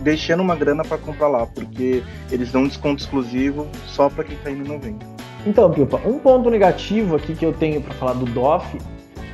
deixando 0.00 0.40
uma 0.40 0.54
grana 0.54 0.84
para 0.84 0.98
comprar 0.98 1.28
lá, 1.28 1.46
porque 1.46 2.02
eles 2.30 2.52
dão 2.52 2.66
desconto 2.66 3.02
exclusivo 3.02 3.66
só 3.86 4.08
para 4.08 4.24
quem 4.24 4.36
está 4.36 4.50
indo 4.50 4.64
no 4.68 4.74
evento. 4.74 5.06
Então, 5.46 5.70
Pilpa, 5.70 6.00
um 6.04 6.18
ponto 6.18 6.50
negativo 6.50 7.16
aqui 7.16 7.34
que 7.34 7.44
eu 7.44 7.52
tenho 7.52 7.80
para 7.80 7.94
falar 7.94 8.12
do 8.12 8.26
DOF, 8.26 8.78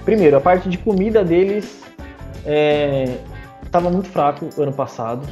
primeiro, 0.05 0.37
a 0.37 0.41
parte 0.41 0.69
de 0.69 0.79
comida 0.79 1.25
deles 1.25 1.83
estava 3.65 3.89
é, 3.89 3.91
muito 3.91 4.09
fraco 4.09 4.49
ano 4.59 4.73
passado, 4.73 5.27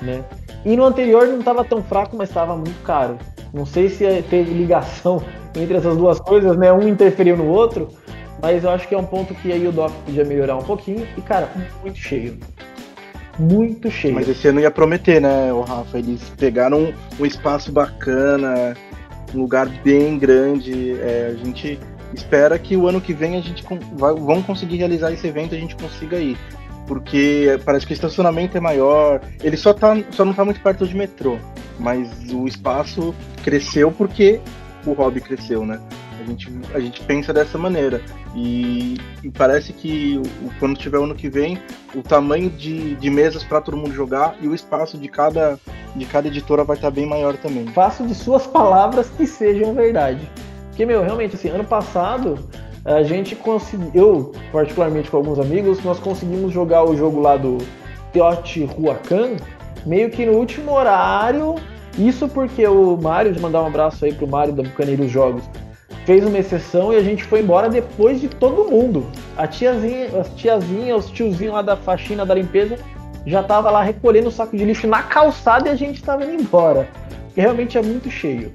né? 0.00 0.24
E 0.64 0.76
no 0.76 0.84
anterior 0.84 1.26
não 1.26 1.40
estava 1.40 1.62
tão 1.62 1.82
fraco, 1.82 2.16
mas 2.16 2.30
estava 2.30 2.56
muito 2.56 2.82
caro. 2.82 3.18
Não 3.52 3.66
sei 3.66 3.88
se 3.88 4.22
teve 4.22 4.52
ligação 4.52 5.22
entre 5.54 5.76
essas 5.76 5.96
duas 5.96 6.18
coisas, 6.18 6.56
né? 6.56 6.72
Um 6.72 6.88
interferiu 6.88 7.36
no 7.36 7.46
outro, 7.46 7.88
mas 8.40 8.64
eu 8.64 8.70
acho 8.70 8.88
que 8.88 8.94
é 8.94 8.98
um 8.98 9.04
ponto 9.04 9.34
que 9.34 9.52
aí 9.52 9.68
o 9.68 9.72
DOF 9.72 9.94
podia 10.04 10.24
melhorar 10.24 10.56
um 10.56 10.62
pouquinho. 10.62 11.06
E, 11.16 11.20
cara, 11.20 11.48
muito 11.82 11.98
cheio. 11.98 12.38
Muito 13.38 13.90
cheio. 13.90 14.14
Mas 14.14 14.28
esse 14.28 14.46
ano 14.48 14.60
ia 14.60 14.70
prometer, 14.70 15.20
né, 15.20 15.52
o 15.52 15.62
Rafa? 15.62 15.98
Eles 15.98 16.22
pegaram 16.36 16.92
um, 17.18 17.26
espaço 17.26 17.72
bacana, 17.72 18.76
um 19.34 19.40
lugar 19.40 19.68
bem 19.82 20.18
grande. 20.18 20.92
É, 21.00 21.34
a 21.34 21.44
gente 21.44 21.78
espera 22.12 22.58
que 22.58 22.76
o 22.76 22.86
ano 22.86 23.00
que 23.00 23.12
vem 23.12 23.36
a 23.36 23.40
gente 23.40 23.64
vai, 23.94 24.14
vão 24.14 24.42
conseguir 24.42 24.76
realizar 24.76 25.12
esse 25.12 25.26
evento 25.26 25.54
a 25.54 25.58
gente 25.58 25.74
consiga 25.74 26.18
ir. 26.18 26.36
Porque 26.86 27.58
parece 27.64 27.86
que 27.86 27.92
o 27.92 27.94
estacionamento 27.94 28.56
é 28.56 28.60
maior. 28.60 29.20
Ele 29.42 29.56
só, 29.56 29.72
tá, 29.72 29.96
só 30.10 30.24
não 30.24 30.32
está 30.32 30.44
muito 30.44 30.60
perto 30.60 30.86
de 30.86 30.94
metrô. 30.94 31.38
Mas 31.78 32.08
o 32.32 32.46
espaço 32.46 33.14
cresceu 33.42 33.90
porque 33.90 34.40
o 34.86 34.92
hobby 34.92 35.20
cresceu, 35.20 35.64
né? 35.64 35.80
A 36.24 36.26
gente, 36.26 36.48
a 36.74 36.80
gente 36.80 37.00
pensa 37.02 37.32
dessa 37.32 37.58
maneira. 37.58 38.00
E, 38.34 38.96
e 39.22 39.30
parece 39.30 39.72
que 39.72 40.18
o, 40.42 40.50
quando 40.58 40.76
tiver 40.78 40.98
ano 40.98 41.14
que 41.14 41.28
vem, 41.28 41.58
o 41.94 42.02
tamanho 42.02 42.48
de, 42.50 42.96
de 42.96 43.10
mesas 43.10 43.44
para 43.44 43.60
todo 43.60 43.76
mundo 43.76 43.92
jogar 43.92 44.36
e 44.40 44.48
o 44.48 44.54
espaço 44.54 44.96
de 44.96 45.08
cada, 45.08 45.58
de 45.94 46.04
cada 46.06 46.28
editora 46.28 46.64
vai 46.64 46.76
estar 46.76 46.88
tá 46.88 46.94
bem 46.94 47.06
maior 47.06 47.36
também. 47.36 47.66
Faço 47.68 48.06
de 48.06 48.14
suas 48.14 48.46
palavras 48.46 49.10
que 49.10 49.26
sejam 49.26 49.74
verdade. 49.74 50.28
Porque, 50.68 50.86
meu, 50.86 51.02
realmente, 51.02 51.36
assim, 51.36 51.48
ano 51.48 51.64
passado 51.64 52.38
a 52.84 53.02
gente 53.02 53.34
conseguiu, 53.36 53.90
eu, 53.94 54.32
particularmente 54.52 55.10
com 55.10 55.16
alguns 55.16 55.38
amigos, 55.38 55.82
nós 55.82 55.98
conseguimos 55.98 56.52
jogar 56.52 56.84
o 56.84 56.96
jogo 56.96 57.20
lá 57.20 57.36
do 57.36 57.58
Teotihuacan 58.12 59.36
meio 59.86 60.10
que 60.10 60.26
no 60.26 60.32
último 60.32 60.72
horário. 60.72 61.56
Isso 61.98 62.28
porque 62.28 62.66
o 62.66 62.96
Mário, 62.96 63.32
de 63.32 63.40
mandar 63.40 63.62
um 63.62 63.66
abraço 63.66 64.04
aí 64.04 64.12
pro 64.12 64.26
Mário 64.26 64.52
da 64.52 64.62
Bucaneiros 64.62 65.10
Jogos, 65.10 65.44
fez 66.04 66.24
uma 66.24 66.38
exceção 66.38 66.92
e 66.92 66.96
a 66.96 67.02
gente 67.02 67.24
foi 67.24 67.40
embora 67.40 67.68
depois 67.68 68.20
de 68.20 68.28
todo 68.28 68.70
mundo. 68.70 69.06
A 69.36 69.46
tiazinha, 69.46 70.08
as 70.20 70.28
tiazinha, 70.30 70.96
os 70.96 71.10
tiozinhos 71.10 71.54
lá 71.54 71.62
da 71.62 71.76
faxina 71.76 72.24
da 72.24 72.34
limpeza 72.34 72.78
já 73.26 73.42
tava 73.42 73.70
lá 73.70 73.82
recolhendo 73.82 74.28
o 74.28 74.32
saco 74.32 74.56
de 74.56 74.64
lixo 74.64 74.86
na 74.86 75.02
calçada 75.02 75.68
e 75.68 75.72
a 75.72 75.74
gente 75.74 76.02
tava 76.02 76.24
indo 76.24 76.42
embora. 76.42 76.88
Porque 77.26 77.40
realmente 77.40 77.78
é 77.78 77.82
muito 77.82 78.10
cheio. 78.10 78.52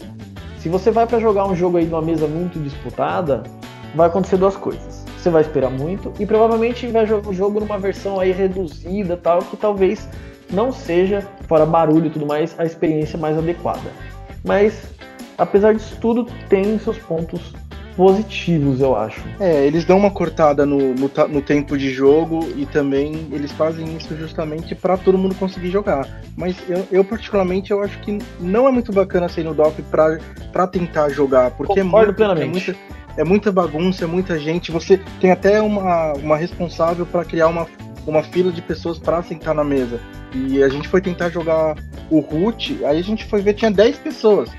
Se 0.59 0.69
você 0.69 0.91
vai 0.91 1.07
para 1.07 1.19
jogar 1.19 1.47
um 1.47 1.55
jogo 1.55 1.77
aí 1.77 1.85
numa 1.85 2.01
mesa 2.01 2.27
muito 2.27 2.59
disputada, 2.59 3.43
vai 3.95 4.07
acontecer 4.07 4.37
duas 4.37 4.55
coisas. 4.55 5.05
Você 5.17 5.29
vai 5.29 5.41
esperar 5.41 5.71
muito 5.71 6.13
e 6.19 6.25
provavelmente 6.25 6.87
vai 6.87 7.05
jogar 7.05 7.29
o 7.29 7.33
jogo 7.33 7.59
numa 7.59 7.77
versão 7.77 8.19
aí 8.19 8.31
reduzida, 8.31 9.17
tal, 9.17 9.39
que 9.39 9.57
talvez 9.57 10.07
não 10.51 10.71
seja, 10.71 11.27
fora 11.47 11.65
barulho 11.65 12.07
e 12.07 12.09
tudo 12.09 12.25
mais, 12.25 12.57
a 12.59 12.65
experiência 12.65 13.17
mais 13.17 13.37
adequada. 13.37 13.91
Mas 14.45 14.98
apesar 15.39 15.73
disso 15.73 15.97
tudo, 15.99 16.27
tem 16.47 16.77
seus 16.77 16.97
pontos 16.97 17.53
positivos, 17.99 18.79
eu 18.79 18.95
acho. 18.95 19.21
É, 19.41 19.65
eles 19.65 19.83
dão 19.83 19.97
uma 19.97 20.09
cortada 20.09 20.65
no, 20.65 20.93
no, 20.93 21.11
no 21.29 21.41
tempo 21.41 21.77
de 21.77 21.91
jogo 21.91 22.47
e 22.55 22.65
também 22.65 23.27
eles 23.29 23.51
fazem 23.51 23.97
isso 23.97 24.15
justamente 24.15 24.73
para 24.73 24.95
todo 24.95 25.17
mundo 25.17 25.35
conseguir 25.35 25.69
jogar. 25.69 26.07
Mas 26.37 26.55
eu, 26.69 26.87
eu, 26.91 27.03
particularmente, 27.03 27.71
eu 27.71 27.83
acho 27.83 27.99
que 27.99 28.17
não 28.39 28.69
é 28.69 28.71
muito 28.71 28.93
bacana 28.93 29.27
ser 29.27 29.43
no 29.43 29.53
DOF 29.53 29.81
para 29.81 30.67
tentar 30.67 31.09
jogar, 31.09 31.51
porque 31.51 31.81
é, 31.81 31.83
muito, 31.83 32.13
plenamente. 32.13 32.71
é 32.71 32.73
muita, 32.73 32.75
é 33.17 33.23
muita 33.25 33.51
bagunça, 33.51 34.05
é 34.05 34.07
muita 34.07 34.39
gente. 34.39 34.71
Você 34.71 34.97
tem 35.19 35.31
até 35.31 35.59
uma, 35.59 36.13
uma 36.13 36.37
responsável 36.37 37.05
para 37.05 37.25
criar 37.25 37.49
uma, 37.49 37.67
uma 38.07 38.23
fila 38.23 38.49
de 38.49 38.61
pessoas 38.61 38.97
para 38.97 39.21
sentar 39.23 39.53
na 39.53 39.63
mesa. 39.65 39.99
E 40.33 40.63
a 40.63 40.69
gente 40.69 40.87
foi 40.87 41.01
tentar 41.01 41.29
jogar 41.31 41.75
o 42.09 42.21
root, 42.21 42.79
aí 42.85 42.97
a 42.97 43.03
gente 43.03 43.25
foi 43.25 43.41
ver 43.41 43.55
tinha 43.55 43.69
10 43.69 43.97
pessoas 43.97 44.49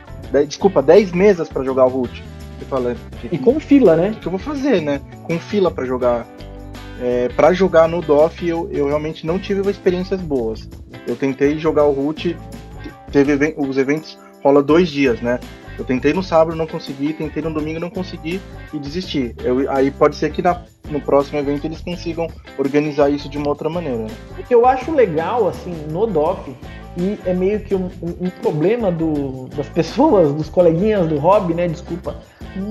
desculpa, 0.47 0.83
10 0.83 1.13
mesas 1.13 1.49
para 1.49 1.65
jogar 1.65 1.87
o 1.87 1.89
Root. 1.89 2.25
Falando, 2.69 2.99
e 3.33 3.39
com 3.39 3.59
fila, 3.59 3.97
né? 3.97 4.11
O 4.11 4.21
que 4.21 4.27
eu 4.27 4.31
vou 4.31 4.39
fazer, 4.39 4.81
né? 4.81 5.01
Com 5.25 5.39
fila 5.39 5.71
para 5.71 5.85
jogar. 5.85 6.27
É, 7.01 7.29
para 7.31 7.53
jogar 7.53 7.89
no 7.89 8.03
DOF, 8.03 8.47
eu, 8.47 8.69
eu 8.71 8.87
realmente 8.87 9.27
não 9.27 9.39
tive 9.39 9.69
experiências 9.69 10.21
boas. 10.21 10.69
Eu 11.07 11.17
tentei 11.17 11.59
jogar 11.59 11.85
o 11.85 11.93
Root, 11.93 12.37
teve 13.11 13.55
os 13.57 13.79
eventos 13.79 14.19
rola 14.43 14.63
dois 14.63 14.89
dias, 14.89 15.21
né? 15.21 15.41
Eu 15.79 15.85
tentei 15.85 16.13
no 16.13 16.23
sábado, 16.23 16.55
não 16.55 16.67
consegui, 16.67 17.15
tentei 17.15 17.43
no 17.43 17.53
domingo, 17.53 17.81
não 17.81 17.89
consegui 17.89 18.39
e 18.73 18.79
desisti. 18.79 19.35
Eu, 19.43 19.71
aí 19.71 19.91
pode 19.91 20.15
ser 20.17 20.31
que 20.31 20.43
na, 20.43 20.63
no 20.91 21.01
próximo 21.01 21.39
evento 21.39 21.67
eles 21.67 21.81
consigam 21.81 22.29
organizar 22.59 23.09
isso 23.09 23.31
de 23.31 23.39
uma 23.39 23.49
outra 23.49 23.71
maneira. 23.71 23.97
Né? 23.97 24.09
O 24.39 24.43
que 24.43 24.55
eu 24.55 24.67
acho 24.67 24.93
legal, 24.93 25.49
assim, 25.49 25.73
no 25.91 26.07
DOF, 26.07 26.55
e 27.01 27.19
é 27.25 27.33
meio 27.33 27.61
que 27.61 27.75
um, 27.75 27.87
um, 28.03 28.27
um, 28.27 28.31
problema 28.43 28.93
do, 28.93 29.49
das 29.57 29.69
pessoas, 29.71 30.35
dos 30.35 30.51
coleguinhas 30.51 31.09
do 31.09 31.19
hobby, 31.19 31.55
né? 31.55 31.67
Desculpa, 31.67 32.17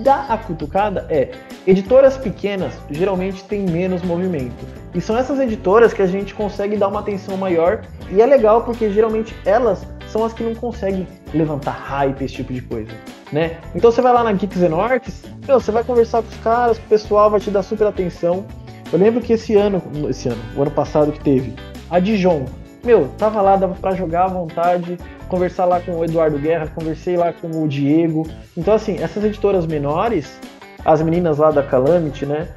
da 0.04 0.26
a 0.26 0.38
cutucada 0.38 1.08
é 1.10 1.32
editoras 1.66 2.16
pequenas 2.16 2.74
geralmente 2.92 3.44
têm 3.46 3.66
menos 3.66 4.04
movimento. 4.04 4.68
E 4.94 5.02
são 5.02 5.18
essas 5.18 5.40
editoras 5.40 5.94
que 5.94 6.02
a 6.04 6.06
gente 6.06 6.36
consegue 6.36 6.78
dar 6.78 6.90
uma 6.90 7.00
atenção 7.00 7.38
maior 7.38 7.82
e 8.12 8.22
é 8.22 8.26
legal 8.26 8.62
porque 8.62 8.92
geralmente 8.92 9.36
elas 9.46 9.86
são 10.08 10.24
as 10.24 10.32
que 10.32 10.44
não 10.44 10.54
conseguem 10.54 11.08
levantar 11.34 11.72
hype, 11.72 12.24
esse 12.24 12.36
tipo 12.36 12.54
de 12.54 12.62
coisa, 12.62 12.92
né? 13.32 13.58
Então 13.74 13.92
você 13.92 14.02
vai 14.02 14.14
lá 14.14 14.24
na 14.24 14.34
Geeks 14.34 14.62
and 14.62 14.76
Orcs, 14.76 15.24
meu, 15.48 15.60
você 15.60 15.72
vai 15.72 15.84
conversar 15.84 16.22
com 16.22 16.30
os 16.30 16.38
caras, 16.38 16.78
o 16.78 16.82
pessoal 16.82 17.32
vai 17.32 17.40
te 17.40 17.50
dar 17.50 17.64
super 17.64 17.88
atenção. 17.88 18.46
Eu 18.92 19.00
lembro 19.00 19.22
que 19.22 19.34
esse 19.34 19.56
ano, 19.56 19.82
esse 20.08 20.30
ano, 20.30 20.42
o 20.56 20.62
ano 20.62 20.72
passado 20.72 21.12
que 21.12 21.20
teve, 21.20 21.54
a 21.90 22.00
Dijon, 22.00 22.46
meu, 22.84 23.10
tava 23.18 23.42
lá, 23.42 23.56
dava 23.56 23.76
pra 23.76 23.94
jogar 23.94 24.26
à 24.26 24.28
vontade, 24.28 24.98
conversar 25.28 25.66
lá 25.66 25.80
com 25.80 25.92
o 25.92 26.04
Eduardo 26.04 26.38
Guerra, 26.38 26.68
conversei 26.74 27.18
lá 27.18 27.34
com 27.34 27.64
o 27.64 27.68
Diego. 27.68 28.28
Então, 28.58 28.74
assim, 28.74 28.98
essas 29.02 29.24
editoras 29.24 29.66
menores, 29.66 30.40
as 30.86 31.02
meninas 31.02 31.38
lá 31.38 31.52
da 31.52 31.64
Calamity, 31.64 32.26
né? 32.26 32.48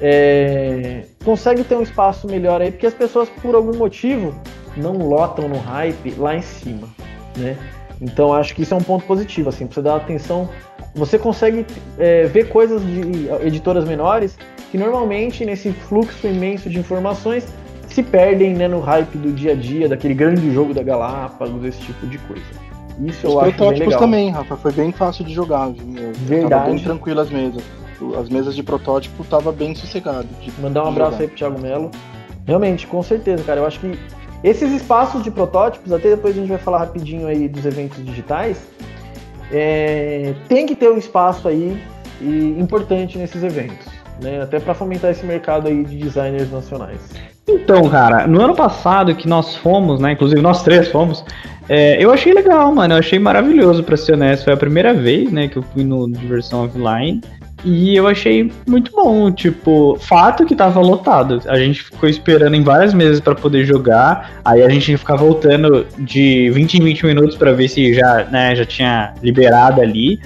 É, 0.00 1.04
consegue 1.24 1.62
ter 1.62 1.76
um 1.76 1.82
espaço 1.82 2.26
melhor 2.26 2.62
aí, 2.62 2.70
porque 2.70 2.86
as 2.86 2.94
pessoas, 2.94 3.28
por 3.28 3.54
algum 3.54 3.76
motivo, 3.76 4.34
não 4.76 4.92
lotam 4.92 5.48
no 5.48 5.58
hype 5.58 6.14
lá 6.16 6.34
em 6.34 6.42
cima, 6.42 6.88
né? 7.36 7.56
Então 8.00 8.32
acho 8.32 8.54
que 8.54 8.62
isso 8.62 8.72
é 8.72 8.76
um 8.76 8.82
ponto 8.82 9.04
positivo, 9.04 9.50
assim, 9.50 9.66
pra 9.66 9.74
você 9.74 9.82
dar 9.82 9.96
atenção. 9.96 10.48
Você 10.94 11.18
consegue 11.18 11.66
é, 11.98 12.24
ver 12.24 12.48
coisas 12.48 12.82
de 12.82 13.28
editoras 13.42 13.84
menores 13.84 14.38
que 14.70 14.78
normalmente 14.78 15.44
nesse 15.44 15.70
fluxo 15.72 16.26
imenso 16.26 16.70
de 16.70 16.78
informações 16.78 17.46
se 17.94 18.02
perdem 18.02 18.54
né, 18.54 18.68
no 18.68 18.80
hype 18.80 19.16
do 19.18 19.32
dia 19.32 19.52
a 19.52 19.54
dia, 19.54 19.88
daquele 19.88 20.14
grande 20.14 20.52
jogo 20.52 20.72
da 20.72 20.82
Galápagos, 20.82 21.64
esse 21.64 21.80
tipo 21.80 22.06
de 22.06 22.18
coisa. 22.18 22.42
Isso 23.00 23.26
Os 23.26 23.34
eu 23.34 23.40
acho 23.40 23.58
bem 23.58 23.78
legal. 23.78 24.00
também, 24.00 24.30
Rafa, 24.30 24.56
foi 24.56 24.72
bem 24.72 24.92
fácil 24.92 25.24
de 25.24 25.32
jogar. 25.32 25.70
Viu? 25.70 26.12
Verdade. 26.26 26.70
Bem 26.70 26.78
tranquilo 26.78 27.20
as 27.20 27.30
mesas. 27.30 27.62
As 28.18 28.28
mesas 28.28 28.54
de 28.54 28.62
protótipo 28.62 29.24
tava 29.24 29.52
bem 29.52 29.74
sossegado. 29.74 30.28
Mandar 30.60 30.84
um 30.84 30.88
abraço 30.88 31.12
jogar. 31.12 31.22
aí 31.22 31.28
pro 31.28 31.36
Thiago 31.36 31.60
Melo. 31.60 31.90
Realmente, 32.46 32.86
com 32.86 33.02
certeza, 33.02 33.42
cara. 33.44 33.60
Eu 33.60 33.66
acho 33.66 33.80
que 33.80 33.98
esses 34.42 34.72
espaços 34.72 35.22
de 35.22 35.30
protótipos, 35.30 35.92
até 35.92 36.10
depois 36.10 36.36
a 36.36 36.40
gente 36.40 36.48
vai 36.48 36.58
falar 36.58 36.78
rapidinho 36.78 37.26
aí 37.26 37.48
dos 37.48 37.64
eventos 37.66 38.04
digitais, 38.04 38.58
é, 39.52 40.34
tem 40.48 40.66
que 40.66 40.74
ter 40.74 40.90
um 40.90 40.96
espaço 40.96 41.46
aí 41.46 41.80
e, 42.20 42.56
importante 42.58 43.18
nesses 43.18 43.42
eventos, 43.42 43.86
né? 44.22 44.42
Até 44.42 44.60
para 44.60 44.74
fomentar 44.74 45.10
esse 45.10 45.24
mercado 45.24 45.68
aí 45.68 45.84
de 45.84 45.96
designers 45.96 46.50
nacionais. 46.50 47.00
Então, 47.48 47.88
cara, 47.88 48.26
no 48.26 48.40
ano 48.40 48.54
passado 48.54 49.14
que 49.14 49.28
nós 49.28 49.56
fomos, 49.56 50.00
né? 50.00 50.12
Inclusive 50.12 50.40
nós 50.40 50.62
três 50.62 50.88
fomos, 50.88 51.24
é, 51.68 52.02
eu 52.02 52.12
achei 52.12 52.32
legal, 52.32 52.74
mano. 52.74 52.94
Eu 52.94 52.98
achei 52.98 53.18
maravilhoso, 53.18 53.84
pra 53.84 53.96
ser 53.96 54.14
honesto. 54.14 54.44
Foi 54.44 54.52
a 54.52 54.56
primeira 54.56 54.92
vez, 54.92 55.30
né, 55.30 55.46
que 55.46 55.56
eu 55.56 55.62
fui 55.62 55.84
no 55.84 56.10
Diversão 56.10 56.64
Offline. 56.64 57.20
E 57.64 57.94
eu 57.94 58.08
achei 58.08 58.50
muito 58.66 58.90
bom, 58.90 59.30
tipo, 59.30 59.96
fato 60.00 60.46
que 60.46 60.56
tava 60.56 60.80
lotado. 60.80 61.40
A 61.46 61.58
gente 61.58 61.84
ficou 61.84 62.08
esperando 62.08 62.56
em 62.56 62.62
várias 62.62 62.94
mesas 62.94 63.20
para 63.20 63.34
poder 63.34 63.64
jogar. 63.64 64.40
Aí 64.44 64.62
a 64.62 64.68
gente 64.68 64.90
ia 64.90 64.98
ficar 64.98 65.16
voltando 65.16 65.86
de 65.98 66.50
20 66.50 66.74
em 66.74 66.84
20 66.84 67.06
minutos 67.06 67.36
para 67.36 67.52
ver 67.52 67.68
se 67.68 67.94
já, 67.94 68.24
né, 68.24 68.56
já 68.56 68.64
tinha 68.64 69.14
liberado 69.22 69.80
ali. 69.80 70.18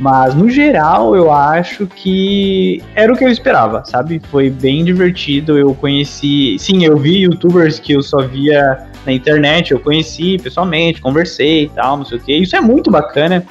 Mas 0.00 0.34
no 0.34 0.48
geral, 0.48 1.14
eu 1.14 1.30
acho 1.30 1.86
que 1.86 2.82
era 2.94 3.12
o 3.12 3.16
que 3.16 3.22
eu 3.22 3.28
esperava, 3.28 3.84
sabe? 3.84 4.20
Foi 4.30 4.48
bem 4.48 4.82
divertido. 4.82 5.58
Eu 5.58 5.74
conheci. 5.74 6.56
Sim, 6.58 6.84
eu 6.84 6.96
vi 6.96 7.18
youtubers 7.18 7.78
que 7.78 7.92
eu 7.92 8.02
só 8.02 8.22
via 8.22 8.78
na 9.04 9.12
internet, 9.12 9.72
eu 9.72 9.78
conheci 9.78 10.38
pessoalmente, 10.38 11.00
conversei 11.00 11.64
e 11.64 11.68
tal, 11.68 11.98
não 11.98 12.04
sei 12.04 12.16
o 12.16 12.20
que. 12.20 12.32
Isso 12.34 12.56
é 12.56 12.60
muito 12.60 12.90
bacana, 12.90 13.44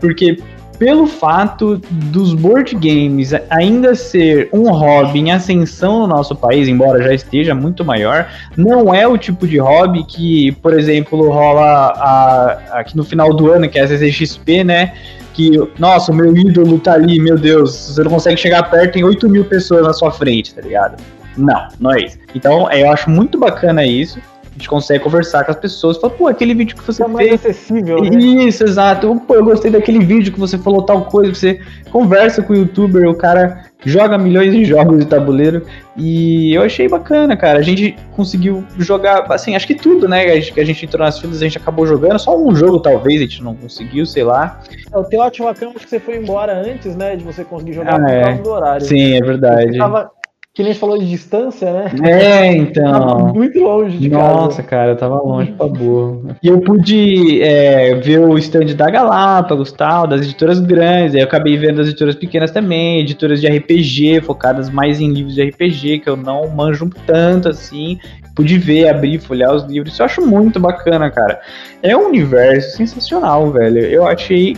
porque 0.00 0.38
pelo 0.78 1.06
fato 1.06 1.80
dos 1.90 2.34
board 2.34 2.74
games 2.74 3.32
ainda 3.50 3.94
ser 3.94 4.48
um 4.52 4.68
hobby 4.72 5.20
em 5.20 5.30
ascensão 5.30 6.00
no 6.00 6.08
nosso 6.08 6.34
país, 6.34 6.66
embora 6.66 7.00
já 7.00 7.14
esteja 7.14 7.54
muito 7.54 7.84
maior, 7.84 8.28
não 8.56 8.92
é 8.92 9.06
o 9.06 9.16
tipo 9.16 9.46
de 9.46 9.58
hobby 9.58 10.04
que, 10.04 10.50
por 10.60 10.76
exemplo, 10.76 11.30
rola 11.30 12.58
aqui 12.72 12.96
no 12.96 13.04
final 13.04 13.32
do 13.32 13.52
ano, 13.52 13.68
que 13.68 13.78
é 13.78 13.82
a 13.82 13.86
CCXP, 13.86 14.64
né? 14.64 14.92
Que, 15.32 15.50
nossa, 15.78 16.12
o 16.12 16.14
meu 16.14 16.36
ídolo 16.36 16.78
tá 16.78 16.94
ali, 16.94 17.18
meu 17.20 17.38
Deus, 17.38 17.72
você 17.72 18.02
não 18.02 18.10
consegue 18.10 18.36
chegar 18.36 18.70
perto, 18.70 18.92
tem 18.92 19.04
8 19.04 19.28
mil 19.28 19.44
pessoas 19.44 19.86
na 19.86 19.92
sua 19.92 20.10
frente, 20.10 20.54
tá 20.54 20.60
ligado? 20.60 21.02
Não, 21.36 21.68
não 21.80 21.92
é 21.92 22.04
isso. 22.04 22.18
Então, 22.34 22.70
eu 22.70 22.90
acho 22.90 23.08
muito 23.08 23.38
bacana 23.38 23.84
isso 23.84 24.20
a 24.52 24.58
gente 24.58 24.68
consegue 24.68 25.02
conversar 25.02 25.44
com 25.44 25.50
as 25.50 25.56
pessoas. 25.56 25.96
Fala, 25.96 26.12
pô, 26.12 26.28
aquele 26.28 26.54
vídeo 26.54 26.76
que 26.76 26.84
você 26.84 27.02
é 27.02 27.08
mais 27.08 27.28
fez. 27.28 27.40
acessível, 27.40 28.02
né? 28.02 28.10
Isso, 28.18 28.62
exato. 28.62 29.18
Pô, 29.26 29.34
eu 29.34 29.44
gostei 29.44 29.70
daquele 29.70 30.04
vídeo 30.04 30.30
que 30.30 30.38
você 30.38 30.58
falou 30.58 30.82
tal 30.82 31.06
coisa. 31.06 31.34
Você 31.34 31.58
conversa 31.90 32.42
com 32.42 32.52
o 32.52 32.56
youtuber, 32.56 33.08
o 33.08 33.14
cara 33.14 33.64
joga 33.82 34.18
milhões 34.18 34.52
de 34.52 34.62
jogos 34.66 34.98
de 34.98 35.06
tabuleiro. 35.06 35.64
E 35.96 36.52
eu 36.54 36.62
achei 36.62 36.86
bacana, 36.86 37.34
cara. 37.34 37.60
A 37.60 37.62
gente 37.62 37.96
conseguiu 38.14 38.62
jogar, 38.78 39.24
assim, 39.32 39.56
acho 39.56 39.66
que 39.66 39.74
tudo, 39.74 40.06
né? 40.06 40.40
Que 40.42 40.60
a 40.60 40.64
gente 40.64 40.84
entrou 40.84 41.02
nas 41.02 41.18
filas, 41.18 41.40
a 41.40 41.44
gente 41.44 41.56
acabou 41.56 41.86
jogando. 41.86 42.18
Só 42.18 42.38
um 42.38 42.54
jogo, 42.54 42.78
talvez, 42.78 43.20
a 43.20 43.24
gente 43.24 43.42
não 43.42 43.54
conseguiu, 43.54 44.04
sei 44.04 44.22
lá. 44.22 44.60
É, 44.92 44.98
o 44.98 45.02
Teotihuacan, 45.02 45.70
acho 45.70 45.78
que 45.78 45.88
você 45.88 45.98
foi 45.98 46.18
embora 46.18 46.52
antes, 46.60 46.94
né? 46.94 47.16
De 47.16 47.24
você 47.24 47.42
conseguir 47.42 47.72
jogar 47.72 47.94
ah, 47.94 48.00
por 48.00 48.10
é. 48.10 48.22
causa 48.22 48.42
do 48.42 48.50
horário. 48.50 48.86
Sim, 48.86 49.14
é 49.14 49.20
verdade. 49.22 49.72
Você 49.72 49.78
tava 49.78 50.10
que 50.54 50.62
nem 50.62 50.74
falou 50.74 50.98
de 50.98 51.08
distância, 51.08 51.72
né? 51.72 51.90
É, 52.04 52.54
então. 52.54 52.92
Tava 52.92 53.32
muito 53.32 53.58
longe 53.58 53.96
de 53.96 54.10
Nossa, 54.10 54.22
casa. 54.22 54.40
Nossa, 54.40 54.62
cara, 54.62 54.90
eu 54.90 54.96
tava 54.96 55.22
longe 55.22 55.50
pra 55.52 55.66
boa. 55.66 56.36
E 56.42 56.48
eu 56.48 56.60
pude 56.60 57.40
é, 57.40 57.94
ver 57.94 58.20
o 58.20 58.36
stand 58.36 58.74
da 58.76 58.90
Galápagos 58.90 59.72
tal, 59.72 60.06
das 60.06 60.20
editoras 60.20 60.60
grandes. 60.60 61.14
Aí 61.14 61.22
eu 61.22 61.26
acabei 61.26 61.56
vendo 61.56 61.80
as 61.80 61.88
editoras 61.88 62.16
pequenas 62.16 62.50
também, 62.50 63.00
editoras 63.00 63.40
de 63.40 63.48
RPG, 63.48 64.20
focadas 64.20 64.68
mais 64.68 65.00
em 65.00 65.10
livros 65.10 65.34
de 65.34 65.42
RPG, 65.42 66.00
que 66.00 66.10
eu 66.10 66.18
não 66.18 66.46
manjo 66.50 66.90
tanto 67.06 67.48
assim. 67.48 67.98
Pude 68.36 68.58
ver, 68.58 68.90
abrir, 68.90 69.20
folhear 69.20 69.54
os 69.54 69.64
livros. 69.64 69.94
Isso 69.94 70.02
eu 70.02 70.06
acho 70.06 70.20
muito 70.20 70.60
bacana, 70.60 71.10
cara. 71.10 71.40
É 71.82 71.96
um 71.96 72.08
universo 72.08 72.76
sensacional, 72.76 73.50
velho. 73.50 73.78
Eu 73.78 74.06
achei 74.06 74.54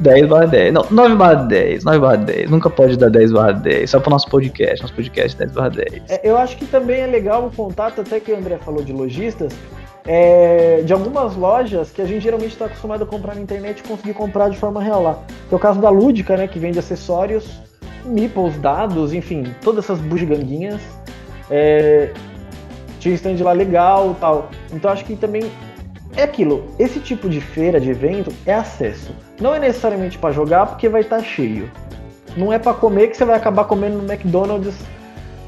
10 0.00 0.26
barra 0.26 0.46
10. 0.46 0.72
Não, 0.72 0.86
9 0.90 1.14
barra 1.14 1.34
10. 1.34 1.84
9 1.84 1.98
barra 1.98 2.16
10. 2.16 2.50
Nunca 2.50 2.68
pode 2.68 2.96
dar 2.96 3.10
10 3.10 3.32
barra 3.32 3.52
10. 3.52 3.90
Só 3.90 4.00
pro 4.00 4.10
nosso 4.10 4.28
podcast. 4.28 4.82
Nosso 4.82 4.94
podcast 4.94 5.36
10 5.36 5.52
barra 5.52 5.70
10. 5.70 6.02
É, 6.08 6.20
eu 6.22 6.36
acho 6.36 6.56
que 6.56 6.66
também 6.66 7.00
é 7.00 7.06
legal 7.06 7.46
o 7.46 7.50
contato, 7.50 8.00
até 8.00 8.20
que 8.20 8.32
o 8.32 8.36
André 8.36 8.58
falou 8.58 8.82
de 8.82 8.92
lojistas, 8.92 9.52
é, 10.06 10.82
de 10.84 10.92
algumas 10.92 11.34
lojas 11.34 11.90
que 11.90 12.02
a 12.02 12.04
gente 12.04 12.22
geralmente 12.22 12.52
está 12.52 12.66
acostumado 12.66 13.04
a 13.04 13.06
comprar 13.06 13.34
na 13.34 13.40
internet 13.40 13.80
e 13.80 13.82
conseguir 13.82 14.14
comprar 14.14 14.50
de 14.50 14.58
forma 14.58 14.82
real 14.82 15.02
lá. 15.02 15.18
Que 15.48 15.54
é 15.54 15.56
o 15.56 15.60
caso 15.60 15.80
da 15.80 15.88
Lúdica, 15.88 16.36
né? 16.36 16.46
Que 16.46 16.58
vende 16.58 16.78
acessórios, 16.78 17.60
meeples, 18.04 18.58
dados, 18.58 19.14
enfim, 19.14 19.44
todas 19.62 19.84
essas 19.84 19.98
bugiganguinhas. 19.98 20.80
É, 21.50 22.10
tinha 23.00 23.14
stand 23.14 23.42
lá 23.42 23.52
legal 23.52 24.16
tal. 24.20 24.50
Então 24.72 24.90
acho 24.90 25.04
que 25.04 25.16
também 25.16 25.50
é 26.16 26.22
aquilo. 26.22 26.64
Esse 26.78 26.98
tipo 26.98 27.28
de 27.28 27.40
feira, 27.40 27.80
de 27.80 27.90
evento, 27.90 28.32
é 28.44 28.54
acesso. 28.54 29.14
Não 29.40 29.54
é 29.54 29.58
necessariamente 29.58 30.18
para 30.18 30.32
jogar 30.32 30.66
porque 30.66 30.88
vai 30.88 31.02
estar 31.02 31.18
tá 31.18 31.22
cheio. 31.22 31.70
Não 32.36 32.52
é 32.52 32.58
para 32.58 32.74
comer 32.74 33.08
que 33.08 33.16
você 33.16 33.24
vai 33.24 33.36
acabar 33.36 33.64
comendo 33.64 33.98
no 33.98 34.12
McDonald's 34.12 34.74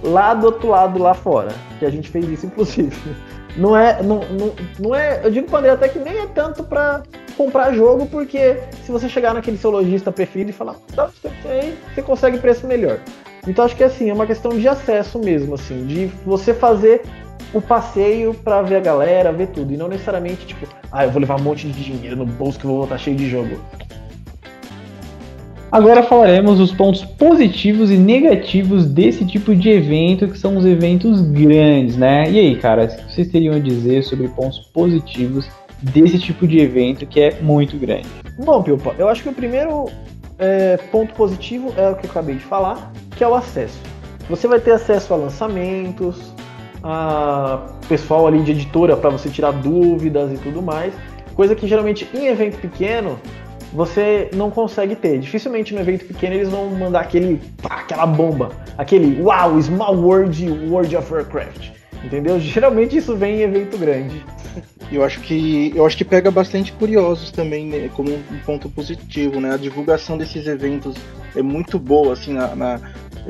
lá 0.02 0.34
do 0.34 0.46
outro 0.46 0.68
lado, 0.68 0.98
lá 0.98 1.14
fora. 1.14 1.52
Que 1.78 1.86
a 1.86 1.90
gente 1.90 2.08
fez 2.08 2.28
isso, 2.28 2.46
inclusive. 2.46 2.96
Não 3.56 3.76
é, 3.76 4.00
não, 4.04 4.20
não, 4.20 4.54
não 4.78 4.94
é. 4.94 5.20
Eu 5.24 5.32
digo 5.32 5.48
para 5.48 5.58
André 5.58 5.70
até 5.72 5.88
que 5.88 5.98
nem 5.98 6.16
é 6.18 6.26
tanto 6.26 6.62
para 6.62 7.02
comprar 7.36 7.72
jogo, 7.72 8.06
porque 8.06 8.56
se 8.84 8.92
você 8.92 9.08
chegar 9.08 9.34
naquele 9.34 9.58
seu 9.58 9.70
lojista 9.70 10.12
preferido 10.12 10.50
e 10.50 10.52
falar, 10.52 10.76
tá, 10.94 11.10
você 11.10 12.02
consegue 12.02 12.38
preço 12.38 12.68
melhor. 12.68 13.00
Então 13.48 13.64
acho 13.64 13.74
que 13.74 13.82
assim, 13.82 14.10
é 14.10 14.14
uma 14.14 14.26
questão 14.26 14.56
de 14.56 14.68
acesso 14.68 15.18
mesmo, 15.18 15.54
assim, 15.54 15.86
de 15.86 16.06
você 16.24 16.54
fazer 16.54 17.02
o 17.52 17.60
passeio 17.60 18.34
para 18.34 18.62
ver 18.62 18.76
a 18.76 18.80
galera, 18.80 19.32
ver 19.32 19.48
tudo. 19.48 19.72
E 19.72 19.76
não 19.76 19.88
necessariamente, 19.88 20.46
tipo, 20.46 20.66
ah, 20.92 21.04
eu 21.04 21.10
vou 21.10 21.20
levar 21.20 21.40
um 21.40 21.42
monte 21.42 21.66
de 21.68 21.82
dinheiro 21.82 22.16
no 22.16 22.26
bolso 22.26 22.58
que 22.58 22.64
eu 22.64 22.70
vou 22.70 22.84
estar 22.84 22.98
cheio 22.98 23.16
de 23.16 23.28
jogo. 23.28 23.58
Agora 25.70 26.02
falaremos 26.02 26.60
os 26.60 26.72
pontos 26.72 27.04
positivos 27.04 27.90
e 27.90 27.96
negativos 27.98 28.86
desse 28.86 29.26
tipo 29.26 29.54
de 29.54 29.68
evento, 29.68 30.26
que 30.26 30.38
são 30.38 30.56
os 30.56 30.64
eventos 30.64 31.20
grandes, 31.20 31.94
né? 31.94 32.30
E 32.30 32.38
aí, 32.38 32.56
cara, 32.56 32.84
o 32.84 32.88
que 32.88 33.12
vocês 33.12 33.28
teriam 33.28 33.54
a 33.54 33.58
dizer 33.58 34.02
sobre 34.02 34.28
pontos 34.28 34.60
positivos 34.72 35.46
desse 35.82 36.18
tipo 36.18 36.46
de 36.46 36.58
evento 36.58 37.06
que 37.06 37.20
é 37.20 37.38
muito 37.42 37.76
grande? 37.76 38.08
Bom, 38.38 38.62
Pilpa, 38.62 38.94
eu 38.98 39.10
acho 39.10 39.22
que 39.22 39.28
o 39.28 39.34
primeiro 39.34 39.90
é, 40.38 40.78
ponto 40.90 41.12
positivo 41.12 41.74
é 41.76 41.90
o 41.90 41.96
que 41.96 42.06
eu 42.06 42.10
acabei 42.10 42.36
de 42.36 42.44
falar, 42.44 42.90
que 43.14 43.22
é 43.22 43.28
o 43.28 43.34
acesso. 43.34 43.78
Você 44.30 44.48
vai 44.48 44.60
ter 44.60 44.72
acesso 44.72 45.12
a 45.12 45.18
lançamentos, 45.18 46.32
a 46.82 47.66
pessoal 47.88 48.26
ali 48.26 48.42
de 48.42 48.52
editora 48.52 48.96
para 48.96 49.10
você 49.10 49.28
tirar 49.28 49.52
dúvidas 49.52 50.32
e 50.32 50.38
tudo 50.38 50.62
mais. 50.62 50.92
Coisa 51.34 51.54
que 51.54 51.66
geralmente 51.66 52.08
em 52.14 52.26
evento 52.26 52.58
pequeno 52.58 53.18
você 53.72 54.30
não 54.34 54.50
consegue 54.50 54.96
ter. 54.96 55.18
Dificilmente 55.18 55.74
no 55.74 55.80
evento 55.80 56.04
pequeno 56.06 56.34
eles 56.34 56.48
vão 56.48 56.70
mandar 56.70 57.00
aquele 57.00 57.40
pá, 57.62 57.80
aquela 57.80 58.06
bomba, 58.06 58.50
aquele 58.76 59.20
wow, 59.22 59.60
Small 59.60 59.96
World 59.96 60.50
World 60.68 60.96
of 60.96 61.12
Warcraft. 61.12 61.70
Entendeu? 62.02 62.38
Geralmente 62.38 62.96
isso 62.96 63.16
vem 63.16 63.36
em 63.36 63.42
evento 63.42 63.76
grande. 63.76 64.24
Eu 64.90 65.04
acho 65.04 65.20
que 65.20 65.72
eu 65.76 65.84
acho 65.84 65.96
que 65.96 66.04
pega 66.04 66.30
bastante 66.30 66.72
curiosos 66.72 67.30
também 67.30 67.66
né, 67.66 67.90
como 67.94 68.10
um 68.10 68.38
ponto 68.46 68.68
positivo, 68.70 69.40
né? 69.40 69.52
A 69.52 69.56
divulgação 69.56 70.16
desses 70.16 70.46
eventos 70.46 70.96
é 71.36 71.42
muito 71.42 71.78
boa 71.78 72.14
assim 72.14 72.32
na, 72.32 72.54
na 72.54 72.80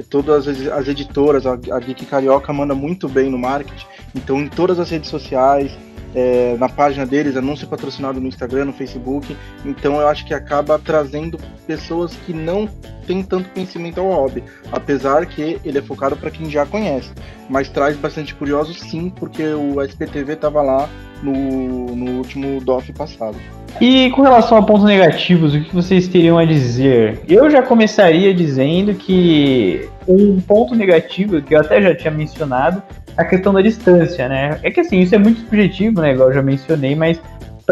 todas 0.02 0.46
as, 0.46 0.66
as 0.68 0.88
editoras, 0.88 1.46
a, 1.46 1.52
a 1.52 1.80
Geek 1.80 2.06
Carioca 2.06 2.52
manda 2.52 2.74
muito 2.74 3.08
bem 3.08 3.30
no 3.30 3.38
marketing. 3.38 3.86
Então, 4.14 4.40
em 4.40 4.48
todas 4.48 4.78
as 4.78 4.90
redes 4.90 5.10
sociais, 5.10 5.76
é, 6.14 6.56
na 6.58 6.68
página 6.68 7.04
deles, 7.04 7.36
anúncio 7.36 7.68
patrocinado 7.68 8.20
no 8.20 8.28
Instagram, 8.28 8.66
no 8.66 8.72
Facebook. 8.72 9.36
Então, 9.64 10.00
eu 10.00 10.08
acho 10.08 10.26
que 10.26 10.34
acaba 10.34 10.78
trazendo 10.78 11.38
pessoas 11.66 12.14
que 12.26 12.32
não 12.32 12.66
têm 13.06 13.22
tanto 13.22 13.50
conhecimento 13.50 14.00
ao 14.00 14.06
hobby, 14.06 14.42
apesar 14.70 15.26
que 15.26 15.58
ele 15.64 15.78
é 15.78 15.82
focado 15.82 16.16
para 16.16 16.30
quem 16.30 16.50
já 16.50 16.64
conhece. 16.66 17.10
Mas 17.48 17.68
traz 17.68 17.96
bastante 17.96 18.34
curiosos, 18.34 18.80
sim, 18.80 19.10
porque 19.10 19.42
o 19.42 19.82
SPTV 19.82 20.34
estava 20.34 20.62
lá 20.62 20.88
no, 21.22 21.94
no 21.94 22.18
último 22.18 22.60
DOF 22.60 22.92
passado. 22.92 23.36
E 23.80 24.10
com 24.10 24.22
relação 24.22 24.58
a 24.58 24.62
pontos 24.62 24.84
negativos, 24.84 25.54
o 25.54 25.60
que 25.60 25.74
vocês 25.74 26.08
teriam 26.08 26.36
a 26.36 26.44
dizer? 26.44 27.20
Eu 27.28 27.48
já 27.48 27.62
começaria 27.62 28.34
dizendo 28.34 28.94
que 28.94 29.88
um 30.06 30.40
ponto 30.40 30.74
negativo, 30.74 31.40
que 31.40 31.54
eu 31.54 31.60
até 31.60 31.80
já 31.80 31.94
tinha 31.94 32.10
mencionado, 32.10 32.82
a 33.16 33.24
questão 33.24 33.52
da 33.52 33.60
distância, 33.60 34.28
né? 34.28 34.58
É 34.62 34.70
que 34.70 34.80
assim, 34.80 35.00
isso 35.00 35.14
é 35.14 35.18
muito 35.18 35.40
subjetivo, 35.40 36.00
né? 36.00 36.12
Igual 36.12 36.28
eu 36.28 36.34
já 36.34 36.42
mencionei, 36.42 36.94
mas 36.94 37.20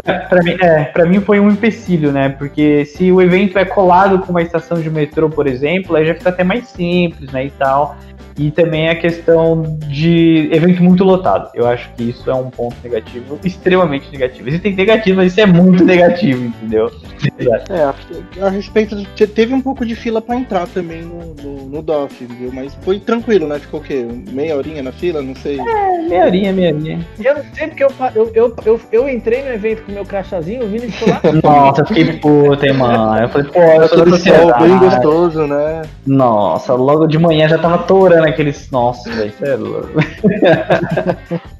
para 0.02 0.42
mim, 0.42 0.56
é, 0.60 1.06
mim 1.06 1.20
foi 1.20 1.40
um 1.40 1.50
empecilho, 1.50 2.12
né? 2.12 2.28
Porque 2.28 2.84
se 2.84 3.10
o 3.10 3.20
evento 3.20 3.58
é 3.58 3.64
colado 3.64 4.18
com 4.20 4.30
uma 4.30 4.42
estação 4.42 4.80
de 4.80 4.90
metrô, 4.90 5.28
por 5.30 5.46
exemplo, 5.46 5.96
aí 5.96 6.06
já 6.06 6.14
fica 6.14 6.30
até 6.30 6.44
mais 6.44 6.68
simples, 6.68 7.30
né? 7.32 7.46
E 7.46 7.50
tal. 7.50 7.96
E 8.38 8.50
também 8.50 8.90
a 8.90 8.94
questão 8.94 9.78
de 9.88 10.50
evento 10.52 10.82
muito 10.82 11.02
lotado. 11.02 11.50
Eu 11.54 11.66
acho 11.66 11.90
que 11.94 12.10
isso 12.10 12.30
é 12.30 12.34
um 12.34 12.50
ponto 12.50 12.76
negativo, 12.84 13.38
extremamente 13.42 14.12
negativo. 14.12 14.46
Existem 14.46 14.74
negativos, 14.74 15.16
mas 15.16 15.32
isso 15.32 15.40
é 15.40 15.46
muito 15.46 15.82
negativo, 15.84 16.44
entendeu? 16.44 16.90
É, 17.70 18.42
a, 18.42 18.50
respeito. 18.50 18.94
De, 18.94 19.26
teve 19.26 19.54
um 19.54 19.60
pouco 19.62 19.86
de 19.86 19.94
fila 19.94 20.20
para 20.20 20.36
entrar 20.36 20.66
também 20.68 21.00
no, 21.00 21.34
no, 21.34 21.66
no 21.66 21.82
DOF, 21.82 22.26
viu? 22.26 22.52
Mas 22.52 22.74
foi 22.82 23.00
tranquilo, 23.00 23.48
né? 23.48 23.58
Ficou 23.58 23.80
o 23.80 23.82
quê? 23.82 24.06
Meia 24.30 24.54
horinha 24.54 24.82
na 24.82 24.92
fila? 24.92 25.22
Não 25.22 25.34
sei. 25.34 25.58
É, 25.58 26.02
meia 26.02 26.26
horinha, 26.26 26.52
meia 26.52 26.74
horinha. 26.74 27.06
E 27.18 27.24
eu 27.24 27.36
não 27.36 27.44
sei 27.54 27.68
porque 27.68 27.84
eu, 27.84 27.90
eu, 28.14 28.30
eu, 28.34 28.56
eu, 28.66 28.80
eu 28.92 29.08
entrei 29.08 29.42
no 29.44 29.48
evento 29.48 29.82
com 29.86 29.92
meu 29.92 30.04
crachazinho, 30.04 30.64
o 30.64 30.68
Vini 30.68 30.90
ficou 30.90 31.08
lá. 31.08 31.20
Nossa, 31.42 31.86
fiquei 31.86 32.12
puta, 32.18 32.66
hein, 32.66 32.74
mano. 32.74 33.22
Eu 33.22 33.28
falei, 33.28 33.46
pô, 33.50 33.60
eu 33.60 33.88
sou 33.88 34.04
do 34.04 34.16
céu. 34.16 34.52
bem 34.58 34.76
gostoso, 34.78 35.46
né? 35.46 35.82
Nossa, 36.04 36.74
logo 36.74 37.06
de 37.06 37.18
manhã 37.18 37.48
já 37.48 37.56
tava 37.56 37.78
torando 37.78 38.26
aqueles. 38.26 38.68
Nossa, 38.70 39.08
velho, 39.10 39.28
isso 39.28 39.44
é 39.44 39.54
louco. 39.54 39.88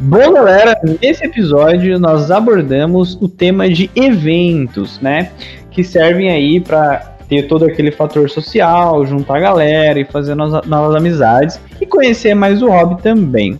Bom, 0.00 0.32
galera, 0.32 0.78
nesse 1.00 1.24
episódio 1.24 1.98
nós 1.98 2.30
abordamos 2.30 3.16
o 3.20 3.28
tema 3.28 3.68
de 3.68 3.90
eventos, 3.94 5.00
né? 5.00 5.30
Que 5.70 5.82
servem 5.82 6.30
aí 6.30 6.60
para 6.60 7.14
ter 7.28 7.48
todo 7.48 7.64
aquele 7.64 7.90
fator 7.90 8.28
social, 8.28 9.04
juntar 9.06 9.38
a 9.38 9.40
galera 9.40 9.98
e 9.98 10.04
fazer 10.04 10.34
novas, 10.34 10.66
novas 10.66 10.94
amizades 10.96 11.60
e 11.80 11.86
conhecer 11.86 12.34
mais 12.34 12.60
o 12.62 12.68
hobby 12.68 13.02
também. 13.02 13.58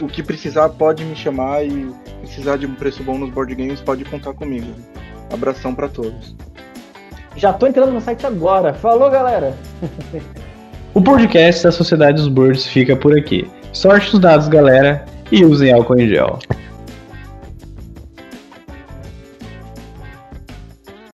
o 0.00 0.08
que 0.08 0.24
precisar 0.24 0.70
pode 0.70 1.04
me 1.04 1.14
chamar 1.14 1.64
e 1.64 1.88
precisar 2.18 2.56
de 2.56 2.66
um 2.66 2.74
preço 2.74 3.04
bom 3.04 3.16
nos 3.16 3.30
board 3.30 3.54
games 3.54 3.80
pode 3.80 4.04
contar 4.06 4.32
comigo. 4.32 4.74
Abração 5.32 5.72
para 5.72 5.88
todos. 5.88 6.47
Já 7.38 7.52
tô 7.52 7.68
entrando 7.68 7.92
no 7.92 8.00
site 8.00 8.26
agora. 8.26 8.74
Falou, 8.74 9.08
galera! 9.08 9.54
o 10.92 11.00
podcast 11.00 11.62
da 11.62 11.70
Sociedade 11.70 12.16
dos 12.16 12.26
Birds 12.26 12.66
fica 12.66 12.96
por 12.96 13.16
aqui. 13.16 13.48
Sorte 13.72 14.12
nos 14.12 14.20
dados, 14.20 14.48
galera, 14.48 15.04
e 15.30 15.44
usem 15.44 15.72
álcool 15.72 16.00
em 16.00 16.08
gel. 16.08 16.40